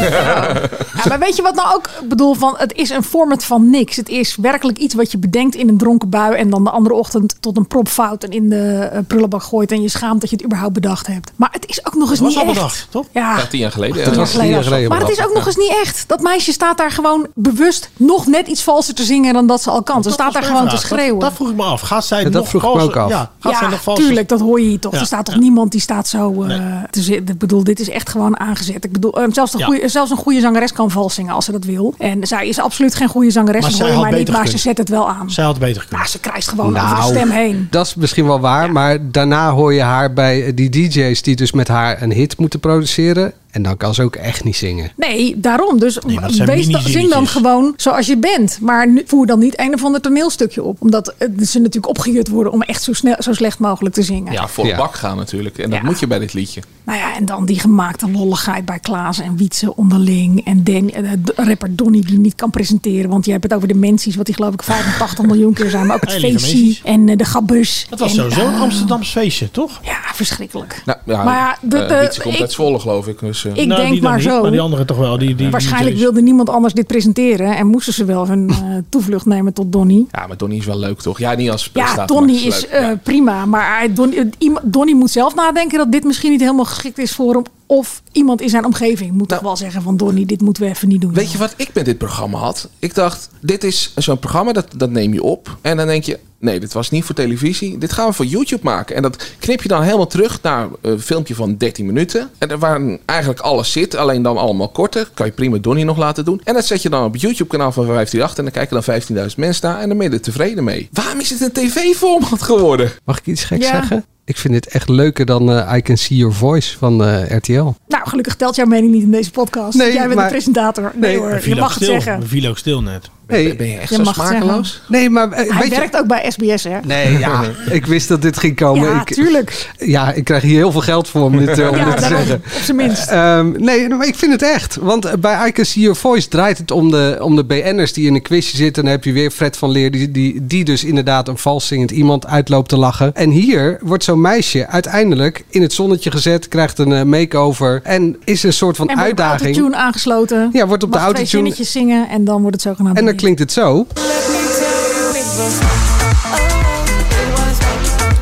Ja, 0.00 1.02
maar 1.08 1.18
weet 1.18 1.36
je 1.36 1.42
wat 1.42 1.54
nou 1.54 1.74
ook 1.74 1.86
ik 2.02 2.08
bedoel 2.08 2.34
van 2.34 2.54
het 2.56 2.72
is 2.72 2.90
een 2.90 3.02
format 3.02 3.44
van 3.44 3.70
niks. 3.70 3.96
Het 3.96 4.08
is 4.08 4.36
werkelijk 4.36 4.78
iets 4.78 4.94
wat 4.94 5.12
je 5.12 5.18
bedenkt 5.18 5.54
in 5.54 5.68
een 5.68 5.78
dronken 5.78 6.08
bui 6.08 6.34
en 6.36 6.50
dan 6.50 6.64
de 6.64 6.70
andere 6.70 6.94
ochtend 6.94 7.36
tot 7.40 7.56
een 7.56 7.66
propfout 7.66 8.24
en 8.24 8.30
in 8.30 8.48
de 8.48 8.88
eh, 8.92 8.98
prullenbak 9.06 9.42
gooit 9.42 9.72
en 9.72 9.82
je 9.82 9.88
schaamt 9.88 10.20
dat 10.20 10.30
je 10.30 10.36
het 10.36 10.44
überhaupt 10.44 10.74
bedacht 10.74 11.06
hebt. 11.06 11.32
Maar 11.36 11.48
het 11.52 11.66
is 11.66 11.86
ook 11.86 11.94
nog 11.94 12.10
eens 12.10 12.18
Dat 12.18 12.28
was 12.28 12.36
niet 12.36 12.44
al 12.44 12.50
echt. 12.50 12.54
bedacht, 12.62 12.86
toch? 12.90 13.06
Ja. 13.12 13.36
Ja, 13.38 13.46
tien 13.46 13.60
jaar 13.60 13.70
geleden. 13.72 13.94
Tien 13.94 14.12
ja. 14.12 14.44
jaar 14.44 14.62
geleden. 14.64 14.88
Maar 14.88 15.00
het 15.00 15.08
is 15.10 15.24
ook 15.24 15.34
nog 15.34 15.46
eens 15.46 15.56
niet 15.56 15.74
echt. 15.82 16.04
Dat 16.06 16.20
meisje 16.20 16.52
staat 16.52 16.78
daar 16.78 16.90
gewoon 16.90 17.26
bewust 17.34 17.90
nog 17.96 18.26
net 18.26 18.46
iets 18.46 18.62
valser 18.62 18.94
te 18.94 19.02
zingen 19.04 19.34
dan 19.34 19.46
dat 19.46 19.62
ze 19.62 19.70
al 19.70 19.82
kan. 19.82 20.02
Ze 20.02 20.10
staat 20.10 20.32
daar 20.32 20.42
gewoon 20.42 20.68
te 20.68 20.76
schreeuwen. 20.76 21.10
Dat, 21.20 21.20
dat 21.28 21.32
vroeg 21.32 21.48
ik 21.50 21.56
me 21.56 21.62
af. 21.62 21.80
Gaat 21.80 22.04
zij 22.04 22.18
Ja, 22.18 22.24
dat 22.24 22.32
nog 22.32 22.48
vroeg 22.48 22.62
ik 22.62 22.68
me 22.68 22.74
valser- 22.74 22.96
ook 23.00 23.04
af. 23.04 23.10
Ja, 23.10 23.30
gaat 23.38 23.56
zij 23.58 23.68
nog 23.68 23.82
valser- 23.82 24.04
tuurlijk, 24.04 24.28
dat 24.28 24.40
hoor 24.40 24.60
je 24.60 24.66
hier 24.68 24.78
toch. 24.80 24.92
Ja. 24.92 24.98
Er 25.00 25.06
staat 25.06 25.24
toch 25.24 25.38
niemand 25.38 25.72
die 25.72 25.80
staat 25.80 26.08
zo 26.08 26.42
eh, 26.42 26.56
te 26.90 27.02
zitten. 27.02 27.34
Ik 27.34 27.38
bedoel, 27.40 27.64
dit 27.64 27.80
is 27.80 27.88
echt 27.88 28.08
gewoon 28.08 28.40
aangezet. 28.40 28.84
Ik 28.84 28.92
bedoel, 28.92 29.12
eh, 29.12 29.24
zelfs, 29.32 29.52
een 29.52 29.58
Ja. 29.58 29.83
Goeie, 29.84 30.06
zelfs 30.06 30.10
een 30.10 30.24
goede 30.24 30.40
zangeres 30.40 30.72
kan 30.72 30.90
vals 30.90 31.14
zingen 31.14 31.34
als 31.34 31.44
ze 31.44 31.52
dat 31.52 31.64
wil. 31.64 31.94
En 31.98 32.26
zij 32.26 32.48
is 32.48 32.58
absoluut 32.58 32.94
geen 32.94 33.08
goede 33.08 33.30
zangeres. 33.30 33.62
Maar 33.62 33.70
zij 33.70 33.90
je 33.90 33.98
maar 33.98 34.12
niet, 34.12 34.30
maar 34.30 34.48
ze 34.48 34.58
zet 34.58 34.78
het 34.78 34.88
wel 34.88 35.08
aan. 35.08 35.30
Zij 35.30 35.44
had 35.44 35.58
beter 35.58 35.80
kunnen. 35.80 35.98
Maar 35.98 36.08
ze 36.08 36.20
krijgt 36.20 36.48
gewoon 36.48 36.76
over 36.76 36.96
de 36.96 37.02
stem 37.02 37.30
heen. 37.30 37.66
dat 37.70 37.86
is 37.86 37.94
misschien 37.94 38.26
wel 38.26 38.40
waar. 38.40 38.72
Maar 38.72 39.10
daarna 39.10 39.50
hoor 39.50 39.74
je 39.74 39.82
haar 39.82 40.12
bij 40.12 40.54
die 40.54 40.70
DJ's 40.70 41.22
die 41.22 41.36
dus 41.36 41.52
met 41.52 41.68
haar 41.68 42.02
een 42.02 42.12
hit 42.12 42.38
moeten 42.38 42.60
produceren. 42.60 43.32
En 43.54 43.62
dan 43.62 43.76
kan 43.76 43.94
ze 43.94 44.02
ook 44.02 44.16
echt 44.16 44.44
niet 44.44 44.56
zingen. 44.56 44.92
Nee, 44.96 45.40
daarom. 45.40 45.78
Dus 45.78 45.98
wees 46.44 46.66
dan, 46.68 46.82
zing 46.82 47.10
dan 47.10 47.26
gewoon 47.26 47.74
zoals 47.76 48.06
je 48.06 48.16
bent. 48.16 48.58
Maar 48.60 48.88
voer 49.06 49.26
dan 49.26 49.38
niet 49.38 49.58
een 49.60 49.74
of 49.74 49.84
ander 49.84 50.00
toneelstukje 50.00 50.62
op. 50.62 50.76
Omdat 50.82 51.14
eh, 51.18 51.28
ze 51.44 51.58
natuurlijk 51.58 51.88
opgejut 51.88 52.28
worden 52.28 52.52
om 52.52 52.62
echt 52.62 52.82
zo, 52.82 52.92
snel, 52.92 53.16
zo 53.18 53.32
slecht 53.32 53.58
mogelijk 53.58 53.94
te 53.94 54.02
zingen. 54.02 54.32
Ja, 54.32 54.48
voor 54.48 54.64
de 54.64 54.74
bak 54.74 54.94
gaan 54.94 55.16
natuurlijk. 55.16 55.58
En 55.58 55.70
dat 55.70 55.82
moet 55.82 56.00
je 56.00 56.06
bij 56.06 56.18
dit 56.18 56.32
liedje. 56.32 56.62
Nou 56.84 56.98
ja, 56.98 57.16
en 57.16 57.24
dan 57.24 57.44
die 57.46 57.58
gemaakte 57.58 58.10
lolligheid 58.10 58.64
bij 58.64 58.78
Klaas 58.78 59.20
en 59.20 59.36
Wietse 59.36 59.76
onderling. 59.76 60.44
En 60.46 60.62
eh, 60.64 61.10
de 61.24 61.32
rapper 61.36 61.76
Donny 61.76 62.00
die 62.00 62.18
niet 62.18 62.34
kan 62.34 62.50
presenteren. 62.50 63.10
Want 63.10 63.24
je 63.24 63.30
hebt 63.30 63.44
het 63.44 63.54
over 63.54 63.68
de 63.68 63.74
mensies, 63.74 64.16
wat 64.16 64.26
die 64.26 64.34
geloof 64.34 64.52
ik 64.52 64.62
85 64.62 65.24
miljoen 65.24 65.52
keer 65.52 65.70
zijn. 65.70 65.86
Maar 65.86 65.96
ook 65.96 66.02
het 66.02 66.12
feestje 66.20 66.80
en 66.84 67.08
eh, 67.08 67.16
de 67.16 67.24
gabbers. 67.24 67.86
Dat 67.90 67.98
was 67.98 68.08
En, 68.10 68.16
sowieso 68.16 68.46
een 68.46 68.60
Amsterdams 68.60 69.10
feestje, 69.10 69.50
toch? 69.50 69.80
Ja, 69.82 69.98
verschrikkelijk. 70.14 70.82
Nou, 70.84 70.98
ja, 71.06 71.24
Maar 71.24 71.34
ja, 71.36 71.58
de- 71.60 71.86
de- 71.86 71.98
Wietse 72.00 72.20
komt 72.20 72.34
ik- 72.34 72.40
uit 72.40 72.52
Zwolle, 72.52 72.78
geloof 72.78 73.06
ik. 73.08 73.18
Dus, 73.18 73.43
Ik 73.52 73.66
Nou, 73.66 73.80
denk 73.80 74.00
maar 74.00 74.16
niet, 74.16 74.24
zo. 74.24 74.42
Maar 74.42 74.50
die 74.50 74.60
anderen 74.60 74.86
toch 74.86 74.96
wel. 74.96 75.18
Die, 75.18 75.34
die, 75.34 75.50
Waarschijnlijk 75.50 75.96
wilde 75.96 76.22
niemand 76.22 76.48
anders 76.48 76.74
dit 76.74 76.86
presenteren. 76.86 77.56
En 77.56 77.66
moesten 77.66 77.92
ze 77.92 78.04
wel 78.04 78.28
hun 78.28 78.48
eh, 78.50 78.56
toevlucht 78.88 79.26
nemen 79.26 79.52
tot 79.52 79.72
Donny. 79.72 80.06
Ja, 80.10 80.26
maar 80.26 80.36
Donnie 80.36 80.58
is 80.58 80.66
wel 80.66 80.78
leuk, 80.78 81.00
toch? 81.00 81.18
Ja, 81.18 81.34
niet 81.34 81.50
als 81.50 81.70
Ja. 81.72 82.04
Donny 82.04 82.34
het 82.34 82.44
is 82.44 82.66
eh, 82.66 82.88
prima. 83.02 83.46
Maar 83.46 83.78
hij, 83.78 83.92
Donny, 83.92 84.30
eh, 84.38 84.56
Donny 84.62 84.92
moet 84.92 85.10
zelf 85.10 85.34
nadenken 85.34 85.78
dat 85.78 85.92
dit 85.92 86.04
misschien 86.04 86.30
niet 86.30 86.40
helemaal 86.40 86.64
geschikt 86.64 86.98
is 86.98 87.12
voor 87.12 87.34
hem. 87.34 87.42
Of 87.66 88.02
iemand 88.12 88.40
in 88.40 88.48
zijn 88.48 88.64
omgeving 88.64 89.12
moet 89.12 89.28
toch 89.28 89.40
wel 89.40 89.56
zeggen 89.56 89.82
van 89.82 89.96
Donny, 89.96 90.24
dit 90.24 90.40
moeten 90.40 90.62
we 90.62 90.68
even 90.68 90.88
niet 90.88 91.00
doen. 91.00 91.12
Weet 91.12 91.32
je 91.32 91.38
wat 91.38 91.54
ik 91.56 91.70
met 91.74 91.84
dit 91.84 91.98
programma 91.98 92.38
had? 92.38 92.68
Ik 92.78 92.94
dacht, 92.94 93.30
dit 93.40 93.64
is 93.64 93.92
zo'n 93.96 94.18
programma, 94.18 94.52
dat, 94.52 94.66
dat 94.76 94.90
neem 94.90 95.12
je 95.12 95.22
op. 95.22 95.56
En 95.60 95.76
dan 95.76 95.86
denk 95.86 96.04
je, 96.04 96.18
nee, 96.44 96.60
dit 96.60 96.72
was 96.72 96.90
niet 96.90 97.04
voor 97.04 97.14
televisie. 97.14 97.78
Dit 97.78 97.92
gaan 97.92 98.06
we 98.08 98.12
voor 98.12 98.24
YouTube 98.26 98.60
maken. 98.64 98.96
En 98.96 99.02
dat 99.02 99.26
knip 99.38 99.62
je 99.62 99.68
dan 99.68 99.82
helemaal 99.82 100.06
terug 100.06 100.42
naar 100.42 100.66
een 100.80 101.00
filmpje 101.00 101.34
van 101.34 101.56
13 101.56 101.86
minuten. 101.86 102.30
En 102.38 102.58
waar 102.58 102.80
eigenlijk 103.04 103.40
alles 103.40 103.72
zit, 103.72 103.96
alleen 103.96 104.22
dan 104.22 104.36
allemaal 104.36 104.68
korter. 104.68 105.08
Kan 105.14 105.26
je 105.26 105.32
prima 105.32 105.58
Donnie 105.58 105.84
nog 105.84 105.96
laten 105.96 106.24
doen. 106.24 106.40
En 106.44 106.54
dat 106.54 106.64
zet 106.66 106.82
je 106.82 106.88
dan 106.88 107.04
op 107.04 107.12
het 107.12 107.20
YouTube-kanaal 107.20 107.72
van 107.72 107.82
158. 107.84 108.38
En 108.38 108.44
dan 108.44 108.52
kijken 108.52 108.82
dan 109.08 109.26
15.000 109.30 109.36
mensen 109.36 109.68
naar. 109.70 109.80
En 109.80 109.88
dan 109.88 109.98
ben 109.98 110.08
je 110.08 110.12
er 110.14 110.20
tevreden 110.22 110.64
mee. 110.64 110.88
Waarom 110.92 111.20
is 111.20 111.30
het 111.30 111.40
een 111.40 111.52
tv-format 111.52 112.42
geworden? 112.42 112.90
Mag 113.04 113.18
ik 113.18 113.26
iets 113.26 113.44
geks 113.44 113.66
Ja. 113.66 113.70
zeggen? 113.72 114.04
Ik 114.26 114.36
vind 114.36 114.54
dit 114.54 114.66
echt 114.66 114.88
leuker 114.88 115.26
dan 115.26 115.50
eh, 115.52 115.76
I 115.76 115.82
Can 115.82 115.96
See 115.96 116.16
Your 116.16 116.34
Voice 116.34 116.78
van 116.78 117.04
eh, 117.04 117.36
RTL. 117.36 117.52
Nou, 117.88 118.08
gelukkig 118.08 118.34
telt 118.36 118.56
jouw 118.56 118.66
mening 118.66 118.92
niet 118.92 119.02
in 119.02 119.10
deze 119.10 119.30
podcast. 119.30 119.78
Nee, 119.78 119.92
Jij 119.92 120.02
bent 120.02 120.14
maar- 120.14 120.24
de 120.24 120.30
presentator. 120.30 120.92
Nee, 120.94 121.10
Nee, 121.10 121.18
hoor, 121.18 121.48
je 121.48 121.54
mag 121.54 121.74
het 121.74 121.84
zeggen. 121.84 122.20
We 122.20 122.26
viel 122.26 122.48
ook 122.48 122.58
stil 122.58 122.82
net. 122.82 123.10
Nee, 123.26 123.56
Ben 123.56 123.66
je 123.68 123.76
echt 123.78 123.88
Je 123.88 123.94
zo 123.94 124.04
smakeloos? 124.04 124.82
Nee, 124.88 125.10
maar 125.10 125.30
eh, 125.32 125.54
Hij 125.56 125.64
je... 125.68 125.70
werkt 125.74 125.96
ook 125.96 126.06
bij 126.06 126.30
SBS, 126.30 126.64
hè? 126.64 126.78
Nee, 126.84 127.18
ja, 127.18 127.42
ik 127.70 127.86
wist 127.86 128.08
dat 128.08 128.22
dit 128.22 128.38
ging 128.38 128.56
komen. 128.56 128.88
Ja, 128.88 129.00
ik, 129.00 129.14
tuurlijk. 129.14 129.70
Ja, 129.78 130.12
ik 130.12 130.24
krijg 130.24 130.42
hier 130.42 130.56
heel 130.56 130.72
veel 130.72 130.80
geld 130.80 131.08
voor 131.08 131.22
om 131.22 131.38
dit, 131.38 131.58
eh, 131.58 131.68
om 131.70 131.76
Ja, 131.84 131.84
dit 131.84 131.96
te 131.96 132.04
zeggen. 132.04 132.34
op 132.34 132.60
zijn 132.62 132.76
minst. 132.76 133.08
Ehm, 133.08 133.52
nee, 133.56 133.88
maar 133.88 134.06
ik 134.06 134.14
vind 134.14 134.32
het 134.32 134.42
echt. 134.42 134.76
Want 134.76 135.04
eh, 135.04 135.12
bij 135.18 135.48
I 135.48 135.52
Can 135.52 135.64
See 135.64 135.82
Your 135.82 135.96
Voice 135.98 136.28
draait 136.28 136.58
het 136.58 136.70
om 136.70 136.90
de, 136.90 137.16
om 137.20 137.36
de 137.36 137.44
BN'ers 137.44 137.92
die 137.92 138.06
in 138.06 138.14
een 138.14 138.22
quizje 138.22 138.56
zitten. 138.56 138.82
En 138.82 138.88
dan 138.88 138.96
heb 138.98 139.04
je 139.04 139.12
weer 139.12 139.30
Fred 139.30 139.56
van 139.56 139.70
Leer, 139.70 139.90
die, 139.90 140.10
die, 140.10 140.46
die 140.46 140.64
dus 140.64 140.84
inderdaad 140.84 141.28
een 141.28 141.38
vals 141.38 141.66
zingend 141.66 141.90
iemand 141.90 142.26
uitloopt 142.26 142.68
te 142.68 142.76
lachen. 142.76 143.14
En 143.14 143.30
hier 143.30 143.78
wordt 143.82 144.04
zo'n 144.04 144.20
meisje 144.20 144.66
uiteindelijk 144.66 145.44
in 145.48 145.62
het 145.62 145.72
zonnetje 145.72 146.10
gezet, 146.10 146.48
krijgt 146.48 146.78
een 146.78 147.08
makeover. 147.08 147.80
En 147.82 148.16
is 148.24 148.42
een 148.42 148.52
soort 148.52 148.76
van 148.76 148.88
En 148.88 148.94
wordt 148.96 149.10
op 149.10 149.16
de 149.16 149.22
uitdaging. 149.22 149.56
autotune 149.56 149.82
aangesloten. 149.82 150.48
Ja, 150.52 150.66
wordt 150.66 150.82
op 150.82 150.92
de 150.92 150.98
autotune- 150.98 151.26
zinnetjes 151.28 151.72
zingen 151.72 152.08
en 152.08 152.24
dan 152.24 152.40
wordt 152.40 152.54
het 152.54 152.62
zogenaamd... 152.62 152.98
Klinkt 153.16 153.38
het 153.40 153.52
zo. 153.52 153.86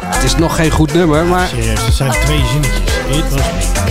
Het 0.05 0.23
is 0.23 0.37
nog 0.37 0.57
geen 0.57 0.71
goed 0.71 0.93
nummer, 0.95 1.25
maar 1.25 1.49
Serieus, 1.49 1.85
dat 1.85 1.95
zijn 1.95 2.11
twee 2.11 2.43
zinnetjes. 2.53 2.81
Dit 3.13 3.31
was 3.31 3.43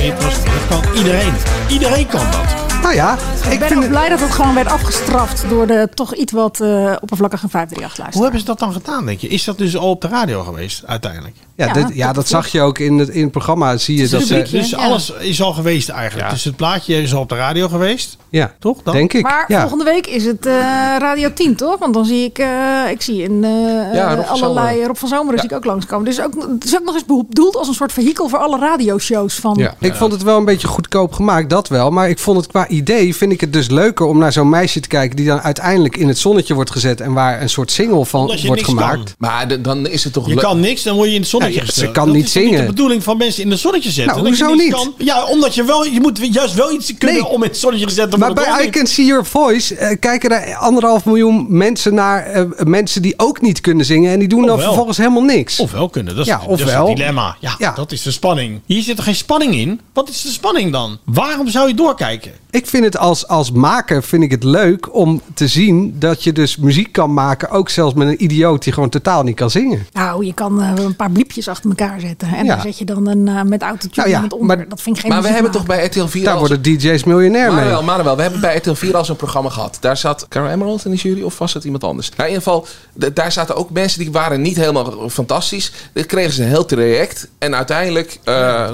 dit 0.01 0.23
was 0.23 0.33
Dat 0.43 0.67
kan 0.69 0.95
iedereen. 0.97 1.33
Iedereen 1.67 2.07
kan 2.07 2.25
dat. 2.31 2.61
Nou 2.82 2.94
ja, 2.96 3.17
Ik 3.50 3.60
ben 3.60 3.78
ook 3.78 3.88
blij 3.88 4.10
dat 4.10 4.20
het 4.20 4.32
gewoon 4.32 4.54
werd 4.56 4.67
afgestraft 4.67 5.50
door 5.50 5.67
de 5.67 5.89
toch 5.94 6.15
iets 6.15 6.32
wat 6.32 6.60
eh, 6.60 6.94
oppervlakkige 7.00 7.48
538 7.50 7.80
luisteraar. 7.82 8.12
Hoe 8.13 8.22
hebben 8.22 8.39
ze 8.39 8.46
dat 8.46 8.60
dan 8.60 8.74
gedaan, 8.74 9.06
denk 9.06 9.20
je? 9.20 9.28
Is 9.28 9.44
dat 9.44 9.58
dus 9.58 9.78
al 9.78 9.89
op 9.89 10.02
de 10.02 10.08
radio 10.08 10.44
geweest, 10.44 10.84
uiteindelijk? 10.86 11.36
ja, 11.56 11.65
Ja, 11.65 11.74
dit- 11.74 11.96
ja, 11.96 12.06
dat 12.06 12.15
dat 12.15 12.28
zag 12.28 12.48
je 12.48 12.62
ook 12.62 12.80
in 12.80 12.98
het, 12.98 13.10
in 13.10 13.22
het 13.22 13.32
programma. 13.32 13.78
Zie 13.78 13.98
je 13.98 14.08
dat 14.08 14.22
ze, 14.24 14.48
Dus 14.52 14.76
alles 14.76 15.13
is 15.20 15.41
al 15.41 15.54
geweest 15.54 15.89
eigenlijk. 15.89 16.30
Dus 16.30 16.44
het 16.44 16.56
plaatje 16.56 17.02
is 17.02 17.13
al 17.13 17.22
op 17.22 17.30
de 17.30 17.36
radio 17.36 17.67
geweest. 17.67 18.17
ja, 18.30 18.54
Toch? 18.60 18.82
Dan? 18.84 18.94
denk 18.94 19.13
ik. 19.13 19.24
Maar 19.24 19.46
ja. 19.48 19.60
volgende 19.60 19.84
week 19.84 20.08
is 20.08 20.26
het 20.26 20.46
eh, 20.46 20.54
Radio 21.00 21.34
10, 21.34 21.56
toch? 21.56 21.78
Want 21.80 21.94
dan 21.94 22.06
zie 22.06 22.24
ik, 22.26 22.38
eh, 22.38 22.48
ik 22.89 23.02
zie 23.02 23.24
in 23.24 23.44
eh, 23.44 23.94
Ja, 23.94 24.13
Rob 24.15 24.26
van 24.26 24.41
allerlei. 24.41 24.86
Rob 24.86 24.96
van 24.96 25.08
Zomeren 25.10 25.39
zie 25.39 25.50
ik 25.50 25.56
ook 25.56 25.65
langskomen. 25.65 26.06
Dus 26.06 26.22
ook, 26.22 26.34
het 26.50 26.63
is 26.63 26.76
ook 26.78 26.86
nog 26.86 26.94
eens 26.94 27.06
bedoeld 27.28 27.56
als 27.56 27.67
een 27.67 27.74
soort 27.74 27.91
vehikel 27.94 28.28
voor 28.30 28.39
alle 28.39 28.60
radioshows 28.60 29.36
van... 29.36 29.56
Ja. 29.58 29.74
Ik 29.80 29.96
vond 29.96 30.12
het 30.12 30.24
wel 30.24 30.38
een 30.38 30.46
beetje 30.46 30.67
goedkoop 30.67 31.13
gemaakt, 31.13 31.50
dat 31.50 31.67
wel. 31.67 31.91
Maar 31.91 32.10
ik 32.10 32.20
vond 32.20 32.38
het 32.38 32.48
qua 32.48 32.65
idee, 32.71 33.15
vind 33.15 33.31
ik 33.31 33.41
het 33.41 33.53
dus 33.53 33.69
leuker 33.69 34.05
om 34.05 34.17
naar 34.17 34.31
zo'n 34.31 34.49
meisje 34.49 34.79
te 34.79 34.88
kijken... 34.88 35.15
die 35.15 35.25
dan 35.25 35.41
uiteindelijk 35.41 35.97
in 35.97 36.07
het 36.07 36.17
zonnetje 36.17 36.53
wordt 36.53 36.71
gezet... 36.71 37.01
en 37.01 37.13
waar 37.13 37.41
een 37.41 37.49
soort 37.49 37.71
single 37.71 38.05
van 38.05 38.21
Omdat 38.21 38.41
je 38.41 38.47
wordt 38.47 38.62
niks 38.62 38.73
gemaakt. 38.73 38.95
kan. 39.03 39.13
Maar 39.17 39.62
dan 39.62 39.88
is 39.88 40.03
het 40.03 40.13
toch 40.13 40.27
Je 40.27 40.36
kan 40.36 40.60
niks, 40.60 40.84
dan 40.84 40.95
word 40.95 41.07
je 41.10 41.15
in 41.15 41.21
het 41.21 41.29
zonnetje 41.29 41.55
Ja, 41.60 41.65
ja, 41.65 41.71
ze 41.71 41.91
kan 41.91 42.05
dat 42.05 42.15
niet 42.15 42.23
is 42.25 42.31
toch 42.31 42.41
niet 42.41 42.49
zingen. 42.51 42.65
de 42.67 42.71
bedoeling 42.73 43.03
van 43.03 43.17
mensen 43.17 43.43
in 43.43 43.51
het 43.51 43.60
zonnetje 43.60 43.91
zetten. 43.91 44.13
Nou, 44.15 44.29
Dat 44.29 44.39
hoezo 44.39 44.55
niet? 44.55 44.73
Kan. 44.73 44.93
Ja, 44.97 45.25
omdat 45.25 45.55
je 45.55 45.63
wel, 45.63 45.86
je 45.86 45.99
moet 46.01 46.19
juist 46.31 46.53
wel 46.53 46.71
iets 46.71 46.93
kunnen 46.97 47.21
Nee. 47.21 47.27
om 47.27 47.43
in 47.43 47.49
het 47.49 47.57
zonnetje 47.57 47.86
gezet 47.88 48.12
te 48.12 48.17
Maar 48.17 48.27
worden. 48.34 48.45
bij 48.53 48.57
toch 48.65 48.65
I? 48.67 48.69
Can 48.77 48.88
See 48.88 49.05
Your 49.05 49.25
Voice 49.25 49.75
eh, 49.75 49.97
kijken 49.99 50.29
er 50.29 50.55
anderhalf 50.55 51.05
miljoen 51.05 51.45
mensen 51.57 51.93
naar... 51.93 52.25
eh, 52.25 52.43
mensen 52.65 53.01
die 53.01 53.13
ook 53.17 53.41
niet 53.41 53.62
kunnen 53.62 53.86
zingen... 53.86 54.12
en 54.12 54.19
die 54.19 54.27
doen 54.27 54.41
dan 54.41 54.49
Ofwel. 54.49 54.65
vervolgens 54.65 54.97
helemaal 54.97 55.23
niks. 55.23 55.60
Ofwel 55.60 55.89
kunnen, 55.89 56.15
dat 56.15 56.25
is, 56.25 56.31
Ja, 56.31 56.38
dat 56.47 56.60
is 56.60 56.63
ofwel. 56.65 56.88
het 56.88 56.95
dilemma. 56.97 57.36
Ja, 57.39 57.55
Ja. 57.57 57.71
dat 57.75 57.91
is 57.91 58.01
de 58.01 58.12
spanning. 58.12 58.60
Hier 58.65 58.81
zit 58.84 58.97
er 58.97 59.03
geen 59.03 59.15
spanning 59.15 59.55
in. 59.55 59.79
Wat 59.93 60.10
is 60.10 60.21
de 60.21 60.29
spanning 60.29 60.71
dan? 60.71 60.97
Waarom 61.05 61.47
zou 61.49 61.67
je 61.67 61.73
doorkijken? 61.73 62.31
Ik 62.51 62.61
vind 62.67 62.84
het 62.84 62.97
als, 62.97 63.28
als 63.28 63.52
maker 63.52 64.04
vind 64.04 64.24
ik 64.24 64.32
het 64.32 64.43
leuk 64.43 64.95
om 64.95 65.21
te 65.41 65.47
zien... 65.47 65.95
dat 65.99 66.23
je 66.23 66.32
dus 66.32 66.58
muziek 66.58 66.91
kan 66.91 67.13
maken... 67.13 67.49
ook 67.49 67.69
zelfs 67.69 67.93
met 67.93 68.08
een 68.08 68.23
idioot 68.23 68.63
die 68.63 68.73
gewoon 68.73 68.89
totaal 68.89 69.23
niet 69.23 69.36
kan 69.36 69.49
zingen. 69.49 69.86
Nou, 69.91 70.25
je 70.25 70.34
kan 70.34 70.62
eh, 70.62 70.71
een 70.84 70.95
paar 70.95 71.12
bliepjes 71.12 71.47
achter 71.47 71.69
elkaar 71.69 71.99
zetten. 71.99 72.27
En 72.27 72.45
Ja. 72.45 72.54
daar 72.56 72.62
zet 72.62 72.77
je 72.77 72.86
dan 72.86 73.08
een 73.08 73.27
eh, 73.27 73.41
met 73.41 73.62
autotune 73.62 73.93
Nou 73.95 74.10
ja, 74.10 74.21
met 74.21 74.34
onder. 74.34 74.58
maar- 74.58 74.69
dat 74.69 74.82
vind 74.82 74.95
ik 74.95 75.01
geen 75.01 75.12
Maar 75.12 75.21
we 75.21 75.27
hebben 75.27 75.51
toch 75.51 75.65
bij 75.65 75.86
RTL 75.86 76.06
4 76.06 76.23
Daar 76.23 76.38
worden 76.38 76.62
DJ's 76.62 77.04
miljonair 77.04 77.54
mee. 77.54 77.63
Manuel, 77.63 77.84
Manuel, 77.84 78.15
we 78.15 78.21
hebben 78.21 78.41
bij 78.41 78.56
RTL 78.58 78.73
4 78.73 78.97
al 78.97 79.06
zo'n 79.06 79.15
programma 79.15 79.49
gehad. 79.49 79.77
Daar 79.80 79.97
zat 79.97 80.25
Carol 80.30 80.49
Emerald 80.49 80.86
in 80.86 80.91
de 80.91 80.97
jury 80.97 81.21
of 81.21 81.38
was 81.38 81.54
het 81.54 81.63
iemand 81.63 81.84
anders? 81.84 82.10
Nou, 82.10 82.30
in 82.30 82.36
ieder 82.36 82.43
geval, 82.43 82.67
d- 82.99 83.15
daar 83.15 83.32
zaten 83.32 83.56
ook 83.56 83.69
mensen 83.69 83.99
die 83.99 84.12
waren 84.12 84.41
niet 84.41 84.56
helemaal 84.58 85.10
fantastisch. 85.10 85.71
Dan 85.93 86.06
kregen 86.06 86.34
ze 86.34 86.41
een 86.43 86.47
heel 86.49 86.65
traject. 86.65 87.30
En 87.39 87.56
uiteindelijk, 87.56 88.19
ja. 88.23 88.71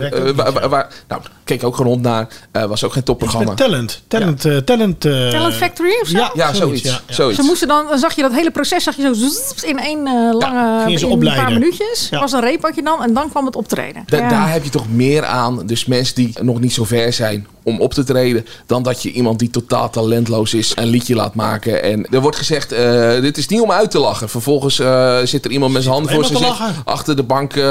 waar- 0.70 0.88
nou, 1.08 1.22
keek 1.44 1.64
ook 1.64 1.76
gewoon 1.76 1.92
rond 1.92 2.04
naar. 2.04 2.28
eh, 2.52 2.64
was 2.66 2.84
ook 2.84 2.94
geen 2.94 3.04
topprogramma. 3.04 3.54
Talent. 3.54 4.02
Talent. 4.08 4.46
eh, 4.46 4.58
talent, 4.58 5.06
eh, 5.06 5.28
Talent 5.30 5.54
Factory 5.54 5.92
of 6.02 6.08
zo? 6.08 6.18
Ja, 6.18 6.32
Ja, 6.34 6.54
zoiets. 6.58 6.84
ja, 6.84 7.00
ja. 7.08 7.14
zoiets. 7.14 7.40
Ze 7.40 7.46
moesten 7.46 7.68
dan, 7.68 7.86
dan 7.88 7.98
zag 8.00 8.16
je 8.16 8.22
dat 8.22 8.34
hele 8.34 8.52
proces 8.52 8.84
zag 8.84 8.96
je 8.96 9.02
zo 9.16 9.66
in 9.68 9.80
één 9.80 10.08
eh, 10.08 10.14
lange 10.32 10.92
in 10.92 11.12
een 11.12 11.20
paar 11.36 11.52
minuutjes. 11.54 12.08
Ja. 12.12 12.20
Was 12.20 12.32
een 12.32 12.40
reepakje 12.42 12.82
dan 12.84 13.04
en 13.04 13.14
dan 13.14 13.30
kwam 13.30 13.46
het 13.46 13.56
optreden. 13.56 14.04
Da- 14.06 14.18
Ja. 14.18 14.30
Daar 14.30 14.52
heb 14.52 14.64
je 14.64 14.70
toch 14.70 14.90
meer 14.90 15.26
aan. 15.26 15.66
Dus 15.66 15.86
mensen 15.86 16.16
die 16.16 16.34
nog 16.42 16.60
niet 16.60 16.74
zo 16.74 16.84
ver 16.84 17.14
zijn 17.14 17.48
om 17.68 17.80
op 17.82 17.94
te 17.94 18.04
treden. 18.04 18.46
Dan 18.66 18.84
dat 18.84 19.04
je 19.04 19.12
iemand 19.12 19.40
die 19.40 19.50
totaal 19.50 19.90
talentloos 19.90 20.54
is 20.54 20.72
een 20.76 20.88
liedje 20.88 21.16
laat 21.16 21.36
maken. 21.36 21.84
En 21.84 22.08
er 22.10 22.22
wordt 22.22 22.38
gezegd, 22.38 22.72
eh, 22.72 23.22
dit 23.22 23.38
is 23.38 23.48
niet 23.48 23.62
om 23.62 23.72
uit 23.72 23.92
te 23.92 24.00
lachen. 24.00 24.30
Vervolgens 24.30 24.80
eh, 24.80 25.18
zit 25.24 25.46
er 25.46 25.52
iemand 25.52 25.74
met 25.74 25.82
zijn 25.82 25.94
handen 25.94 26.14
voor 26.14 26.26
zijn 26.26 26.38
gezicht. 26.38 26.62
Achter 26.86 27.16
de 27.16 27.24
bank 27.24 27.56
eh, 27.56 27.64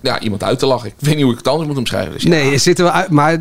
ja, 0.00 0.20
iemand 0.20 0.42
uit 0.42 0.58
te 0.58 0.66
lachen. 0.66 0.88
Ik 0.88 0.94
weet 0.98 1.14
niet 1.14 1.22
hoe 1.22 1.32
ik 1.32 1.38
het 1.38 1.48
anders 1.48 1.68
moet 1.68 1.78
omschrijven. 1.78 2.12
Dus 2.12 2.22
ja. 2.22 2.28
Nee, 2.28 2.52
er 2.52 2.58
zitten 2.58 2.84
wel 2.84 2.92
uit, 2.94 3.10
maar 3.10 3.38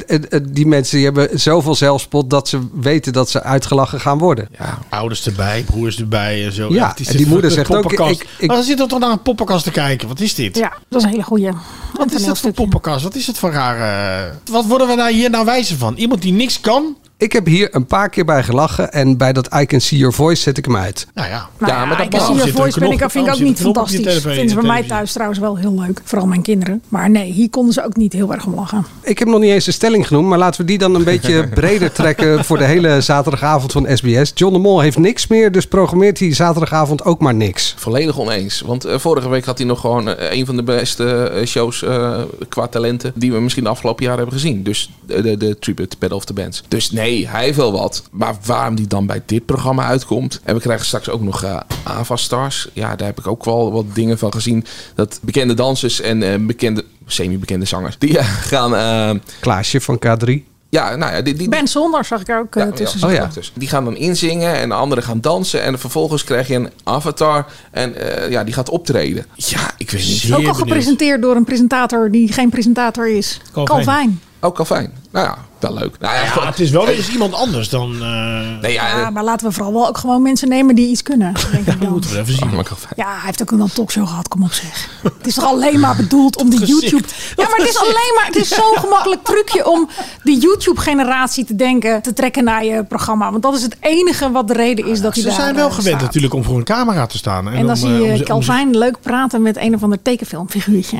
die 0.49 0.67
mensen 0.67 0.95
die 0.95 1.06
hebben 1.06 1.39
zoveel 1.39 1.75
zelfspot 1.75 2.30
dat 2.30 2.47
ze 2.47 2.60
weten 2.73 3.13
dat 3.13 3.30
ze 3.30 3.43
uitgelachen 3.43 3.99
gaan 3.99 4.17
worden. 4.17 4.47
Ja. 4.60 4.78
Ouders 4.89 5.25
erbij, 5.25 5.63
broers 5.63 5.99
erbij 5.99 6.45
en 6.45 6.52
zo. 6.52 6.73
Ja, 6.73 6.95
en 7.06 7.17
die 7.17 7.28
moeder 7.28 7.52
zegt 7.52 7.75
ook, 7.75 7.91
ik- 7.93 7.99
ik- 8.38 8.47
Maar 8.47 8.56
dan 8.56 8.65
zitten 8.65 8.86
we 8.86 8.91
toch 8.91 8.99
naar 8.99 9.12
een 9.12 9.21
poppenkast 9.21 9.63
te 9.63 9.71
kijken. 9.71 10.08
Wat 10.08 10.19
is 10.19 10.36
dit? 10.36 10.58
Ja, 10.58 10.73
dat 10.89 10.99
is 10.99 11.04
een 11.06 11.12
hele 11.12 11.23
goeie. 11.23 11.49
Wat 11.93 12.12
is 12.12 12.25
dat 12.25 12.39
voor 12.39 12.52
poppenkast? 12.52 13.04
Wat 13.04 13.15
is 13.15 13.28
het 13.28 13.38
voor 13.38 13.52
rare... 13.52 14.32
Wat 14.52 14.65
worden 14.65 14.88
we 14.88 14.95
nou 14.95 15.12
hier 15.12 15.30
nou 15.30 15.45
wijzer 15.45 15.78
van? 15.80 15.96
Iemand 15.96 16.22
die 16.22 16.34
niks 16.34 16.60
kan? 16.60 16.96
Ik 17.19 17.32
heb 17.32 17.45
hier 17.45 17.67
een 17.71 17.86
paar 17.86 18.10
keer 18.10 18.25
bij 18.25 18.43
gelachen 18.43 18.91
en 18.91 19.17
bij 19.17 19.34
dat 19.34 19.55
I 19.55 19.65
Can 19.65 19.79
See 19.79 19.97
Your 19.97 20.13
Voice 20.13 20.41
zet 20.41 20.58
ik 20.58 20.65
hem 20.65 20.75
uit. 20.75 21.08
Nou 21.13 21.29
ja. 21.29 21.49
Nou 21.58 21.71
Ja, 21.71 21.79
ja, 21.79 21.86
maar 21.86 21.97
dat 21.97 22.13
je 22.13 22.19
zit 22.19 22.41
er 22.41 22.47
een 22.47 22.53
voice 22.53 22.79
ben 22.79 22.91
ik, 22.91 23.03
vind 23.10 23.27
ik 23.27 23.34
ook 23.34 23.39
niet 23.39 23.60
fantastisch. 23.62 24.21
Vinden 24.21 24.49
ze 24.49 24.55
bij 24.55 24.63
mij 24.63 24.84
thuis 24.84 25.12
trouwens 25.12 25.39
wel 25.39 25.58
heel 25.58 25.73
leuk. 25.73 26.01
Vooral 26.03 26.27
mijn 26.27 26.41
kinderen. 26.41 26.82
Maar 26.88 27.10
nee, 27.10 27.32
hier 27.32 27.49
konden 27.49 27.73
ze 27.73 27.86
ook 27.86 27.95
niet 27.95 28.13
heel 28.13 28.34
erg 28.34 28.45
om 28.45 28.55
lachen. 28.55 28.86
Ik 29.01 29.19
heb 29.19 29.27
nog 29.27 29.39
niet 29.39 29.51
eens 29.51 29.67
een 29.67 29.73
stelling 29.73 30.08
genoemd, 30.08 30.27
maar 30.27 30.38
laten 30.38 30.62
we 30.62 30.67
die 30.67 30.77
dan 30.77 30.95
een 30.95 31.03
beetje 31.03 31.47
breder 31.53 31.91
trekken 31.91 32.45
voor 32.45 32.58
de 32.58 32.63
hele 32.63 33.01
zaterdagavond 33.01 33.71
van 33.71 33.88
SBS. 33.93 34.32
John 34.36 34.53
de 34.53 34.60
Mol 34.60 34.79
heeft 34.79 34.97
niks 34.97 35.27
meer, 35.27 35.51
dus 35.51 35.67
programmeert 35.67 36.19
hij 36.19 36.34
zaterdagavond 36.34 37.05
ook 37.05 37.19
maar 37.19 37.36
niks. 37.36 37.73
Volledig 37.77 38.19
oneens. 38.19 38.62
Want 38.62 38.86
eh, 38.86 38.99
vorige 38.99 39.29
week 39.29 39.45
had 39.45 39.58
hij 39.58 39.67
nog 39.67 39.79
gewoon 39.79 40.08
eh, 40.10 40.38
een 40.38 40.45
van 40.45 40.55
de 40.55 40.63
beste 40.63 41.05
eh, 41.05 41.45
shows 41.45 41.84
eh, 41.84 42.21
qua 42.49 42.67
talenten. 42.67 43.12
die 43.15 43.32
we 43.32 43.39
misschien 43.39 43.63
de 43.63 43.69
afgelopen 43.69 44.03
jaren 44.03 44.19
hebben 44.19 44.39
gezien. 44.39 44.63
Dus 44.63 44.89
de, 45.05 45.21
de, 45.21 45.38
de 45.38 45.60
Tribute 45.60 45.95
Battle 45.99 46.17
of 46.17 46.25
the 46.25 46.34
Bands. 46.34 46.63
Dus 46.67 46.91
nee, 46.91 47.09
hij 47.17 47.43
heeft 47.43 47.58
wel 47.58 47.72
wat. 47.72 48.04
Maar 48.12 48.36
waarom 48.45 48.76
die 48.76 48.88
dan 48.88 49.06
bij 49.06 49.22
dit 49.26 49.45
programma 49.45 49.86
uitkomt. 49.86 50.39
En 50.43 50.56
we 50.56 50.62
krijgen 50.62 50.86
straks 50.86 51.10
ook 51.10 51.22
nog 51.22 51.43
eh 51.43 51.60
Ava 51.84 52.15
Stars. 52.15 52.69
Ja, 52.74 52.95
daar 52.95 53.08
heb 53.08 53.19
ik 53.19 53.28
ook 53.28 53.45
wel 53.45 53.72
wat 53.72 53.86
dingen 53.93 54.17
van 54.17 54.32
gezien. 54.34 54.65
Dat 54.95 55.19
bekende 55.22 55.54
dansers 55.54 56.02
en 56.02 56.24
eh, 56.24 56.39
bekende, 56.39 56.86
semi-bekende 57.06 57.65
zangers. 57.65 57.95
die 57.98 58.17
eh, 58.17 58.26
gaan. 58.26 58.76
eh, 58.76 59.22
Klaasje 59.39 59.82
van 59.82 60.00
K3. 60.06 60.32
ja, 60.69 60.95
nou 60.95 61.13
ja, 61.13 61.22
die, 61.22 61.34
die, 61.34 61.50
Ben 61.50 61.67
Zonder 61.67 62.06
zag 62.06 62.22
ik 62.22 62.28
er 62.30 62.39
ook 62.39 62.56
eh, 62.56 62.63
ja, 62.65 62.72
tussen 62.72 63.00
ja, 63.00 63.06
Oh 63.08 63.12
ja. 63.13 63.30
dus 63.34 63.52
Die 63.56 63.67
gaan 63.67 63.84
dan 63.86 63.95
inzingen 63.95 64.54
en 64.56 64.69
de 64.69 64.76
anderen 64.76 65.04
gaan 65.04 65.22
dansen. 65.22 65.62
En 65.63 65.80
vervolgens 65.80 66.24
krijg 66.24 66.48
je 66.48 66.56
een 66.56 66.69
avatar. 66.84 67.45
En 67.72 67.95
eh, 67.95 68.30
ja, 68.32 68.43
die 68.43 68.54
gaat 68.54 68.69
optreden. 68.69 69.26
Ja, 69.36 69.72
ik 69.78 69.89
weet 69.91 70.06
niet. 70.08 70.24
Ook 70.26 70.32
al 70.32 70.38
benieuwd. 70.38 70.56
gepresenteerd 70.58 71.22
door 71.22 71.36
een 71.36 71.43
presentator 71.45 72.12
die 72.12 72.32
geen 72.34 72.50
presentator 72.50 73.10
is. 73.10 73.41
Calvijn. 73.54 73.76
Calvijn. 73.86 74.19
Ook 74.39 74.60
al 74.60 74.65
fijn. 74.65 74.91
Nou 75.12 75.26
ja, 75.26 75.38
wel 75.62 75.74
leuk. 75.74 75.95
Nou 76.00 76.13
ja, 76.15 76.45
het 76.45 76.60
is 76.60 76.69
wel 76.69 76.86
weer 76.86 76.95
eens 76.95 77.10
iemand 77.10 77.34
anders 77.34 77.69
dan... 77.69 77.91
eh 77.93 78.08
Nee, 78.62 78.74
ja, 78.74 78.88
Ja, 78.88 79.06
eh, 79.06 79.10
maar 79.10 79.24
laten 79.24 79.48
we 79.48 79.54
vooral 79.54 79.74
wel 79.74 79.88
ook 79.88 79.98
gewoon 79.98 80.22
mensen 80.22 80.48
nemen 80.50 80.76
die 80.76 80.88
iets 80.89 81.04
kunnen. 81.04 81.34
Denk 81.34 81.54
ik 81.54 81.65
dat 81.65 81.80
dan. 81.82 81.89
moeten 81.91 82.12
we 82.12 82.17
even 82.19 82.34
zien. 82.34 82.43
oh, 82.58 82.63
Calvin. 82.63 82.89
Ja, 82.95 83.06
hij 83.08 83.19
heeft 83.26 83.41
ook 83.41 83.52
een 83.52 83.69
talkshow 83.74 84.08
gehad, 84.08 84.28
kom 84.28 84.43
op 84.43 84.52
zeg. 84.52 84.89
Het 85.04 85.28
is 85.28 85.34
toch 85.34 85.43
alleen 85.45 85.80
maar 85.80 85.95
bedoeld 85.95 86.38
om 86.38 86.50
de. 86.50 86.58
YouTube... 86.65 87.08
Ja, 87.36 87.43
maar 87.50 87.58
het 87.58 87.67
is 87.69 87.78
alleen 87.78 88.13
maar... 88.15 88.26
Het 88.26 88.36
is 88.36 88.48
zo'n 88.48 88.78
gemakkelijk 88.78 89.24
trucje 89.24 89.69
om 89.72 89.89
de 90.24 90.38
YouTube-generatie 90.38 91.45
te 91.45 91.56
denken... 91.56 92.02
te 92.02 92.13
trekken 92.13 92.43
naar 92.43 92.65
je 92.65 92.84
programma. 92.84 93.32
Want 93.32 93.43
dat 93.43 93.56
is 93.56 93.62
het 93.62 93.76
enige 93.80 94.32
wat 94.32 94.48
de 94.48 94.54
reden 94.54 94.86
is 94.86 95.02
dat 95.02 95.13
hij 95.13 95.22
Ze 95.24 95.30
daar 95.30 95.38
zijn 95.39 95.56
wel 95.56 95.67
eh, 95.67 95.74
gewend 95.74 95.95
staat. 95.95 96.06
natuurlijk 96.06 96.34
om 96.34 96.43
voor 96.43 96.58
een 96.58 96.63
camera 96.63 97.06
te 97.06 97.17
staan. 97.17 97.48
En 97.50 97.62
dan 97.62 97.69
om, 97.69 97.76
zie 97.76 97.88
om 97.88 97.93
je 97.95 98.04
ze- 98.06 98.12
om 98.12 98.17
ze- 98.17 98.24
Calvijn 98.24 98.78
leuk 98.78 99.02
praten 99.02 99.41
met 99.41 99.58
een 99.58 99.76
of 99.76 99.84
ander 99.84 100.02
tekenfilmfiguurtje. 100.02 100.98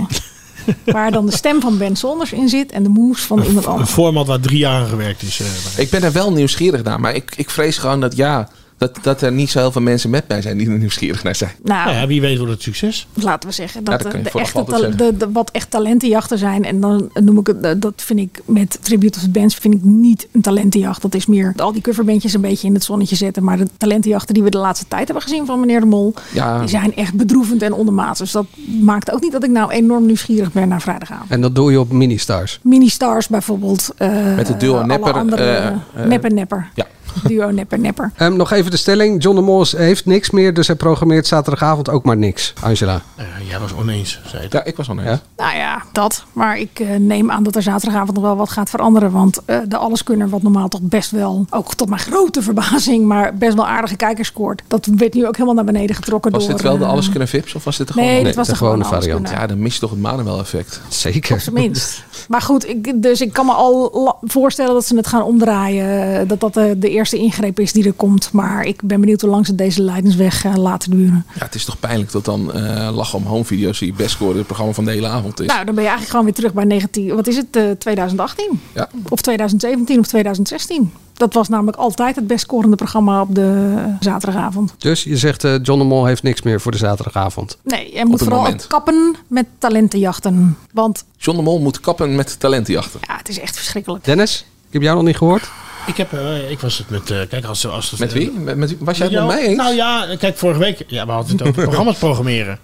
waar 0.86 1.12
dan 1.12 1.26
de 1.26 1.32
stem 1.36 1.62
van 1.62 1.78
Ben 1.78 1.96
Sonders 1.96 2.32
in 2.32 2.50
zit 2.50 2.72
en 2.72 2.84
de 2.84 2.90
moves 2.90 3.24
van 3.24 3.42
iemand 3.44 3.66
Een 3.66 3.72
anders. 3.72 3.90
format 3.90 4.28
waar 4.28 4.40
drie 4.40 4.58
jaar 4.58 4.82
aan 4.82 4.88
gewerkt 4.88 5.22
is. 5.22 5.40
eh, 5.40 5.48
Ik 5.84 5.90
ben 5.90 6.04
er 6.04 6.12
wel 6.12 6.32
nieuwsgierig 6.32 6.84
naar. 6.84 7.00
Maar 7.00 7.16
ik, 7.16 7.32
ik 7.36 7.50
vrees 7.50 7.78
gewoon 7.78 8.00
dat 8.00 8.16
ja, 8.16 8.50
Dat, 8.80 8.98
dat 9.02 9.22
er 9.22 9.32
niet 9.32 9.50
zo 9.50 9.60
heel 9.60 9.72
veel 9.72 9.82
mensen 9.82 10.10
met 10.10 10.28
mij 10.28 10.42
zijn 10.42 10.58
die 10.58 10.70
er 10.70 10.78
nieuwsgierig 10.78 11.24
naar 11.24 11.36
zijn. 11.36 11.52
Nou, 11.64 11.86
Nou 11.86 11.98
ja, 11.98 12.08
wie 12.08 12.22
weet 12.22 12.38
wordt 12.38 12.54
het 12.54 12.62
succes. 12.62 13.08
laten 13.14 13.50
we 13.50 13.56
zeggen 13.56 13.82
Ja, 13.84 13.98
dat, 13.98 14.02
je 14.14 14.22
de 14.22 14.30
echte 14.40 14.64
zeggen. 14.70 14.98
de, 14.98 15.18
de- 15.18 15.32
wat 15.32 15.50
echt 15.52 15.72
talentenjachten 15.72 16.38
zijn. 16.38 16.64
En 16.66 16.80
dan 16.82 17.10
noem 17.14 17.38
ik 17.40 17.48
het, 17.48 17.62
eh, 17.62 17.72
dat 17.78 17.94
vind 17.96 18.20
ik 18.20 18.42
met 18.46 18.78
Tribute 18.82 19.18
of 19.18 19.24
the 19.24 19.30
Bands 19.30 19.56
vind 19.56 19.74
ik 19.74 19.84
niet 19.84 20.28
een 20.32 20.42
talentenjacht. 20.42 21.02
Dat 21.02 21.16
is 21.16 21.26
meer 21.26 21.54
al 21.58 21.72
die 21.72 21.82
coverbandjes 21.82 22.34
een 22.34 22.42
beetje 22.42 22.68
in 22.68 22.74
het 22.74 22.84
zonnetje 22.84 23.16
zetten. 23.16 23.44
Maar 23.44 23.58
de 23.58 23.68
talentenjachten 23.78 24.34
die 24.34 24.44
we 24.44 24.50
de 24.50 24.58
laatste 24.58 24.86
tijd 24.88 25.06
hebben 25.06 25.24
gezien 25.24 25.46
van 25.46 25.60
meneer 25.60 25.80
de 25.80 25.86
Mol, 25.86 26.14
Ja. 26.34 26.60
die 26.60 26.68
zijn 26.70 26.96
echt 26.96 27.14
bedroevend 27.14 27.62
en 27.62 27.74
ondermaats. 27.74 28.20
Dus 28.20 28.32
dat 28.32 28.46
maakt 28.82 29.12
ook 29.12 29.22
niet 29.22 29.32
dat 29.32 29.44
ik 29.44 29.50
nou 29.50 29.72
enorm 29.72 30.06
nieuwsgierig 30.06 30.52
ben 30.52 30.68
naar 30.68 30.82
vrijdagavond. 30.82 31.30
En 31.32 31.42
dat 31.42 31.56
doe 31.56 31.72
je 31.72 31.80
op 31.80 31.92
Ministars. 31.92 32.60
Mini-stars 32.64 33.28
bijvoorbeeld. 33.28 33.90
eh, 33.98 34.36
Met 34.36 34.48
het 34.48 34.60
duo 34.60 34.86
Nepper, 34.86 35.14
andere, 35.14 35.44
eh, 35.44 35.68
eh, 35.68 35.74
eh, 35.96 36.06
nepper 36.06 36.34
Nepper. 36.34 36.70
Ja. 36.76 36.86
Duo 37.28 37.52
Nepper 37.52 37.80
Nepper. 37.80 38.12
Ehm, 38.16 38.36
nog 38.36 38.52
even 38.52 38.69
de 38.72 38.78
stelling. 38.78 39.24
John 39.24 39.36
de 39.36 39.42
Mos 39.42 39.72
heeft 39.72 40.06
niks 40.06 40.30
meer, 40.30 40.54
dus 40.54 40.68
hij 40.68 40.76
programmeert 40.76 41.28
zaterdagavond 41.28 41.90
ook 41.90 42.04
maar 42.04 42.18
niks. 42.18 42.54
Angela. 42.62 43.02
jij 43.48 43.60
was 43.60 43.74
oneens, 43.74 44.20
zei 44.26 44.44
het. 44.44 44.52
Ja, 44.52 44.64
ik 44.64 44.76
was 44.76 44.90
oneens. 44.90 45.20
Nou 45.38 45.56
ja, 45.56 45.84
dat. 45.92 46.24
Maar 46.34 46.58
ik 46.58 46.80
eh, 46.80 46.96
neem 46.96 47.32
aan 47.32 47.44
dat 47.44 47.56
er 47.56 47.62
zaterdagavond 47.62 48.14
nog 48.14 48.24
wel 48.24 48.36
wat 48.36 48.50
gaat 48.50 48.70
veranderen. 48.70 49.12
Want 49.12 49.40
eh, 49.46 49.58
de 49.68 49.78
Alleskunner, 49.78 50.30
wat 50.30 50.42
normaal 50.42 50.68
toch 50.68 50.82
best 50.82 51.12
wel, 51.12 51.46
ook 51.50 51.76
tot 51.76 51.90
mijn 51.90 52.02
grote 52.02 52.42
verbazing, 52.42 53.06
maar 53.06 53.36
best 53.36 53.56
wel 53.56 53.68
aardige 53.68 53.96
kijkers 53.96 54.28
scoort. 54.28 54.62
Dat 54.68 54.86
werd 54.86 55.14
nu 55.14 55.28
ook 55.28 55.34
helemaal 55.34 55.56
naar 55.56 55.74
beneden 55.74 55.96
getrokken 55.96 56.32
Was 56.32 56.44
door... 56.46 56.52
dit 56.52 56.62
wel 56.62 56.78
de 56.78 56.84
eh, 56.84 56.90
Alles 56.90 57.10
Kunnen 57.10 57.28
Vips 57.28 57.56
of 57.56 57.64
was 57.64 57.78
dit 57.78 57.88
de 57.88 57.94
Nee, 57.96 58.08
gewone? 58.08 58.26
dit 58.26 58.36
was 58.36 58.48
de 58.48 58.56
gewone 58.56 58.84
Alleskunner. 58.84 59.32
Ja, 59.32 59.48
dan 59.48 59.60
mis 59.60 59.74
je 59.74 59.80
toch 59.80 59.90
het 59.90 60.00
Manuel 60.00 60.40
effect. 60.40 60.82
Zeker. 60.88 61.34
Op 61.34 61.40
zijn 61.40 61.56
minst. 61.56 62.04
Maar 62.28 62.42
goed, 62.42 62.68
ik, 62.68 63.02
dus 63.02 63.22
ik 63.22 63.34
kan 63.34 63.46
me 63.46 63.52
al 63.52 64.18
voorstellen 64.22 64.74
dat 64.74 64.86
ze 64.86 64.96
het 64.96 65.08
gaan 65.08 65.24
omdraaien. 65.24 66.28
Dat 66.28 66.40
dat 66.40 66.54
de, 66.54 66.80
de 66.80 66.90
eerste 66.90 67.18
ingreep 67.18 67.60
is 67.60 67.74
die 67.74 67.86
er 67.86 67.94
komt. 67.94 68.32
Maar 68.32 68.59
ik 68.66 68.82
ben 68.84 69.00
benieuwd 69.00 69.22
hoe 69.22 69.30
lang 69.30 69.46
ze 69.46 69.56
deze 69.56 69.82
leidensweg 69.82 70.46
eh, 70.46 70.56
laten 70.56 70.92
duren. 70.92 71.26
Ja, 71.34 71.46
het 71.46 71.56
is 71.56 71.66
toch 71.66 71.80
pijnlijk 71.80 72.12
dat 72.12 72.26
dan 72.26 72.54
eh 72.54 72.90
Lachen 72.94 73.18
om 73.18 73.26
Home 73.26 73.46
video's 73.46 73.80
die 73.80 73.94
best 73.94 74.10
scoren 74.12 74.38
het 74.38 74.46
programma 74.46 74.74
van 74.74 74.86
de 74.86 74.92
hele 74.92 75.08
avond 75.08 75.40
is. 75.40 75.48
Nou, 75.48 75.66
dan 75.66 75.76
ben 75.76 75.84
je 75.84 75.90
eigenlijk 75.90 76.10
gewoon 76.10 76.26
weer 76.26 76.34
terug 76.34 76.54
bij 76.54 76.64
19, 76.64 77.16
wat 77.16 77.28
is 77.28 77.36
het, 77.36 77.56
eh, 77.56 77.72
2018? 77.72 78.62
Ja. 78.74 78.90
Of 79.10 79.22
2017 79.22 80.00
of 80.00 80.08
2016. 80.08 80.92
Dat 81.14 81.34
was 81.34 81.48
namelijk 81.50 81.78
altijd 81.78 82.16
het 82.16 82.28
best 82.28 82.42
scorende 82.42 82.76
programma 82.76 83.22
op 83.22 83.36
de 83.36 83.76
zaterdagavond. 84.00 84.74
Dus 84.78 85.04
je 85.04 85.18
zegt 85.18 85.44
eh, 85.44 85.56
John 85.62 85.80
de 85.80 85.86
Mol 85.86 86.06
heeft 86.06 86.24
niks 86.24 86.42
meer 86.42 86.62
voor 86.62 86.72
de 86.72 86.78
zaterdagavond. 86.78 87.58
Nee, 87.64 87.96
je 87.96 88.06
moet 88.06 88.20
vooral 88.20 88.42
moment. 88.42 88.68
kappen 88.68 89.16
met 89.28 89.46
talentenjachten. 89.58 90.58
Want 90.74 91.04
John 91.18 91.38
de 91.38 91.44
Mol 91.44 91.60
moet 91.60 91.80
kappen 91.80 92.16
met 92.16 92.40
talentenjachten. 92.40 93.00
ja, 93.08 93.18
het 93.18 93.30
is 93.30 93.40
echt 93.40 93.56
verschrikkelijk. 93.56 94.04
Dennis, 94.06 94.46
ik 94.70 94.74
heb 94.74 94.82
jou 94.82 94.96
nog 94.96 95.06
niet 95.06 95.18
gehoord. 95.18 95.50
Ik, 95.88 95.98
heb, 95.98 96.14
eh, 96.14 96.52
ik 96.52 96.60
was 96.60 96.78
het 96.78 96.90
met... 96.90 97.12
eh, 97.12 97.20
kijk, 97.30 97.46
als, 97.46 97.68
als, 97.68 97.92
Met 97.96 98.14
wie? 98.14 98.32
Met, 98.32 98.56
met- 98.58 98.76
was 98.80 98.98
jij 98.98 99.08
het 99.08 99.16
met 99.16 99.28
mij 99.28 99.42
eens? 99.46 99.58
Nou 99.58 99.76
ja, 99.76 100.16
kijk, 100.20 100.38
vorige 100.38 100.60
week... 100.60 100.84
Ja, 100.88 101.06
we 101.06 101.12
hadden 101.12 101.32
het 101.38 101.48
over 101.48 101.64
programma's 101.68 101.98
programmeren. 101.98 102.60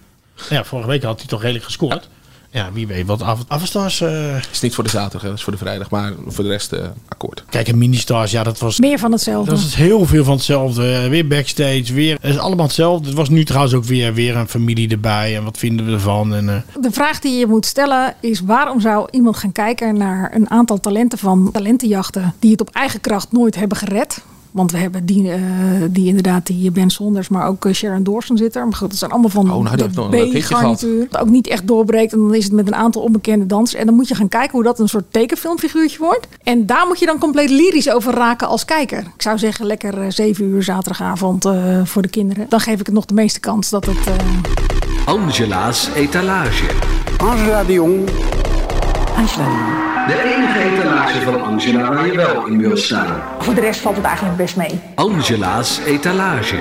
Ja, 0.50 0.64
vorige 0.64 0.88
week 0.90 1.04
had 1.04 1.20
hij 1.20 1.28
toch 1.28 1.42
redelijk 1.42 1.66
gescoord. 1.66 2.10
Ja, 2.56 2.70
wie 2.74 2.88
weet 2.88 3.06
wat 3.06 3.22
Av- 3.22 3.44
Avastars... 3.48 4.02
eh 4.02 4.36
is 4.52 4.62
niet 4.62 4.76
voor 4.76 4.84
de 4.84 4.90
zaterdag, 4.90 5.22
hè, 5.22 5.28
dat 5.28 5.38
is 5.38 5.44
voor 5.44 5.54
de 5.54 5.60
vrijdag. 5.60 5.90
Maar 5.90 6.14
voor 6.28 6.44
de 6.44 6.50
rest 6.50 6.72
eh, 6.72 6.84
akkoord. 7.08 7.44
Kijk, 7.50 7.68
en 7.68 7.78
Ministars, 7.78 8.32
ja, 8.32 8.44
dat 8.44 8.60
was... 8.60 8.80
Meer 8.80 9.00
van 9.00 9.12
hetzelfde. 9.12 9.50
Dat 9.50 9.60
is 9.60 9.66
het 9.66 9.76
heel 9.76 10.06
veel 10.06 10.24
van 10.24 10.34
hetzelfde. 10.36 11.10
Weer 11.10 11.28
backstage, 11.28 11.94
weer... 11.94 12.18
Het 12.22 12.32
is 12.34 12.38
allemaal 12.38 12.66
hetzelfde. 12.66 13.08
Het 13.08 13.16
was 13.18 13.30
nu 13.30 13.46
trouwens 13.46 13.74
ook 13.74 13.84
weer, 13.84 14.14
weer 14.14 14.36
een 14.36 14.48
familie 14.48 14.90
erbij. 14.90 15.36
En 15.36 15.44
wat 15.44 15.58
vinden 15.58 15.86
we 15.86 15.92
ervan? 15.92 16.36
En, 16.36 16.50
eh, 16.50 16.82
De 16.82 16.92
vraag 16.92 17.20
die 17.20 17.38
je 17.40 17.48
moet 17.48 17.66
stellen 17.66 18.16
is: 18.22 18.40
waarom 18.40 18.80
zou 18.82 19.08
iemand 19.12 19.38
gaan 19.38 19.52
kijken 19.52 19.98
naar 19.98 20.32
een 20.36 20.50
aantal 20.50 20.80
talenten 20.80 21.18
van 21.18 21.50
talentenjachten 21.52 22.34
die 22.40 22.52
het 22.52 22.62
op 22.62 22.70
eigen 22.70 23.02
kracht 23.02 23.32
nooit 23.32 23.56
hebben 23.56 23.78
gered? 23.78 24.24
Want 24.56 24.72
we 24.72 24.78
hebben 24.78 25.06
die, 25.06 25.32
eh, 25.32 25.40
die 25.90 26.08
inderdaad, 26.08 26.46
die 26.48 26.72
Ben 26.72 26.90
Sonders, 26.90 27.30
maar 27.30 27.48
ook 27.48 27.66
eh, 27.66 27.74
Sharon 27.74 28.04
Dawson 28.04 28.38
zit 28.38 28.56
er. 28.56 28.64
Maar 28.68 28.76
goed, 28.78 28.90
dat 28.90 28.98
zijn 28.98 29.12
allemaal 29.12 29.30
van 29.30 29.52
Oh, 29.52 29.64
nou, 29.64 29.78
de 29.78 30.38
B-garnituur. 30.40 31.08
Dat 31.10 31.22
ook 31.22 31.30
niet 31.30 31.48
echt 31.48 31.68
doorbreekt. 31.68 32.14
En 32.14 32.20
dan 32.20 32.34
is 32.36 32.44
het 32.44 32.54
met 32.54 32.68
een 32.68 32.76
aantal 32.76 33.02
onbekende 33.02 33.46
dansers. 33.46 33.80
En 33.82 33.86
dan 33.86 33.96
moet 33.96 34.08
je 34.08 34.16
gaan 34.16 34.28
kijken 34.28 34.52
hoe 34.52 34.64
dat 34.64 34.80
een 34.80 34.88
soort 34.90 35.06
tekenfilmfiguurtje 35.12 35.98
wordt. 35.98 36.28
En 36.44 36.66
daar 36.66 36.88
moet 36.88 37.00
je 37.00 37.06
dan 37.06 37.18
compleet 37.20 37.50
lyrisch 37.50 37.90
over 37.90 38.14
raken 38.14 38.48
als 38.48 38.66
kijker. 38.66 39.00
Ik 39.00 39.22
zou 39.22 39.38
zeggen, 39.38 39.66
lekker 39.66 40.02
eh, 40.02 40.06
zeven 40.10 40.46
uur 40.46 40.64
zaterdagavond 40.64 41.46
eh, 41.46 41.54
voor 41.84 42.02
de 42.02 42.10
kinderen. 42.10 42.46
Dan 42.50 42.60
geef 42.60 42.80
ik 42.80 42.86
het 42.86 42.96
nog 42.96 43.06
de 43.06 43.14
meeste 43.14 43.40
kans 43.40 43.70
dat 43.70 43.86
het... 43.86 44.08
eh, 44.08 44.14
Angela's 45.06 45.90
etalage. 45.96 46.66
Angela 47.18 47.64
de 47.64 47.74
Jong. 47.74 48.10
Angela 49.16 49.46
de 49.46 49.52
Jong. 49.52 49.95
De 50.08 50.36
enige 50.36 50.60
etalage 50.60 51.22
van 51.22 51.44
Angela 51.44 51.94
waar 51.94 52.06
je 52.06 52.16
wel 52.16 52.46
in 52.46 52.58
wil 52.58 52.78
staan. 52.78 53.22
Voor 53.40 53.54
de 53.54 53.62
rest 53.62 53.80
valt 53.80 53.96
het 53.96 54.06
eigenlijk 54.06 54.38
best 54.38 54.56
mee. 54.56 54.80
Angela's 54.96 55.80
etalage. 55.86 56.56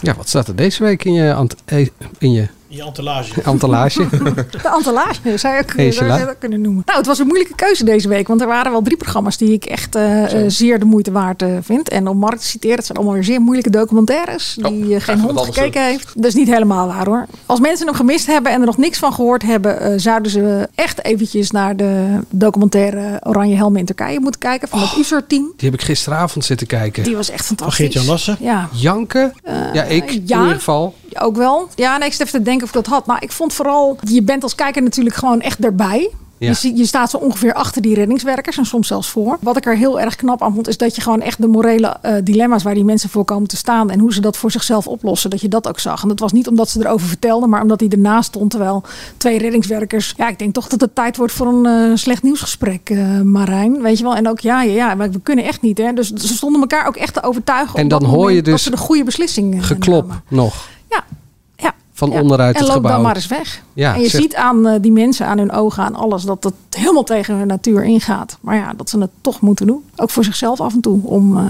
Ja, 0.00 0.14
wat 0.14 0.28
staat 0.28 0.48
er 0.48 0.56
deze 0.56 0.82
week 0.82 1.04
in 1.04 1.12
je, 1.12 1.46
eh, 1.64 1.86
in 2.18 2.32
je 2.32 2.48
je 2.70 2.82
entourage. 2.82 3.42
entourage? 3.52 4.08
De 4.50 4.70
entourage 4.76 5.38
zou 5.38 5.54
je 5.76 5.92
zou 5.92 6.08
dat 6.08 6.28
ook 6.28 6.38
kunnen 6.38 6.60
noemen. 6.60 6.82
Nou, 6.86 6.98
het 6.98 7.06
was 7.06 7.18
een 7.18 7.26
moeilijke 7.26 7.54
keuze 7.54 7.84
deze 7.84 8.08
week. 8.08 8.28
Want 8.28 8.40
er 8.40 8.46
waren 8.46 8.72
wel 8.72 8.82
drie 8.82 8.96
programma's 8.96 9.36
die 9.36 9.52
ik 9.52 9.64
echt 9.64 9.94
eh, 9.94 10.44
eh, 10.44 10.50
zeer 10.50 10.78
de 10.78 10.84
moeite 10.84 11.12
waard 11.12 11.42
eh, 11.42 11.48
vind. 11.62 11.88
En 11.88 12.08
om 12.08 12.18
Mark 12.18 12.38
te 12.38 12.46
citeren, 12.46 12.76
het 12.76 12.86
zijn 12.86 12.98
allemaal 12.98 13.14
weer 13.14 13.24
zeer 13.24 13.40
moeilijke 13.40 13.70
documentaires. 13.70 14.56
Die 14.62 14.94
eh, 14.94 15.00
geen 15.00 15.20
hond 15.20 15.40
gekeken 15.40 15.84
heeft. 15.84 16.12
Dat 16.14 16.24
is 16.24 16.34
niet 16.34 16.48
helemaal 16.48 16.86
waar 16.86 17.06
hoor. 17.06 17.26
Als 17.46 17.60
mensen 17.60 17.86
hem 17.86 17.94
gemist 17.94 18.26
hebben 18.26 18.52
en 18.52 18.60
er 18.60 18.66
nog 18.66 18.76
niks 18.76 18.98
van 18.98 19.12
gehoord 19.12 19.42
hebben... 19.42 20.00
zouden 20.00 20.30
ze 20.30 20.68
echt 20.74 21.04
eventjes 21.04 21.50
naar 21.50 21.76
de 21.76 22.18
documentaire 22.30 23.20
Oranje 23.22 23.56
Helmen 23.56 23.80
in 23.80 23.86
Turkije 23.86 24.20
moeten 24.20 24.40
kijken. 24.40 24.68
Van 24.68 24.80
het 24.80 24.96
USR-team. 24.96 25.52
Die 25.56 25.70
heb 25.70 25.80
ik 25.80 25.86
gisteravond 25.86 26.44
zitten 26.44 26.66
kijken. 26.66 27.02
Die 27.02 27.16
was 27.16 27.30
echt 27.30 27.46
Van 27.46 27.56
fantastisch. 27.56 27.76
Geert-Jan 27.76 28.06
Lassen? 28.06 28.36
Ja. 28.40 28.68
Janken? 28.72 29.32
ja, 29.72 29.84
ik 29.84 30.10
in 30.10 30.22
ja. 30.26 30.40
ieder 30.40 30.54
geval. 30.54 30.94
Ook 31.18 31.36
wel. 31.36 31.68
Ja, 31.74 31.98
nee, 31.98 32.06
ik 32.06 32.14
zit 32.14 32.26
even 32.26 32.38
te 32.38 32.44
denken 32.44 32.62
of 32.62 32.68
ik 32.68 32.74
dat 32.74 32.86
had. 32.86 33.06
Maar 33.06 33.22
ik 33.22 33.32
vond 33.32 33.52
vooral, 33.52 33.98
je 34.00 34.22
bent 34.22 34.42
als 34.42 34.54
kijker 34.54 34.82
natuurlijk 34.82 35.16
gewoon 35.16 35.40
echt 35.40 35.64
erbij. 35.64 36.10
Ja. 36.40 36.54
Je, 36.60 36.76
je 36.76 36.86
staat 36.86 37.10
zo 37.10 37.16
ongeveer 37.16 37.54
achter 37.54 37.82
die 37.82 37.94
reddingswerkers 37.94 38.58
en 38.58 38.64
soms 38.66 38.86
zelfs 38.86 39.10
voor. 39.10 39.38
Wat 39.40 39.56
ik 39.56 39.66
er 39.66 39.76
heel 39.76 40.00
erg 40.00 40.16
knap 40.16 40.42
aan 40.42 40.54
vond, 40.54 40.68
is 40.68 40.76
dat 40.76 40.94
je 40.94 41.00
gewoon 41.00 41.20
echt 41.20 41.40
de 41.40 41.46
morele 41.46 41.96
eh, 42.02 42.14
dilemma's 42.24 42.62
waar 42.62 42.74
die 42.74 42.84
mensen 42.84 43.10
voor 43.10 43.24
komen 43.24 43.48
te 43.48 43.56
staan 43.56 43.90
en 43.90 43.98
hoe 43.98 44.12
ze 44.12 44.20
dat 44.20 44.36
voor 44.36 44.50
zichzelf 44.50 44.86
oplossen, 44.86 45.30
dat 45.30 45.40
je 45.40 45.48
dat 45.48 45.68
ook 45.68 45.78
zag. 45.78 46.02
En 46.02 46.08
dat 46.08 46.20
was 46.20 46.32
niet 46.32 46.48
omdat 46.48 46.68
ze 46.68 46.80
erover 46.80 47.08
vertelden, 47.08 47.48
maar 47.48 47.62
omdat 47.62 47.80
hij 47.80 47.88
ernaast 47.88 48.28
stond. 48.28 48.50
Terwijl 48.50 48.82
twee 49.16 49.38
reddingswerkers, 49.38 50.14
ja, 50.16 50.28
ik 50.28 50.38
denk 50.38 50.54
toch 50.54 50.68
dat 50.68 50.80
het 50.80 50.94
tijd 50.94 51.16
wordt 51.16 51.32
voor 51.32 51.46
een 51.46 51.66
eh, 51.66 51.96
slecht 51.96 52.22
nieuwsgesprek, 52.22 52.90
eh, 52.90 53.20
Marijn. 53.20 53.82
Weet 53.82 53.98
je 53.98 54.04
wel? 54.04 54.16
En 54.16 54.28
ook, 54.28 54.40
ja, 54.40 54.62
ja, 54.62 54.72
ja, 54.72 54.94
maar 54.94 55.10
we 55.10 55.20
kunnen 55.20 55.44
echt 55.44 55.62
niet. 55.62 55.78
Hè? 55.78 55.92
Dus 55.92 56.12
ze 56.12 56.34
stonden 56.34 56.60
elkaar 56.60 56.86
ook 56.86 56.96
echt 56.96 57.14
te 57.14 57.22
overtuigen. 57.22 57.78
En 57.78 57.88
dan 57.88 58.04
hoor 58.04 58.12
je 58.12 58.18
moment 58.18 58.44
dat 58.44 58.54
dus 58.54 58.62
ze 58.62 58.70
de 58.70 58.76
goede 58.76 59.04
beslissing 59.04 59.54
eh, 59.54 59.62
Geklop 59.62 60.20
nog. 60.28 60.68
Ja, 60.90 61.04
ja. 61.56 61.74
Van 61.92 62.10
Ja. 62.10 62.20
onderuit 62.20 62.54
en 62.54 62.60
het 62.60 62.68
loop 62.68 62.76
gebouw. 62.76 62.92
dan 62.92 63.02
maar 63.02 63.14
eens 63.16 63.26
weg. 63.26 63.62
Ja, 63.72 63.94
en 63.94 64.00
je 64.00 64.08
ziet 64.08 64.34
aan 64.34 64.66
eh, 64.66 64.80
die 64.80 64.92
mensen, 64.92 65.26
aan 65.26 65.38
hun 65.38 65.52
ogen, 65.52 65.82
aan 65.84 65.94
alles, 65.94 66.22
dat 66.22 66.44
het 66.44 66.54
helemaal 66.70 67.04
tegen 67.04 67.34
hun 67.36 67.46
natuur 67.46 67.84
ingaat. 67.84 68.38
Maar 68.40 68.56
ja, 68.56 68.72
dat 68.76 68.90
ze 68.90 68.98
het 68.98 69.10
toch 69.20 69.40
moeten 69.40 69.66
doen. 69.66 69.84
Ook 69.96 70.10
voor 70.10 70.24
zichzelf 70.24 70.60
af 70.60 70.74
en 70.74 70.80
toe, 70.80 71.00
om 71.02 71.36
eh, 71.36 71.44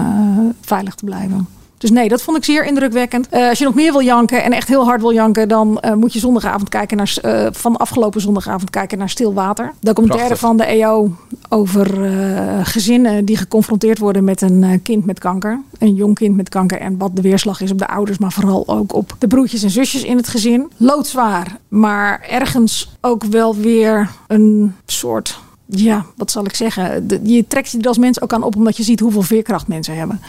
veilig 0.61 0.95
te 0.95 1.05
blijven. 1.05 1.47
Dus 1.81 1.91
nee, 1.91 2.09
dat 2.09 2.21
vond 2.21 2.37
ik 2.37 2.43
zeer 2.43 2.65
indrukwekkend. 2.65 3.27
Eh, 3.29 3.49
als 3.49 3.57
je 3.57 3.65
nog 3.65 3.73
meer 3.73 3.91
wil 3.91 4.01
janken 4.01 4.43
en 4.43 4.51
echt 4.51 4.67
heel 4.67 4.83
hard 4.83 5.01
wil 5.01 5.13
janken, 5.13 5.47
dan 5.47 5.79
eh, 5.79 5.93
moet 5.93 6.13
je 6.13 6.19
zondagavond 6.19 6.69
kijken 6.69 6.97
naar, 6.97 7.17
eh, 7.21 7.47
van 7.51 7.77
afgelopen 7.77 8.21
zondagavond 8.21 8.69
kijken 8.69 8.97
naar 8.97 9.09
Stil 9.09 9.33
Water. 9.33 9.73
Documentaire 9.79 10.27
Prachtig. 10.27 10.47
van 10.47 10.57
de 10.57 10.65
EO 10.65 11.15
over 11.49 11.89
gezinnen 12.63 13.25
die 13.25 13.37
geconfronteerd 13.37 13.97
worden 13.97 14.23
met 14.23 14.41
een 14.41 14.79
kind 14.83 15.05
met 15.05 15.19
kanker. 15.19 15.61
Een 15.77 15.93
jong 15.93 16.15
kind 16.15 16.35
met 16.35 16.49
kanker. 16.49 16.79
En 16.79 16.97
wat 16.97 17.15
de 17.15 17.21
weerslag 17.21 17.61
is 17.61 17.71
op 17.71 17.77
de 17.77 17.87
ouders, 17.87 18.17
maar 18.17 18.31
vooral 18.31 18.67
ook 18.67 18.93
op 18.93 19.15
de 19.19 19.27
broertjes 19.27 19.63
en 19.63 19.69
zusjes 19.69 20.03
in 20.03 20.17
het 20.17 20.27
gezin. 20.27 20.71
Loodzwaar, 20.77 21.57
maar 21.67 22.21
ergens 22.29 22.91
ook 23.01 23.23
wel 23.23 23.55
weer 23.55 24.09
een 24.27 24.75
soort. 24.85 25.39
Ja, 25.65 26.05
wat 26.15 26.31
zal 26.31 26.45
ik 26.45 26.55
zeggen? 26.55 27.07
Je 27.23 27.47
trekt 27.47 27.71
je 27.71 27.79
er 27.79 27.87
als 27.87 27.97
mens 27.97 28.21
ook 28.21 28.33
aan 28.33 28.43
op 28.43 28.55
omdat 28.55 28.77
je 28.77 28.83
ziet 28.83 28.99
hoeveel 28.99 29.21
veerkracht 29.21 29.67
mensen 29.67 29.95
hebben. 29.95 30.21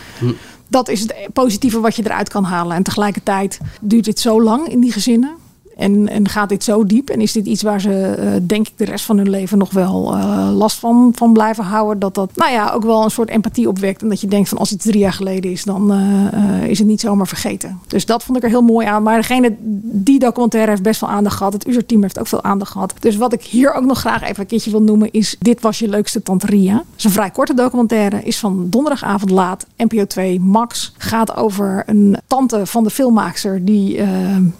Dat 0.72 0.88
is 0.88 1.00
het 1.00 1.14
positieve 1.32 1.80
wat 1.80 1.96
je 1.96 2.02
eruit 2.04 2.28
kan 2.28 2.44
halen. 2.44 2.76
En 2.76 2.82
tegelijkertijd 2.82 3.58
duurt 3.80 4.04
dit 4.04 4.20
zo 4.20 4.42
lang 4.42 4.68
in 4.68 4.80
die 4.80 4.92
gezinnen. 4.92 5.36
En, 5.82 6.08
en 6.08 6.28
gaat 6.28 6.48
dit 6.48 6.64
zo 6.64 6.84
diep? 6.84 7.10
En 7.10 7.20
is 7.20 7.32
dit 7.32 7.46
iets 7.46 7.62
waar 7.62 7.80
ze, 7.80 8.04
eh, 8.04 8.30
denk 8.42 8.68
ik, 8.68 8.72
de 8.76 8.84
rest 8.84 9.04
van 9.04 9.16
hun 9.16 9.30
leven 9.30 9.58
nog 9.58 9.70
wel 9.70 10.16
eh, 10.16 10.48
last 10.52 10.78
van, 10.78 11.12
van 11.14 11.32
blijven 11.32 11.64
houden? 11.64 11.98
Dat 11.98 12.14
dat, 12.14 12.30
nou 12.36 12.52
ja, 12.52 12.70
ook 12.70 12.84
wel 12.84 13.04
een 13.04 13.10
soort 13.10 13.28
empathie 13.28 13.68
opwekt. 13.68 14.02
En 14.02 14.08
dat 14.08 14.20
je 14.20 14.26
denkt 14.26 14.48
van 14.48 14.58
als 14.58 14.72
iets 14.72 14.84
drie 14.84 14.98
jaar 14.98 15.12
geleden 15.12 15.50
is, 15.50 15.64
dan 15.64 15.92
eh, 15.92 16.68
is 16.68 16.78
het 16.78 16.86
niet 16.86 17.00
zomaar 17.00 17.26
vergeten. 17.26 17.78
Dus 17.86 18.06
dat 18.06 18.22
vond 18.22 18.38
ik 18.38 18.44
er 18.44 18.48
heel 18.48 18.62
mooi 18.62 18.86
aan. 18.86 19.02
Maar 19.02 19.16
degene, 19.16 19.56
die 19.82 20.18
documentaire 20.18 20.70
heeft 20.70 20.82
best 20.82 21.00
wel 21.00 21.10
aandacht 21.10 21.36
gehad. 21.36 21.52
Het 21.52 21.66
UZER-team 21.66 22.02
heeft 22.02 22.18
ook 22.18 22.26
veel 22.26 22.42
aandacht 22.42 22.70
gehad. 22.70 22.94
Dus 22.98 23.16
wat 23.16 23.32
ik 23.32 23.42
hier 23.42 23.74
ook 23.74 23.84
nog 23.84 23.98
graag 23.98 24.22
even 24.22 24.40
een 24.40 24.46
keertje 24.46 24.70
wil 24.70 24.82
noemen 24.82 25.12
is 25.12 25.36
Dit 25.38 25.60
was 25.60 25.78
je 25.78 25.88
leukste 25.88 26.22
Tante 26.22 26.46
Ria. 26.46 26.74
Het 26.74 26.84
is 26.96 27.04
een 27.04 27.10
vrij 27.10 27.30
korte 27.30 27.54
documentaire. 27.54 28.22
Is 28.22 28.38
van 28.38 28.66
donderdagavond 28.70 29.30
laat. 29.30 29.66
NPO 29.76 30.06
2 30.06 30.40
Max. 30.40 30.92
Gaat 30.98 31.36
over 31.36 31.82
een 31.86 32.16
tante 32.26 32.66
van 32.66 32.84
de 32.84 32.90
filmmaakster 32.90 33.64
die, 33.64 34.02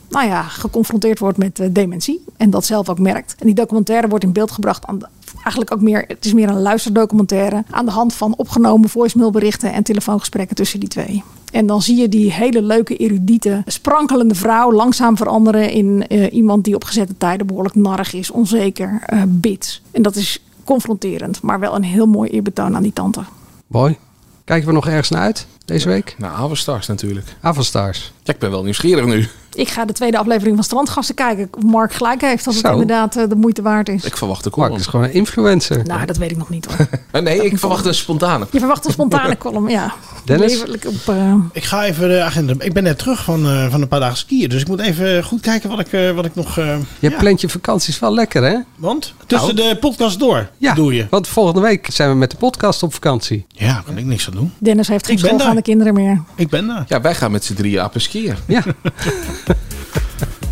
nou 0.08 0.26
ja, 0.26 0.42
geconfronteerd 0.42 1.11
wordt 1.18 1.38
met 1.38 1.60
eh, 1.60 1.68
dementie. 1.70 2.24
En 2.36 2.50
dat 2.50 2.64
zelf 2.64 2.88
ook 2.88 2.98
merkt. 2.98 3.34
En 3.38 3.46
die 3.46 3.54
documentaire 3.54 4.08
wordt 4.08 4.24
in 4.24 4.32
beeld 4.32 4.50
gebracht 4.50 4.86
aan 4.86 4.98
de, 4.98 5.06
eigenlijk 5.34 5.72
ook 5.72 5.80
meer, 5.80 6.04
het 6.08 6.24
is 6.24 6.32
meer 6.32 6.48
een 6.48 6.60
luisterdocumentaire. 6.60 7.64
Aan 7.70 7.84
de 7.84 7.90
hand 7.90 8.14
van 8.14 8.34
opgenomen 8.36 8.88
voicemailberichten 8.88 9.72
en 9.72 9.82
telefoongesprekken 9.82 10.56
tussen 10.56 10.80
die 10.80 10.88
twee. 10.88 11.22
En 11.52 11.66
dan 11.66 11.82
zie 11.82 11.96
je 11.96 12.08
die 12.08 12.32
hele 12.32 12.62
leuke, 12.62 12.96
erudite, 12.96 13.62
sprankelende 13.66 14.34
vrouw 14.34 14.72
langzaam 14.72 15.16
veranderen 15.16 15.70
in 15.70 16.06
eh, 16.06 16.32
iemand 16.32 16.64
die 16.64 16.74
op 16.74 16.84
gezette 16.84 17.16
tijden 17.16 17.46
behoorlijk 17.46 17.74
narrig 17.74 18.12
is, 18.12 18.30
onzeker, 18.30 19.02
eh 19.06 19.22
bits. 19.26 19.82
En 19.90 20.02
dat 20.02 20.16
is 20.16 20.42
confronterend, 20.64 21.42
maar 21.42 21.60
wel 21.60 21.74
een 21.74 21.84
heel 21.84 22.06
mooi 22.06 22.30
eerbetoon 22.30 22.76
aan 22.76 22.82
die 22.82 22.92
tante. 22.92 23.20
Mooi. 23.66 23.96
Kijken 24.44 24.68
we 24.68 24.74
nog 24.74 24.86
ergens 24.86 25.10
naar 25.10 25.20
uit 25.20 25.46
deze 25.64 25.88
week? 25.88 26.14
Nou, 26.18 26.34
Avenstars 26.36 26.86
natuurlijk. 26.86 27.26
Avenstars. 27.40 28.12
Ja, 28.24 28.32
ik 28.32 28.38
ben 28.38 28.50
wel 28.50 28.62
nieuwsgierig 28.62 29.04
nu. 29.04 29.28
Ik 29.54 29.68
ga 29.68 29.84
de 29.84 29.92
tweede 29.92 30.18
aflevering 30.18 30.54
van 30.54 30.64
Strandgasten 30.64 31.14
kijken. 31.14 31.48
Of 31.56 31.62
Mark 31.62 31.92
gelijk 31.92 32.20
heeft 32.20 32.46
als 32.46 32.56
het 32.56 32.64
Zo. 32.66 32.72
inderdaad 32.72 33.16
eh, 33.16 33.28
de 33.28 33.34
moeite 33.34 33.62
waard 33.62 33.88
is. 33.88 34.04
Ik 34.04 34.16
verwacht 34.16 34.44
de 34.44 34.50
Mark 34.50 34.62
column. 34.62 34.80
is 34.80 34.86
gewoon 34.86 35.04
een 35.06 35.12
influencer. 35.12 35.84
Nou, 35.84 36.06
dat 36.06 36.16
weet 36.16 36.30
ik 36.30 36.36
nog 36.36 36.48
niet 36.48 36.64
hoor. 36.66 36.86
Eh, 37.10 37.22
nee, 37.28 37.44
ik 37.44 37.58
verwacht 37.58 37.86
een 37.86 37.94
spontane. 37.94 38.46
Je 38.50 38.58
verwacht 38.58 38.84
een 38.86 38.92
spontane 38.92 39.38
column, 39.38 39.68
ja. 39.68 39.94
Dennis? 40.24 40.62
Op, 40.62 41.08
eh, 41.14 41.34
Ik 41.52 41.64
ga 41.64 41.84
even 41.84 42.08
de 42.08 42.22
agenda. 42.22 42.54
Ik 42.58 42.72
ben 42.72 42.82
net 42.82 42.98
terug 42.98 43.24
van, 43.24 43.46
eh, 43.46 43.70
van 43.70 43.82
een 43.82 43.88
paar 43.88 44.00
dagen 44.00 44.16
skiën. 44.16 44.48
Dus 44.48 44.60
ik 44.60 44.68
moet 44.68 44.80
even 44.80 45.24
goed 45.24 45.40
kijken 45.40 45.68
wat 45.70 45.78
ik, 45.80 45.92
eh, 45.92 46.10
wat 46.10 46.24
ik 46.24 46.34
nog. 46.34 46.58
eh, 46.58 46.76
Je 46.98 47.10
ja. 47.10 47.18
plant 47.18 47.40
je 47.40 47.48
vakanties 47.48 47.98
wel 47.98 48.14
lekker, 48.14 48.42
hè? 48.44 48.56
Want? 48.76 49.14
Tussen 49.26 49.54
Nou. 49.54 49.68
de 49.68 49.76
podcast 49.76 50.18
door. 50.18 50.48
Ja, 50.58 50.74
Doe 50.74 50.94
je. 50.94 51.06
want 51.10 51.28
volgende 51.28 51.60
week 51.60 51.88
zijn 51.92 52.10
we 52.10 52.16
met 52.16 52.30
de 52.30 52.36
podcast 52.36 52.82
op 52.82 52.92
vakantie. 52.92 53.46
Ja, 53.48 53.66
daar 53.72 53.82
kan 53.82 53.98
ik 53.98 54.04
niks 54.04 54.26
aan 54.26 54.34
doen. 54.34 54.52
Dennis 54.58 54.88
heeft 54.88 55.06
geen 55.06 55.16
Ik 55.16 55.22
ben 55.22 55.30
schoolgaande 55.52 55.62
kinderen 55.62 55.94
meer. 55.94 56.22
Ik 56.44 56.48
ben 56.50 56.66
daar. 56.66 56.84
Ja, 56.88 57.00
wij 57.00 57.14
gaan 57.14 57.30
met 57.30 57.44
z'n 57.44 57.54
drieën 57.54 57.80
apen 57.80 58.00
skiën. 58.00 58.34
Ja. 58.46 58.62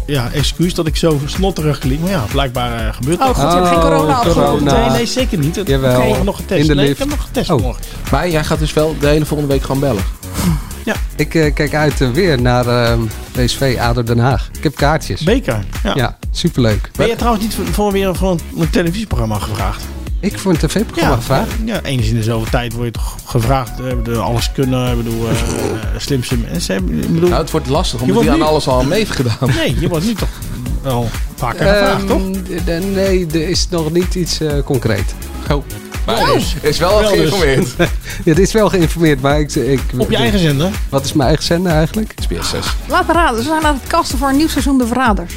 Ja, 0.07 0.31
excuus 0.33 0.75
dat 0.75 0.87
ik 0.87 0.97
zo 0.97 1.21
snotterig 1.27 1.79
klink. 1.79 2.01
Maar 2.01 2.11
ja, 2.11 2.25
blijkbaar 2.33 2.87
eh, 2.87 2.95
gebeurt 2.95 3.21
Oh 3.21 3.27
dat. 3.27 3.37
je 3.37 3.43
hebt 3.43 3.69
geen 3.69 3.81
corona 3.81 4.15
afgelopen. 4.15 4.65
Nee, 4.65 4.91
nee, 4.91 5.07
zeker 5.07 5.39
niet. 5.39 5.57
Het- 5.57 5.69
Jawel. 5.69 6.03
Ik 6.09 6.15
heb 6.15 6.25
nog 6.25 6.37
getest. 6.37 6.61
In 6.61 6.67
de 6.67 6.75
nee, 6.75 6.87
lift. 6.87 7.01
ik 7.01 7.09
heb 7.09 7.17
nog 7.17 7.27
getest 7.27 7.51
Oh. 7.51 7.61
morgen. 7.61 7.83
Maar 8.11 8.29
jij 8.31 8.45
gaat 8.45 8.59
dus 8.59 8.73
wel 8.73 8.97
de 9.01 9.07
hele 9.07 9.25
volgende 9.27 9.53
week 9.53 9.63
gewoon 9.63 9.81
bellen. 9.81 10.03
Ik 11.17 11.35
eh, 11.35 11.55
kijk 11.55 11.75
uit 11.75 12.01
eh, 12.01 12.11
weer 12.11 12.41
naar 12.43 12.67
ehm 12.67 13.01
PSV 13.33 13.77
ADO 13.81 14.03
Den 14.03 14.19
Haag. 14.19 14.49
Ik 14.57 14.63
heb 14.63 14.75
kaartjes. 14.77 15.23
Beker. 15.23 15.65
Ja. 15.83 15.93
Ja, 15.95 16.19
superleuk. 16.31 16.91
Ben 16.97 17.09
je 17.09 17.17
trouwens 17.17 17.45
niet 17.45 17.55
voor, 17.55 17.65
voor 17.67 17.93
weer 17.93 18.15
voor 18.17 18.31
een, 18.31 18.41
een 18.59 18.71
televisieprogramma 18.71 19.39
gevraagd? 19.39 19.83
Ik 20.21 20.39
voor 20.39 20.53
een 20.53 20.59
tv-programma 20.59 21.15
gevraagd. 21.17 21.51
Ja, 21.65 21.81
eens 21.83 22.09
in 22.09 22.15
de 22.15 22.23
zoveel 22.23 22.51
tijd 22.51 22.73
word 22.73 22.85
je 22.87 22.91
toch 22.93 23.17
gevraagd. 23.25 23.81
eh, 23.81 23.93
de 24.05 24.17
alles 24.19 24.53
kunnen, 24.53 24.91
ik 24.99 25.05
bedoel, 25.05 25.29
eh, 25.29 25.31
eh, 25.41 25.79
slimste 25.97 26.37
mensen. 26.37 26.77
Ik 26.77 27.13
bedoel, 27.15 27.29
Nou, 27.29 27.41
het 27.43 27.51
wordt 27.51 27.69
lastig, 27.69 27.99
Je 27.99 28.05
omdat 28.05 28.15
wordt 28.15 28.29
hij 28.31 28.39
aan 28.39 28.45
nu- 28.45 28.51
alles 28.53 28.67
al 28.69 28.83
mee 28.85 28.99
heeft 28.99 29.11
gedaan. 29.17 29.51
Nee, 29.57 29.81
je 29.81 29.89
wordt 29.89 30.05
nu 30.05 30.15
toch 30.15 30.29
wel 30.83 31.09
vaker 31.37 31.67
gevraagd, 31.67 32.07
toch? 32.07 32.21
Ehm, 32.23 32.33
d- 32.65 32.95
nee, 32.95 33.27
er 33.33 33.49
is 33.49 33.67
nog 33.71 33.93
niet 33.93 34.15
iets 34.15 34.41
eh, 34.41 34.53
concreet. 34.65 35.15
Oh. 35.51 35.65
Maar 36.07 36.25
dus. 36.35 36.55
is 36.61 36.79
wel 36.79 36.99
dus. 36.99 37.09
geïnformeerd. 37.09 37.69
ja, 37.79 37.85
het 38.25 38.39
is 38.39 38.53
wel 38.53 38.69
geïnformeerd, 38.69 39.21
maar 39.21 39.41
ik... 39.41 39.55
ik 39.55 39.81
Op 39.97 40.11
je 40.11 40.17
eigen 40.17 40.39
zender? 40.39 40.71
Wat 40.89 41.05
is 41.05 41.13
mijn 41.13 41.29
eigen 41.29 41.47
zender 41.47 41.73
eigenlijk? 41.73 42.15
SBS 42.23 42.49
6. 42.51 42.67
Laat 42.89 43.07
me 43.07 43.13
raden, 43.13 43.43
ze 43.43 43.49
zijn 43.49 43.65
aan 43.65 43.75
het 43.81 43.87
kasten 43.87 44.19
voor 44.19 44.29
een 44.29 44.37
nieuw 44.37 44.49
seizoen 44.49 44.79
De 44.79 44.87
Verraders. 44.87 45.35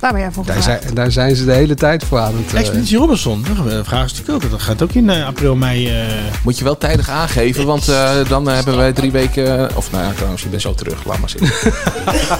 Daar 0.00 0.12
ben 0.12 0.20
jij 0.20 0.30
voor 0.32 0.44
Daar 0.46 0.62
zijn, 0.62 0.80
daar 0.94 1.12
zijn 1.12 1.36
ze 1.36 1.44
de 1.44 1.52
hele 1.52 1.74
tijd 1.74 2.04
voor 2.04 2.18
aan 2.18 2.34
het... 2.36 2.52
eh, 2.54 2.60
Expeditie 2.60 2.98
Robinson, 2.98 3.44
dat 3.64 3.86
vragen 3.86 4.08
ze 4.08 4.14
natuurlijk 4.16 4.44
ook. 4.44 4.50
Dat 4.50 4.62
gaat 4.62 4.82
ook 4.82 4.92
in 4.92 5.10
eh, 5.10 5.26
april, 5.26 5.56
mei. 5.56 5.88
eh, 5.88 6.06
Moet 6.44 6.58
je 6.58 6.64
wel 6.64 6.78
tijdig 6.78 7.08
aangeven, 7.10 7.66
want 7.66 7.88
eh, 7.88 8.10
dan 8.28 8.48
hebben 8.48 8.76
wij 8.76 8.92
drie 8.92 9.10
weken... 9.12 9.76
Of 9.76 9.90
nou 9.90 10.04
ja, 10.04 10.12
trouwens, 10.12 10.42
je 10.42 10.48
bent 10.48 10.62
zo 10.62 10.74
terug. 10.74 11.04
Laat 11.04 11.18
maar 11.18 11.30
zitten. 11.30 11.50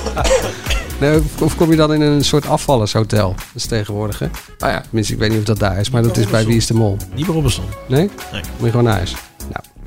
nee, 1.01 1.21
of 1.41 1.57
kom 1.57 1.71
je 1.71 1.77
dan 1.77 1.93
in 1.95 2.01
een 2.01 2.25
soort 2.25 2.47
afvallershotel? 2.49 3.29
Dat 3.29 3.45
is 3.55 3.67
tegenwoordig, 3.67 4.19
hè? 4.19 4.27
Nou 4.59 4.73
ja. 4.73 4.81
Tenminste, 4.81 5.13
ik 5.13 5.19
weet 5.19 5.31
niet 5.31 5.39
of 5.39 5.45
dat 5.45 5.59
daar 5.59 5.79
is, 5.79 5.91
maar 5.91 6.03
dat 6.03 6.17
is 6.17 6.27
bij 6.27 6.47
Wie 6.47 6.57
is 6.57 6.67
de 6.67 6.75
Mol. 6.75 6.97
Niet 7.15 7.27
bij 7.27 7.35
Robinson. 7.35 7.65
Nee? 7.87 8.11
Nee. 8.33 8.41
Moet 8.57 8.65
je 8.65 8.71
gewoon 8.71 8.85
naar 8.85 8.95
huis. 8.95 9.15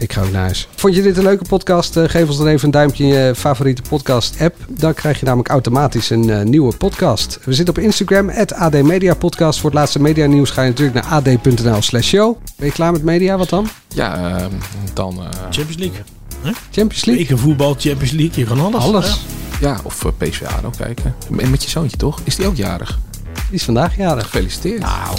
Ik 0.02 0.14
ga 0.14 0.22
ook 0.22 0.32
naar 0.32 0.42
huis. 0.42 0.68
Vond 0.76 0.96
je 0.96 1.02
dit 1.02 1.18
een 1.18 1.24
leuke 1.24 1.44
podcast? 1.44 1.98
Eh, 1.98 2.04
geef 2.10 2.28
ons 2.28 2.38
dan 2.38 2.48
even 2.48 2.66
een 2.66 2.72
duimpje 2.72 3.04
in 3.04 3.10
je 3.10 3.36
favoriete 3.36 3.82
podcast-app. 3.82 4.56
Dan 4.70 4.94
krijg 4.94 5.20
je 5.20 5.26
namelijk 5.26 5.50
automatisch 5.50 6.10
een 6.10 6.30
eh, 6.30 6.42
nieuwe 6.42 6.76
podcast. 6.78 7.40
We 7.44 7.54
zitten 7.54 7.76
op 7.76 7.84
Instagram, 7.84 8.30
AD 8.56 8.82
Media 8.82 9.14
Podcast. 9.14 9.60
Voor 9.60 9.70
het 9.70 9.80
laatste 9.80 10.02
media 10.02 10.26
nieuws 10.26 10.50
ga 10.50 10.62
je 10.62 10.70
natuurlijk 10.70 11.06
naar 11.06 11.14
ad.nl 11.14 11.82
slash 11.82 12.08
show. 12.08 12.38
Ben 12.58 12.68
je 12.68 12.74
klaar 12.74 12.92
met 12.92 13.04
media? 13.04 13.38
Wat 13.38 13.50
dan? 13.50 13.68
Ja, 13.88 14.38
ehm, 14.38 14.52
dan... 14.94 15.18
eh, 15.20 15.30
Champions 15.42 15.78
League. 15.78 16.00
Hè? 16.42 16.52
Champions 16.72 17.06
League? 17.06 17.24
Weken 17.28 17.40
voetbal, 17.40 17.76
Champions 17.80 18.12
League, 18.12 18.40
je 18.40 18.46
kan 18.46 18.60
alles. 18.60 18.84
Alles. 18.84 19.22
ja, 19.60 19.80
of 19.84 20.04
uh, 20.04 20.12
PSV 20.18 20.42
ADO 20.58 20.70
kijken. 20.78 21.16
En 21.40 21.50
met 21.50 21.64
je 21.64 21.70
zoontje, 21.70 21.98
toch? 21.98 22.20
Is 22.24 22.36
die 22.36 22.46
ook 22.46 22.56
jarig? 22.56 23.00
Die 23.34 23.60
is 23.60 23.64
vandaag 23.64 23.98
jarig. 23.98 24.24
Gefeliciteerd. 24.24 24.80
Nou, 24.80 25.18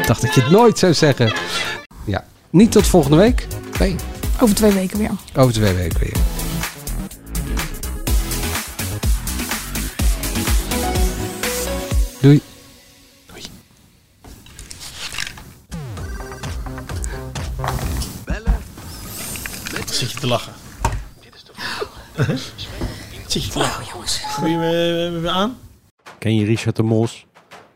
ik 0.00 0.06
dacht 0.06 0.22
dat 0.22 0.34
je 0.34 0.40
het 0.40 0.50
nooit 0.50 0.78
zou 0.78 0.94
zeggen. 0.94 1.32
Ja, 2.04 2.24
niet 2.54 2.72
tot 2.72 2.86
volgende 2.86 3.16
week. 3.16 3.46
Nee. 3.78 3.96
Over 4.40 4.54
twee 4.54 4.72
weken 4.72 4.98
weer. 4.98 5.10
Over 5.36 5.52
twee 5.52 5.74
weken 5.74 6.00
weer. 6.00 6.16
Doei. 12.20 12.40
Zit 19.90 20.12
je 20.12 20.18
te 20.18 20.26
lachen? 20.26 20.52
Zit 23.26 23.44
je 23.44 23.50
te 23.50 23.58
lachen? 23.58 23.84
jongens. 23.92 24.20
Wil 24.40 24.48
je 24.48 24.56
me, 24.56 25.18
me 25.20 25.30
aan? 25.30 25.58
Ken 26.18 26.36
je 26.36 26.44
Richard 26.44 26.76
de 26.76 26.82
Mos? 26.82 27.26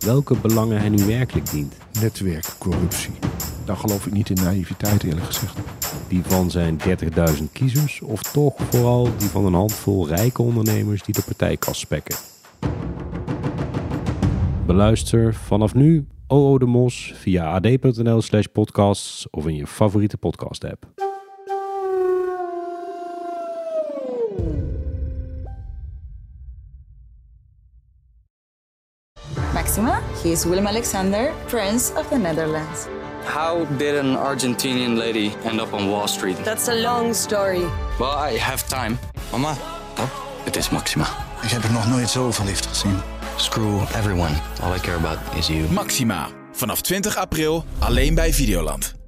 welke 0.00 0.36
belangen 0.36 0.78
hij 0.78 0.88
nu 0.88 1.04
werkelijk 1.04 1.50
dient. 1.50 1.76
Netwerkcorruptie. 2.00 3.12
Daar 3.64 3.76
geloof 3.76 4.06
ik 4.06 4.12
niet 4.12 4.30
in 4.30 4.44
naïviteit 4.44 5.02
eerlijk 5.02 5.26
gezegd. 5.26 5.56
Die 6.08 6.22
van 6.22 6.50
zijn 6.50 6.78
30.000 7.36 7.52
kiezers 7.52 8.00
of 8.00 8.22
toch 8.22 8.54
vooral 8.70 9.08
die 9.18 9.28
van 9.28 9.46
een 9.46 9.54
handvol 9.54 10.08
rijke 10.08 10.42
ondernemers 10.42 11.02
die 11.02 11.14
de 11.14 11.22
partijkas 11.22 11.78
spekken. 11.78 12.16
Beluister 14.66 15.34
vanaf 15.34 15.74
nu 15.74 16.06
OO 16.26 16.58
de 16.58 16.66
Mos 16.66 17.12
via 17.16 17.52
ad.nl 17.54 18.22
slash 18.22 18.46
podcasts 18.52 19.30
of 19.30 19.46
in 19.46 19.54
je 19.54 19.66
favoriete 19.66 20.16
podcast 20.16 20.64
app. 20.64 21.09
Maxima, 29.70 30.02
he 30.22 30.32
is 30.32 30.44
Willem 30.44 30.66
Alexander, 30.66 31.32
Prince 31.46 31.92
of 31.94 32.08
the 32.08 32.18
Netherlands. 32.18 32.88
How 33.24 33.66
did 33.78 33.94
an 33.94 34.16
Argentinian 34.16 34.96
lady 34.96 35.32
end 35.44 35.60
up 35.60 35.72
on 35.72 35.88
Wall 35.88 36.08
Street? 36.08 36.36
That's 36.44 36.68
a 36.68 36.74
long 36.74 37.14
story. 37.14 37.62
Well, 38.00 38.32
I 38.32 38.38
have 38.38 38.66
time. 38.68 38.98
Mama, 39.30 39.54
het 40.44 40.56
is 40.56 40.70
Maxima. 40.70 41.06
Ik 41.42 41.50
heb 41.50 41.62
er 41.62 41.72
nog 41.72 41.88
nooit 41.88 42.10
zoveel 42.10 42.44
liefde 42.44 42.68
gezien. 42.68 43.00
Screw 43.36 43.80
everyone. 43.94 44.34
All 44.62 44.74
I 44.74 44.80
care 44.80 44.96
about 44.96 45.18
is 45.38 45.46
you. 45.46 45.70
Maxima. 45.72 46.28
Vanaf 46.52 46.80
20 46.80 47.16
april 47.16 47.64
alleen 47.78 48.14
bij 48.14 48.32
Videoland. 48.32 48.99